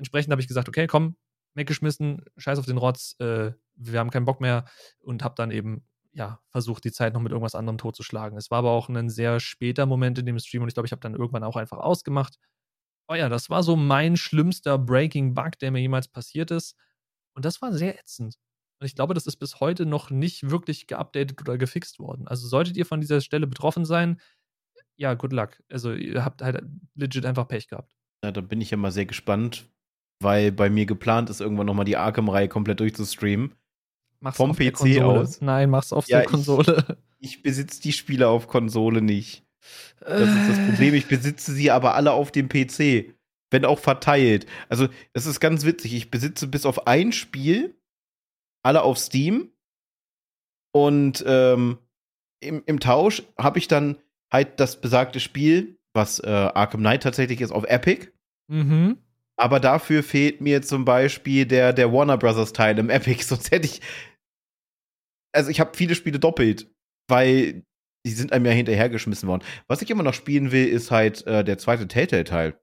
Entsprechend 0.00 0.32
habe 0.32 0.42
ich 0.42 0.48
gesagt, 0.48 0.68
okay, 0.68 0.86
komm, 0.86 1.16
weggeschmissen, 1.54 2.24
scheiß 2.36 2.58
auf 2.58 2.66
den 2.66 2.78
Rotz, 2.78 3.16
äh, 3.20 3.52
wir 3.74 3.98
haben 3.98 4.10
keinen 4.10 4.24
Bock 4.24 4.40
mehr 4.40 4.64
und 5.00 5.22
habe 5.22 5.34
dann 5.36 5.50
eben 5.50 5.86
ja, 6.12 6.40
versucht, 6.48 6.84
die 6.84 6.92
Zeit 6.92 7.14
noch 7.14 7.20
mit 7.20 7.30
irgendwas 7.30 7.54
anderem 7.54 7.78
totzuschlagen. 7.78 8.36
Es 8.36 8.50
war 8.50 8.58
aber 8.58 8.70
auch 8.70 8.88
ein 8.88 9.08
sehr 9.08 9.38
später 9.38 9.86
Moment 9.86 10.18
in 10.18 10.26
dem 10.26 10.38
Stream 10.38 10.62
und 10.62 10.68
ich 10.68 10.74
glaube, 10.74 10.86
ich 10.86 10.92
habe 10.92 11.00
dann 11.00 11.14
irgendwann 11.14 11.44
auch 11.44 11.56
einfach 11.56 11.78
ausgemacht 11.78 12.36
oh 13.10 13.14
ja, 13.14 13.28
das 13.28 13.50
war 13.50 13.62
so 13.62 13.74
mein 13.74 14.16
schlimmster 14.16 14.78
Breaking 14.78 15.34
Bug, 15.34 15.58
der 15.58 15.72
mir 15.72 15.80
jemals 15.80 16.06
passiert 16.06 16.52
ist. 16.52 16.76
Und 17.34 17.44
das 17.44 17.60
war 17.60 17.72
sehr 17.72 17.98
ätzend. 17.98 18.36
Und 18.78 18.86
ich 18.86 18.94
glaube, 18.94 19.14
das 19.14 19.26
ist 19.26 19.36
bis 19.36 19.58
heute 19.58 19.84
noch 19.84 20.10
nicht 20.10 20.48
wirklich 20.48 20.86
geupdatet 20.86 21.40
oder 21.40 21.58
gefixt 21.58 21.98
worden. 21.98 22.28
Also 22.28 22.46
solltet 22.46 22.76
ihr 22.76 22.86
von 22.86 23.00
dieser 23.00 23.20
Stelle 23.20 23.48
betroffen 23.48 23.84
sein, 23.84 24.20
ja, 24.96 25.14
good 25.14 25.32
luck. 25.32 25.60
Also 25.68 25.92
ihr 25.92 26.24
habt 26.24 26.40
halt 26.40 26.62
legit 26.94 27.26
einfach 27.26 27.48
Pech 27.48 27.68
gehabt. 27.68 27.96
Ja, 28.24 28.30
da 28.30 28.40
bin 28.40 28.60
ich 28.60 28.70
ja 28.70 28.76
mal 28.76 28.92
sehr 28.92 29.06
gespannt, 29.06 29.68
weil 30.20 30.52
bei 30.52 30.70
mir 30.70 30.86
geplant 30.86 31.30
ist, 31.30 31.40
irgendwann 31.40 31.66
nochmal 31.66 31.84
die 31.84 31.96
Arkham-Reihe 31.96 32.48
komplett 32.48 32.80
durchzustreamen. 32.80 33.54
Mach's 34.20 34.36
Vom 34.36 34.54
PC 34.54 35.00
aus. 35.02 35.40
Nein, 35.40 35.70
mach's 35.70 35.92
auf 35.92 36.06
ja, 36.08 36.18
der 36.18 36.26
Konsole. 36.26 36.98
Ich, 37.22 37.34
ich 37.34 37.42
besitze 37.42 37.82
die 37.82 37.92
Spiele 37.92 38.28
auf 38.28 38.48
Konsole 38.48 39.02
nicht. 39.02 39.44
Das 40.00 40.26
ist 40.26 40.48
das 40.48 40.66
Problem. 40.70 40.94
Ich 40.94 41.06
besitze 41.06 41.52
sie 41.52 41.70
aber 41.70 41.94
alle 41.94 42.12
auf 42.12 42.32
dem 42.32 42.48
PC. 42.48 43.14
Wenn 43.50 43.66
auch 43.66 43.78
verteilt. 43.78 44.46
Also, 44.70 44.88
das 45.12 45.26
ist 45.26 45.38
ganz 45.38 45.66
witzig. 45.66 45.92
Ich 45.92 46.10
besitze 46.10 46.46
bis 46.46 46.64
auf 46.64 46.86
ein 46.86 47.12
Spiel 47.12 47.74
alle 48.62 48.82
auf 48.82 48.98
Steam. 48.98 49.50
Und 50.72 51.24
ähm, 51.26 51.78
im, 52.40 52.62
im 52.66 52.80
Tausch 52.80 53.22
habe 53.36 53.58
ich 53.58 53.68
dann 53.68 53.98
halt 54.32 54.60
das 54.60 54.80
besagte 54.80 55.20
Spiel, 55.20 55.78
was 55.92 56.20
äh, 56.20 56.28
Arkham 56.28 56.80
Knight 56.80 57.02
tatsächlich 57.02 57.40
ist, 57.40 57.50
auf 57.50 57.64
Epic. 57.64 58.08
Mhm. 58.48 58.98
Aber 59.40 59.58
dafür 59.58 60.02
fehlt 60.02 60.42
mir 60.42 60.60
zum 60.60 60.84
Beispiel 60.84 61.46
der, 61.46 61.72
der 61.72 61.90
Warner 61.90 62.18
Brothers 62.18 62.52
Teil 62.52 62.78
im 62.78 62.90
Epic. 62.90 63.22
Sonst 63.24 63.50
hätte 63.50 63.66
ich. 63.66 63.80
Also, 65.32 65.50
ich 65.50 65.60
habe 65.60 65.74
viele 65.74 65.94
Spiele 65.94 66.18
doppelt, 66.18 66.70
weil 67.08 67.64
die 68.06 68.10
sind 68.10 68.32
einem 68.32 68.44
ja 68.44 68.52
hinterhergeschmissen 68.52 69.28
worden. 69.28 69.42
Was 69.66 69.80
ich 69.80 69.90
immer 69.90 70.02
noch 70.02 70.12
spielen 70.12 70.52
will, 70.52 70.68
ist 70.68 70.90
halt 70.90 71.26
äh, 71.26 71.42
der 71.42 71.56
zweite 71.56 71.88
Telltale-Teil 71.88 72.60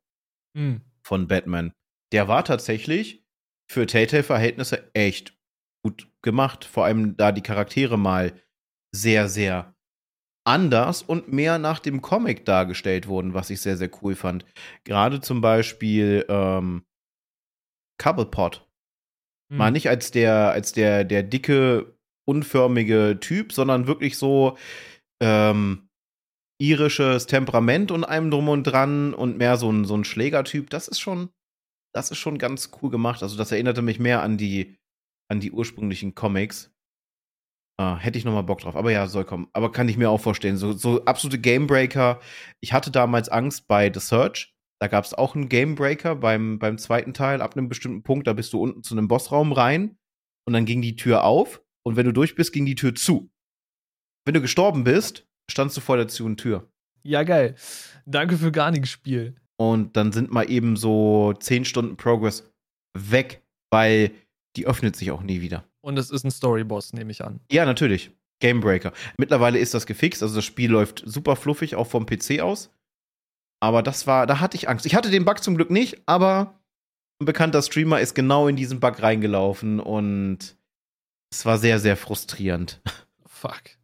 mhm. 0.55 0.82
von 1.03 1.28
Batman. 1.28 1.73
Der 2.11 2.28
war 2.28 2.43
tatsächlich 2.43 3.25
für 3.71 3.88
Telltale-Verhältnisse 3.88 4.91
echt 4.93 5.36
gut 5.84 6.11
gemacht. 6.21 6.63
Vor 6.63 6.86
allem, 6.86 7.17
da 7.17 7.32
die 7.32 7.41
Charaktere 7.41 7.97
mal 7.97 8.39
sehr, 8.95 9.30
sehr 9.30 9.75
anders 10.47 11.01
und 11.01 11.31
mehr 11.31 11.59
nach 11.59 11.79
dem 11.79 12.01
Comic 12.01 12.45
dargestellt 12.45 13.07
wurden, 13.07 13.33
was 13.33 13.49
ich 13.49 13.61
sehr, 13.61 13.77
sehr 13.77 13.89
cool 14.01 14.15
fand. 14.15 14.45
Gerade 14.83 15.21
zum 15.21 15.41
Beispiel 15.41 16.25
ähm, 16.29 16.83
Cobblepot. 17.99 18.67
Mhm. 19.49 19.57
Mal 19.57 19.71
nicht 19.71 19.89
als 19.89 20.11
der, 20.11 20.51
als 20.51 20.71
der, 20.71 21.03
der 21.03 21.23
dicke, 21.23 21.93
unförmige 22.25 23.17
Typ, 23.19 23.53
sondern 23.53 23.87
wirklich 23.87 24.17
so, 24.17 24.57
ähm, 25.21 25.87
irisches 26.59 27.27
Temperament 27.27 27.91
und 27.91 28.03
einem 28.03 28.31
drum 28.31 28.49
und 28.49 28.63
dran 28.63 29.13
und 29.13 29.37
mehr 29.37 29.57
so 29.57 29.71
ein, 29.71 29.85
so 29.85 29.95
ein 29.95 30.03
Schlägertyp, 30.03 30.69
das 30.69 30.87
ist 30.87 30.99
schon, 30.99 31.29
das 31.93 32.11
ist 32.11 32.17
schon 32.17 32.37
ganz 32.37 32.71
cool 32.81 32.89
gemacht. 32.89 33.23
Also, 33.23 33.37
das 33.37 33.51
erinnerte 33.51 33.81
mich 33.81 33.99
mehr 33.99 34.23
an 34.23 34.37
die, 34.37 34.77
an 35.29 35.39
die 35.39 35.51
ursprünglichen 35.51 36.15
Comics. 36.15 36.73
Ah, 37.80 37.97
hätte 37.97 38.17
ich 38.17 38.25
noch 38.25 38.34
mal 38.34 38.41
Bock 38.41 38.59
drauf. 38.61 38.75
Aber 38.75 38.91
ja, 38.91 39.07
soll 39.07 39.23
kommen. 39.23 39.47
Aber 39.53 39.71
kann 39.71 39.88
ich 39.88 39.97
mir 39.97 40.09
auch 40.09 40.19
vorstellen. 40.19 40.57
So, 40.57 40.73
so 40.73 41.05
absolute 41.05 41.39
Gamebreaker. 41.39 42.19
Ich 42.59 42.73
hatte 42.73 42.89
damals 42.89 43.30
Angst 43.30 43.67
bei 43.67 43.91
The 43.93 43.99
Search. 43.99 44.55
Da 44.80 44.88
gab 44.88 45.05
es 45.05 45.13
auch 45.13 45.36
einen 45.36 45.49
Gamebreaker 45.49 46.15
beim, 46.15 46.57
beim 46.57 46.78
zweiten 46.80 47.13
Teil. 47.13 47.41
Ab 47.41 47.55
einem 47.55 47.69
bestimmten 47.69 48.03
Punkt, 48.03 48.25
da 48.28 48.34
bist 48.34 48.53
du 48.53 48.61
unten 48.61 48.84
zu 48.84 48.95
einem 48.95 49.07
Bossraum 49.07 49.51
rein. 49.51 49.97
Und 50.47 50.53
dann 50.53 50.65
ging 50.65 50.82
die 50.82 50.95
Tür 50.95 51.23
auf. 51.23 51.61
Und 51.84 51.95
wenn 51.95 52.05
du 52.05 52.13
durch 52.13 52.36
bist, 52.36 52.51
ging 52.51 52.65
die 52.65 52.75
Tür 52.75 52.95
zu. 52.95 53.30
Wenn 54.25 54.34
du 54.34 54.41
gestorben 54.41 54.84
bist, 54.84 55.28
standst 55.49 55.78
du 55.78 55.82
vor 55.82 55.97
der 55.97 56.07
Tür. 56.07 56.69
Ja, 57.03 57.23
geil. 57.23 57.55
Danke 58.05 58.38
für 58.38 58.51
gar 58.51 58.71
nichts 58.71 58.89
Spiel. 58.89 59.36
Und 59.57 59.95
dann 59.97 60.11
sind 60.11 60.32
mal 60.32 60.49
eben 60.49 60.75
so 60.75 61.34
10 61.34 61.65
Stunden 61.65 61.95
Progress 61.95 62.51
weg, 62.97 63.43
weil 63.71 64.11
die 64.55 64.65
öffnet 64.67 64.95
sich 64.95 65.11
auch 65.11 65.21
nie 65.21 65.41
wieder. 65.41 65.63
Und 65.88 65.97
es 65.97 66.11
ist 66.11 66.25
ein 66.25 66.31
Storyboss, 66.31 66.91
nehme 66.91 67.11
ich 67.11 67.23
an. 67.23 67.39
Ja, 67.49 67.65
natürlich. 67.65 68.11
Gamebreaker. 68.41 68.91
Mittlerweile 69.17 69.57
ist 69.57 69.73
das 69.73 69.85
gefixt, 69.85 70.21
also 70.21 70.35
das 70.35 70.43
Spiel 70.43 70.69
läuft 70.69 71.01
super 71.05 71.38
fluffig, 71.38 71.75
auch 71.75 71.88
vom 71.88 72.05
PC 72.05 72.41
aus. 72.41 72.71
Aber 73.61 73.81
das 73.81 74.05
war, 74.05 74.27
da 74.27 74.41
hatte 74.41 74.57
ich 74.57 74.67
Angst. 74.67 74.85
Ich 74.85 74.95
hatte 74.95 75.09
den 75.09 75.23
Bug 75.23 75.41
zum 75.41 75.55
Glück 75.55 75.71
nicht, 75.71 76.01
aber 76.05 76.59
ein 77.21 77.25
bekannter 77.25 77.61
Streamer 77.61 78.01
ist 78.01 78.15
genau 78.15 78.49
in 78.49 78.57
diesen 78.57 78.81
Bug 78.81 79.01
reingelaufen 79.01 79.79
und 79.79 80.57
es 81.31 81.45
war 81.45 81.57
sehr, 81.57 81.79
sehr 81.79 81.95
frustrierend. 81.95 82.81
Fuck. 83.25 83.76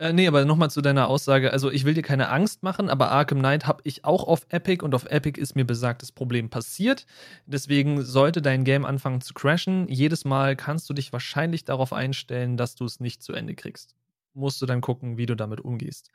Äh, 0.00 0.12
nee, 0.12 0.28
aber 0.28 0.44
nochmal 0.44 0.70
zu 0.70 0.80
deiner 0.80 1.08
Aussage. 1.08 1.52
Also, 1.52 1.70
ich 1.72 1.84
will 1.84 1.94
dir 1.94 2.02
keine 2.02 2.28
Angst 2.28 2.62
machen, 2.62 2.88
aber 2.88 3.10
Arkham 3.10 3.38
Knight 3.40 3.66
habe 3.66 3.80
ich 3.84 4.04
auch 4.04 4.22
auf 4.24 4.46
Epic 4.48 4.84
und 4.84 4.94
auf 4.94 5.06
Epic 5.06 5.40
ist 5.40 5.56
mir 5.56 5.64
besagtes 5.64 6.12
Problem 6.12 6.50
passiert. 6.50 7.04
Deswegen 7.46 8.02
sollte 8.04 8.40
dein 8.40 8.62
Game 8.64 8.84
anfangen 8.84 9.20
zu 9.20 9.34
crashen. 9.34 9.88
Jedes 9.88 10.24
Mal 10.24 10.54
kannst 10.54 10.88
du 10.88 10.94
dich 10.94 11.12
wahrscheinlich 11.12 11.64
darauf 11.64 11.92
einstellen, 11.92 12.56
dass 12.56 12.76
du 12.76 12.84
es 12.84 13.00
nicht 13.00 13.22
zu 13.24 13.32
Ende 13.32 13.54
kriegst. 13.54 13.96
Musst 14.34 14.62
du 14.62 14.66
dann 14.66 14.80
gucken, 14.80 15.16
wie 15.16 15.26
du 15.26 15.34
damit 15.34 15.60
umgehst. 15.60 16.10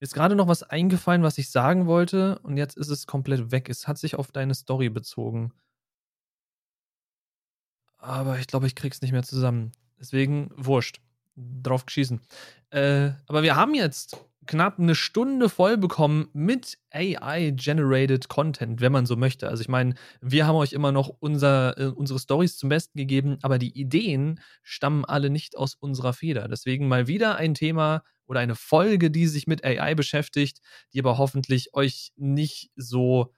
Ist 0.00 0.14
gerade 0.14 0.36
noch 0.36 0.48
was 0.48 0.62
eingefallen, 0.62 1.22
was 1.24 1.38
ich 1.38 1.50
sagen 1.50 1.86
wollte 1.86 2.38
und 2.40 2.56
jetzt 2.58 2.76
ist 2.76 2.90
es 2.90 3.06
komplett 3.08 3.50
weg. 3.52 3.68
Es 3.68 3.88
hat 3.88 3.98
sich 3.98 4.16
auf 4.16 4.30
deine 4.32 4.54
Story 4.54 4.88
bezogen. 4.90 5.52
Aber 7.98 8.38
ich 8.38 8.46
glaube, 8.46 8.66
ich 8.66 8.74
krieg's 8.76 9.00
nicht 9.02 9.12
mehr 9.12 9.22
zusammen. 9.24 9.72
Deswegen 9.98 10.50
wurscht 10.56 11.00
drauf 11.36 11.86
geschießen. 11.86 12.20
Äh, 12.70 13.10
aber 13.26 13.42
wir 13.42 13.56
haben 13.56 13.74
jetzt 13.74 14.16
knapp 14.46 14.78
eine 14.78 14.94
Stunde 14.94 15.48
voll 15.48 15.76
bekommen 15.76 16.28
mit 16.32 16.78
AI-generated 16.90 18.28
Content, 18.28 18.80
wenn 18.80 18.92
man 18.92 19.06
so 19.06 19.16
möchte. 19.16 19.48
Also 19.48 19.62
ich 19.62 19.68
meine, 19.68 19.94
wir 20.20 20.46
haben 20.46 20.56
euch 20.56 20.72
immer 20.72 20.92
noch 20.92 21.08
unser, 21.20 21.78
äh, 21.78 21.86
unsere 21.86 22.18
Stories 22.18 22.56
zum 22.56 22.68
Besten 22.68 22.98
gegeben, 22.98 23.38
aber 23.42 23.58
die 23.58 23.78
Ideen 23.78 24.40
stammen 24.62 25.04
alle 25.04 25.30
nicht 25.30 25.56
aus 25.56 25.74
unserer 25.74 26.12
Feder. 26.12 26.48
Deswegen 26.48 26.88
mal 26.88 27.06
wieder 27.06 27.36
ein 27.36 27.54
Thema 27.54 28.02
oder 28.26 28.40
eine 28.40 28.54
Folge, 28.54 29.10
die 29.10 29.26
sich 29.26 29.46
mit 29.46 29.64
AI 29.64 29.94
beschäftigt, 29.94 30.60
die 30.92 31.00
aber 31.00 31.18
hoffentlich 31.18 31.74
euch 31.74 32.12
nicht 32.16 32.70
so 32.76 33.34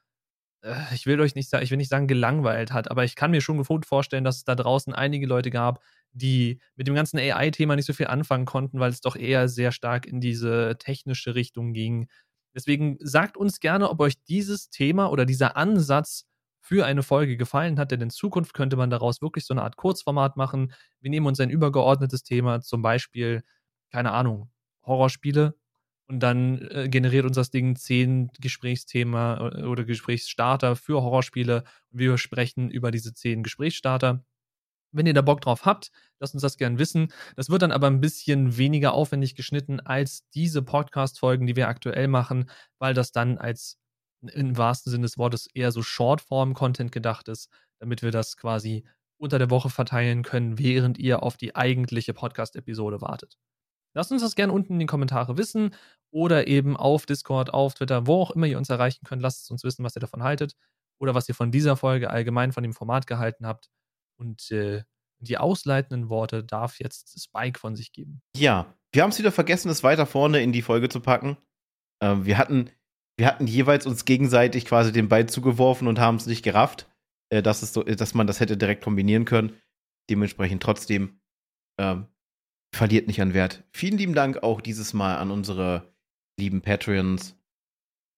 äh, 0.63 0.95
ich 0.95 1.07
will 1.07 1.21
euch 1.21 1.35
nicht 1.35 1.49
sagen, 1.49 1.65
ich 1.65 1.71
will 1.71 1.79
nicht 1.79 1.91
sagen 1.91 2.07
gelangweilt 2.09 2.73
hat, 2.73 2.91
aber 2.91 3.05
ich 3.05 3.17
kann 3.17 3.31
mir 3.31 3.41
schon 3.41 3.65
vorstellen, 3.65 4.25
dass 4.25 4.37
es 4.37 4.45
da 4.45 4.55
draußen 4.55 4.95
einige 4.95 5.27
Leute 5.27 5.51
gab, 5.51 5.83
die 6.17 6.61
mit 6.77 6.87
dem 6.87 6.95
ganzen 6.95 7.19
AI-Thema 7.19 7.77
nicht 7.77 7.87
so 7.87 7.93
viel 7.93 8.07
anfangen 8.07 8.47
konnten, 8.47 8.81
weil 8.81 8.91
es 8.91 9.01
doch 9.01 9.17
eher 9.17 9.49
sehr 9.49 9.73
stark 9.73 10.07
in 10.07 10.21
diese 10.21 10.77
technische 10.79 11.35
Richtung 11.35 11.73
ging. 11.73 12.09
Deswegen 12.55 12.97
sagt 13.01 13.37
uns 13.37 13.61
gerne, 13.61 13.91
ob 13.91 14.01
euch 14.01 14.15
dieses 14.25 14.71
Thema 14.71 15.11
oder 15.11 15.27
dieser 15.27 15.57
Ansatz 15.57 16.25
für 16.61 16.85
eine 16.87 17.03
Folge 17.03 17.37
gefallen 17.37 17.79
hat, 17.79 17.93
denn 17.93 18.01
in 18.01 18.11
Zukunft 18.11 18.55
könnte 18.55 18.77
man 18.77 18.91
daraus 18.91 19.23
wirklich 19.23 19.45
so 19.45 19.55
eine 19.55 19.63
Art 19.63 19.77
Kurzformat 19.77 20.37
machen. 20.37 20.73
Wir 21.01 21.11
nehmen 21.11 21.27
uns 21.27 21.39
ein 21.39 21.51
übergeordnetes 21.51 22.23
Thema, 22.25 22.61
zum 22.61 22.83
Beispiel, 22.83 23.43
keine 23.93 24.13
Ahnung, 24.13 24.51
Horrorspiele, 24.85 25.55
und 26.09 26.21
dann 26.21 26.63
äh, 26.71 26.89
generiert 26.89 27.25
uns 27.25 27.37
das 27.37 27.51
Ding 27.51 27.77
zehn 27.77 28.31
Gesprächsthema 28.41 29.51
äh, 29.57 29.63
oder 29.65 29.85
Gesprächsstarter 29.85 30.77
für 30.77 31.03
Horrorspiele. 31.03 31.65
Und 31.91 31.99
wir 31.99 32.17
sprechen 32.19 32.71
über 32.71 32.91
diese 32.91 33.13
zehn 33.13 33.43
Gesprächsstarter. 33.43 34.25
Wenn 34.97 35.07
ihr 35.07 35.15
da 35.15 35.23
Bock 35.23 35.41
drauf 35.41 35.65
habt, 35.65 35.91
lasst 36.21 36.35
uns 36.35 36.43
das 36.43 36.57
gern 36.57 36.79
wissen. 36.79 37.13
Das 37.37 37.51
wird 37.51 37.63
dann 37.63 37.73
aber 37.73 37.87
ein 37.87 38.01
bisschen 38.01 38.57
weniger 38.57 38.95
aufwendig 38.95 39.35
geschnitten 39.35 39.81
als 39.81 40.29
diese 40.31 40.63
Podcast-Folgen, 40.63 41.47
die 41.47 41.57
wir 41.57 41.69
aktuell 41.69 42.09
machen, 42.09 42.51
weil 42.79 42.95
das 42.95 43.13
dann 43.13 43.39
als 43.39 43.79
im 44.23 44.57
wahrsten 44.57 44.91
Sinne 44.91 45.03
des 45.03 45.19
Wortes 45.19 45.49
eher 45.53 45.71
so 45.71 45.83
Shortform-Content 45.83 46.93
gedacht 46.93 47.29
ist, 47.29 47.51
damit 47.79 48.03
wir 48.03 48.11
das 48.11 48.37
quasi 48.37 48.85
unter 49.19 49.39
der 49.39 49.51
Woche 49.51 49.71
verteilen 49.71 50.23
können, 50.23 50.59
während 50.59 50.99
ihr 50.99 51.23
auf 51.23 51.37
die 51.37 51.55
eigentliche 51.55 52.15
Podcast-Episode 52.15 53.01
wartet. 53.01 53.37
Lasst 53.95 54.13
uns 54.13 54.23
das 54.23 54.35
gerne 54.35 54.53
unten 54.53 54.75
in 54.75 54.81
die 54.81 54.87
Kommentare 54.87 55.39
wissen 55.39 55.75
oder 56.11 56.47
eben 56.47 56.77
auf 56.77 57.07
Discord, 57.07 57.53
auf 57.53 57.75
Twitter, 57.75 58.07
wo 58.07 58.21
auch 58.21 58.31
immer 58.31 58.47
ihr 58.47 58.59
uns 58.59 58.69
erreichen 58.69 59.05
könnt. 59.05 59.23
Lasst 59.23 59.51
uns 59.51 59.65
wissen, 59.65 59.85
was 59.85 59.97
ihr 59.97 60.01
davon 60.01 60.23
haltet 60.23 60.55
oder 60.99 61.15
was 61.15 61.29
ihr 61.29 61.35
von 61.35 61.51
dieser 61.51 61.77
Folge 61.77 62.11
allgemein 62.11 62.53
von 62.53 62.63
dem 62.63 62.75
Format 62.75 63.07
gehalten 63.07 63.47
habt. 63.47 63.71
Und 64.17 64.51
äh, 64.51 64.83
die 65.19 65.39
ausleitenden 65.39 66.09
Worte 66.09 66.45
darf 66.45 66.79
jetzt 66.79 67.21
Spike 67.23 67.59
von 67.59 67.77
sich 67.77 67.93
geben. 67.93 68.21
Ja, 68.37 68.75
wir 68.93 69.03
haben 69.03 69.11
es 69.11 69.19
wieder 69.19 69.33
vergessen, 69.33 69.71
es 69.71 69.83
weiter 69.83 70.07
vorne 70.07 70.43
in 70.43 70.53
die 70.53 70.63
Folge 70.63 70.89
zu 70.89 71.01
packen. 71.01 71.37
Äh, 72.01 72.17
wir 72.21 72.39
hatten 72.39 72.71
wir 73.19 73.27
hatten 73.27 73.47
jeweils 73.47 73.87
uns 73.87 74.05
gegenseitig 74.05 74.67
quasi 74.67 74.93
den 74.93 75.09
Ball 75.09 75.27
zugeworfen 75.27 75.89
und 75.89 75.99
haben 75.99 76.17
es 76.17 76.27
nicht 76.27 76.43
gerafft, 76.43 76.87
äh, 77.31 77.43
dass, 77.43 77.63
es 77.63 77.73
so, 77.73 77.83
dass 77.83 78.15
man 78.15 78.27
das 78.27 78.41
hätte 78.41 78.57
direkt 78.57 78.85
kombinieren 78.85 79.25
können. 79.25 79.57
Dementsprechend 80.11 80.63
trotzdem 80.63 81.21
ähm, 81.79 82.07
verliert 82.75 83.07
nicht 83.07 83.21
an 83.23 83.35
Wert. 83.35 83.65
Vielen 83.73 83.97
lieben 83.97 84.15
Dank 84.15 84.43
auch 84.43 84.61
dieses 84.61 84.93
Mal 84.93 85.17
an 85.17 85.31
unsere 85.31 85.95
lieben 86.39 86.61
Patreons, 86.61 87.37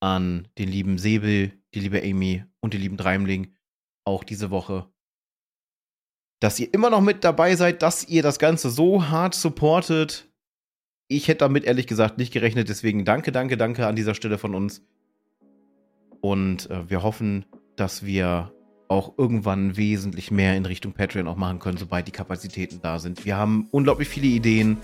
an 0.00 0.48
den 0.58 0.68
lieben 0.68 0.98
Säbel, 0.98 1.52
die 1.74 1.80
liebe 1.80 2.02
Amy 2.02 2.44
und 2.60 2.74
die 2.74 2.78
lieben 2.78 2.96
Dreimling 2.96 3.54
auch 4.04 4.24
diese 4.24 4.50
Woche. 4.50 4.90
Dass 6.40 6.58
ihr 6.60 6.72
immer 6.72 6.90
noch 6.90 7.00
mit 7.00 7.24
dabei 7.24 7.56
seid, 7.56 7.82
dass 7.82 8.04
ihr 8.08 8.22
das 8.22 8.38
Ganze 8.38 8.70
so 8.70 9.08
hart 9.08 9.34
supportet. 9.34 10.28
Ich 11.08 11.28
hätte 11.28 11.38
damit 11.38 11.64
ehrlich 11.64 11.86
gesagt 11.86 12.18
nicht 12.18 12.32
gerechnet, 12.32 12.68
deswegen 12.68 13.04
danke, 13.04 13.32
danke, 13.32 13.56
danke 13.56 13.86
an 13.86 13.96
dieser 13.96 14.14
Stelle 14.14 14.38
von 14.38 14.54
uns. 14.54 14.82
Und 16.20 16.70
äh, 16.70 16.88
wir 16.90 17.02
hoffen, 17.02 17.44
dass 17.76 18.04
wir 18.04 18.52
auch 18.88 19.14
irgendwann 19.18 19.76
wesentlich 19.76 20.30
mehr 20.30 20.56
in 20.56 20.66
Richtung 20.66 20.92
Patreon 20.92 21.28
auch 21.28 21.36
machen 21.36 21.58
können, 21.58 21.76
sobald 21.76 22.06
die 22.06 22.12
Kapazitäten 22.12 22.80
da 22.82 22.98
sind. 22.98 23.24
Wir 23.24 23.36
haben 23.36 23.68
unglaublich 23.70 24.08
viele 24.08 24.26
Ideen. 24.26 24.78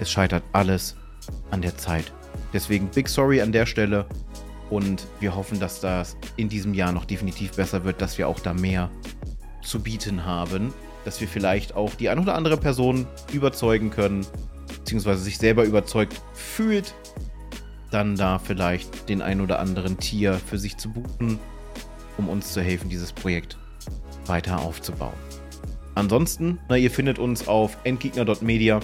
Es 0.00 0.10
scheitert 0.10 0.42
alles 0.52 0.96
an 1.50 1.62
der 1.62 1.76
Zeit. 1.76 2.12
Deswegen 2.52 2.88
Big 2.88 3.08
Sorry 3.08 3.40
an 3.40 3.52
der 3.52 3.66
Stelle. 3.66 4.06
Und 4.68 5.06
wir 5.20 5.34
hoffen, 5.34 5.60
dass 5.60 5.80
das 5.80 6.16
in 6.36 6.48
diesem 6.48 6.74
Jahr 6.74 6.90
noch 6.90 7.04
definitiv 7.04 7.52
besser 7.52 7.84
wird, 7.84 8.00
dass 8.02 8.18
wir 8.18 8.26
auch 8.26 8.40
da 8.40 8.52
mehr 8.52 8.90
zu 9.66 9.80
bieten 9.80 10.24
haben. 10.24 10.72
Dass 11.04 11.20
wir 11.20 11.28
vielleicht 11.28 11.76
auch 11.76 11.94
die 11.94 12.08
ein 12.08 12.18
oder 12.18 12.34
andere 12.34 12.56
Person 12.56 13.06
überzeugen 13.32 13.90
können, 13.90 14.26
beziehungsweise 14.78 15.22
sich 15.22 15.38
selber 15.38 15.64
überzeugt 15.64 16.20
fühlt, 16.32 16.94
dann 17.90 18.16
da 18.16 18.38
vielleicht 18.38 19.08
den 19.08 19.22
ein 19.22 19.40
oder 19.40 19.60
anderen 19.60 19.98
Tier 19.98 20.34
für 20.34 20.58
sich 20.58 20.76
zu 20.76 20.90
buchen 20.90 21.38
um 22.18 22.28
uns 22.28 22.52
zu 22.52 22.62
helfen, 22.62 22.88
dieses 22.88 23.12
Projekt 23.12 23.56
weiter 24.26 24.60
aufzubauen. 24.60 25.14
Ansonsten, 25.94 26.58
na, 26.68 26.76
ihr 26.76 26.90
findet 26.90 27.18
uns 27.18 27.48
auf 27.48 27.76
endgegner.media. 27.84 28.80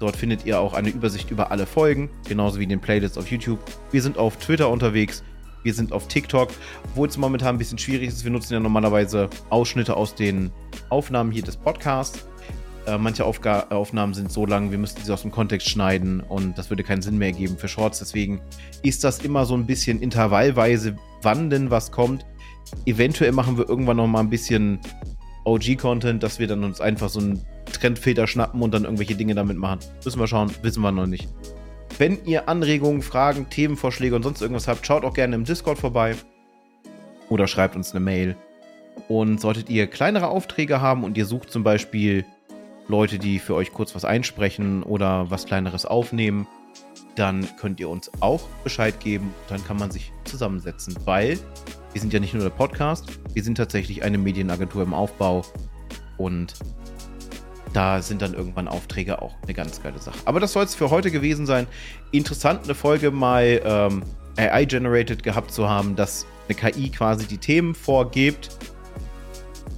Dort 0.00 0.16
findet 0.16 0.46
ihr 0.46 0.60
auch 0.60 0.74
eine 0.74 0.90
Übersicht 0.90 1.30
über 1.30 1.50
alle 1.50 1.66
Folgen, 1.66 2.10
genauso 2.28 2.58
wie 2.58 2.66
den 2.66 2.80
Playlists 2.80 3.18
auf 3.18 3.30
YouTube. 3.30 3.58
Wir 3.90 4.02
sind 4.02 4.16
auf 4.16 4.36
Twitter 4.36 4.68
unterwegs. 4.68 5.22
Wir 5.68 5.74
sind 5.74 5.92
auf 5.92 6.08
TikTok, 6.08 6.48
obwohl 6.82 7.08
es 7.08 7.18
momentan 7.18 7.56
ein 7.56 7.58
bisschen 7.58 7.76
schwierig 7.76 8.08
ist. 8.08 8.24
Wir 8.24 8.30
nutzen 8.30 8.54
ja 8.54 8.58
normalerweise 8.58 9.28
Ausschnitte 9.50 9.98
aus 9.98 10.14
den 10.14 10.50
Aufnahmen 10.88 11.30
hier 11.30 11.42
des 11.42 11.58
Podcasts. 11.58 12.26
Äh, 12.86 12.96
manche 12.96 13.26
Aufga 13.26 13.66
Aufnahmen 13.68 14.14
sind 14.14 14.32
so 14.32 14.46
lang, 14.46 14.70
wir 14.70 14.78
müssten 14.78 15.04
sie 15.04 15.12
aus 15.12 15.20
dem 15.20 15.30
Kontext 15.30 15.68
schneiden 15.68 16.20
und 16.20 16.56
das 16.56 16.70
würde 16.70 16.84
keinen 16.84 17.02
Sinn 17.02 17.18
mehr 17.18 17.32
geben 17.32 17.58
für 17.58 17.68
Shorts. 17.68 17.98
Deswegen 17.98 18.40
ist 18.82 19.04
das 19.04 19.18
immer 19.18 19.44
so 19.44 19.52
ein 19.52 19.66
bisschen 19.66 20.00
intervallweise, 20.00 20.96
wann 21.20 21.50
denn 21.50 21.70
was 21.70 21.92
kommt. 21.92 22.24
Eventuell 22.86 23.32
machen 23.32 23.58
wir 23.58 23.68
irgendwann 23.68 23.98
noch 23.98 24.06
mal 24.06 24.20
ein 24.20 24.30
bisschen 24.30 24.78
OG-Content, 25.44 26.22
dass 26.22 26.38
wir 26.38 26.46
dann 26.46 26.64
uns 26.64 26.80
einfach 26.80 27.10
so 27.10 27.20
einen 27.20 27.42
Trendfilter 27.74 28.26
schnappen 28.26 28.62
und 28.62 28.72
dann 28.72 28.84
irgendwelche 28.84 29.16
Dinge 29.16 29.34
damit 29.34 29.58
machen. 29.58 29.80
Müssen 30.02 30.18
wir 30.18 30.28
schauen, 30.28 30.50
wissen 30.62 30.80
wir 30.80 30.92
noch 30.92 31.06
nicht. 31.06 31.28
Wenn 31.98 32.24
ihr 32.24 32.48
Anregungen, 32.48 33.02
Fragen, 33.02 33.50
Themenvorschläge 33.50 34.14
und 34.14 34.22
sonst 34.22 34.40
irgendwas 34.40 34.68
habt, 34.68 34.86
schaut 34.86 35.04
auch 35.04 35.14
gerne 35.14 35.34
im 35.34 35.44
Discord 35.44 35.78
vorbei 35.78 36.14
oder 37.28 37.48
schreibt 37.48 37.74
uns 37.74 37.90
eine 37.90 37.98
Mail. 38.00 38.36
Und 39.08 39.40
solltet 39.40 39.68
ihr 39.68 39.88
kleinere 39.88 40.28
Aufträge 40.28 40.80
haben 40.80 41.02
und 41.02 41.18
ihr 41.18 41.26
sucht 41.26 41.50
zum 41.50 41.64
Beispiel 41.64 42.24
Leute, 42.86 43.18
die 43.18 43.40
für 43.40 43.54
euch 43.56 43.72
kurz 43.72 43.96
was 43.96 44.04
einsprechen 44.04 44.84
oder 44.84 45.28
was 45.30 45.44
kleineres 45.44 45.86
aufnehmen, 45.86 46.46
dann 47.16 47.48
könnt 47.58 47.80
ihr 47.80 47.88
uns 47.88 48.12
auch 48.20 48.48
Bescheid 48.62 49.00
geben. 49.00 49.34
Dann 49.48 49.64
kann 49.64 49.76
man 49.76 49.90
sich 49.90 50.12
zusammensetzen, 50.24 50.96
weil 51.04 51.36
wir 51.92 52.00
sind 52.00 52.12
ja 52.12 52.20
nicht 52.20 52.32
nur 52.32 52.44
der 52.44 52.50
Podcast, 52.50 53.06
wir 53.34 53.42
sind 53.42 53.56
tatsächlich 53.56 54.04
eine 54.04 54.18
Medienagentur 54.18 54.84
im 54.84 54.94
Aufbau 54.94 55.42
und 56.16 56.54
da 57.72 58.02
sind 58.02 58.22
dann 58.22 58.34
irgendwann 58.34 58.68
Aufträge 58.68 59.20
auch 59.20 59.34
eine 59.42 59.54
ganz 59.54 59.82
geile 59.82 59.98
Sache. 59.98 60.18
Aber 60.24 60.40
das 60.40 60.52
soll 60.52 60.64
es 60.64 60.74
für 60.74 60.90
heute 60.90 61.10
gewesen 61.10 61.46
sein. 61.46 61.66
Interessant, 62.12 62.64
eine 62.64 62.74
Folge 62.74 63.10
mal 63.10 63.60
ähm, 63.64 64.02
AI-generated 64.36 65.22
gehabt 65.22 65.52
zu 65.52 65.68
haben, 65.68 65.96
dass 65.96 66.26
eine 66.48 66.56
KI 66.56 66.90
quasi 66.90 67.26
die 67.26 67.38
Themen 67.38 67.74
vorgibt. 67.74 68.50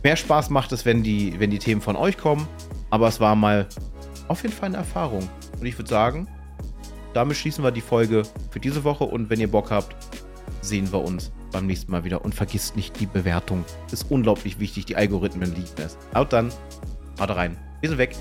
Mehr 0.03 0.16
Spaß 0.16 0.51
macht 0.51 0.72
es, 0.72 0.84
wenn 0.84 1.03
die, 1.03 1.38
wenn 1.38 1.51
die 1.51 1.59
Themen 1.59 1.80
von 1.80 1.97
euch 1.97 2.16
kommen. 2.16 2.47
Aber 2.91 3.09
es 3.09 3.20
war 3.20 3.34
mal 3.34 3.66
auf 4.28 4.43
jeden 4.43 4.55
Fall 4.55 4.68
eine 4.68 4.78
Erfahrung. 4.78 5.28
Und 5.59 5.66
ich 5.66 5.76
würde 5.78 5.91
sagen, 5.91 6.28
damit 7.12 7.36
schließen 7.36 7.64
wir 7.64 7.70
die 7.70 7.80
Folge 7.80 8.22
für 8.51 8.61
diese 8.61 8.84
Woche. 8.84 9.05
Und 9.05 9.30
wenn 9.30 9.41
ihr 9.41 9.51
Bock 9.51 9.70
habt, 9.70 9.97
sehen 10.61 10.93
wir 10.93 11.03
uns 11.03 11.32
beim 11.53 11.66
nächsten 11.66 11.91
Mal 11.91 12.05
wieder 12.05 12.24
und 12.24 12.34
vergisst 12.34 12.76
nicht 12.76 13.01
die 13.01 13.07
Bewertung. 13.07 13.64
Ist 13.91 14.11
unglaublich 14.11 14.61
wichtig, 14.61 14.86
die 14.86 14.97
Algorithmen 14.97 15.55
lieben 15.55 15.68
es. 15.78 15.99
Haut 16.14 16.32
dann, 16.32 16.53
haut 17.18 17.30
rein. 17.30 17.57
Wir 17.81 17.89
sind 17.89 17.99
weg. 17.99 18.14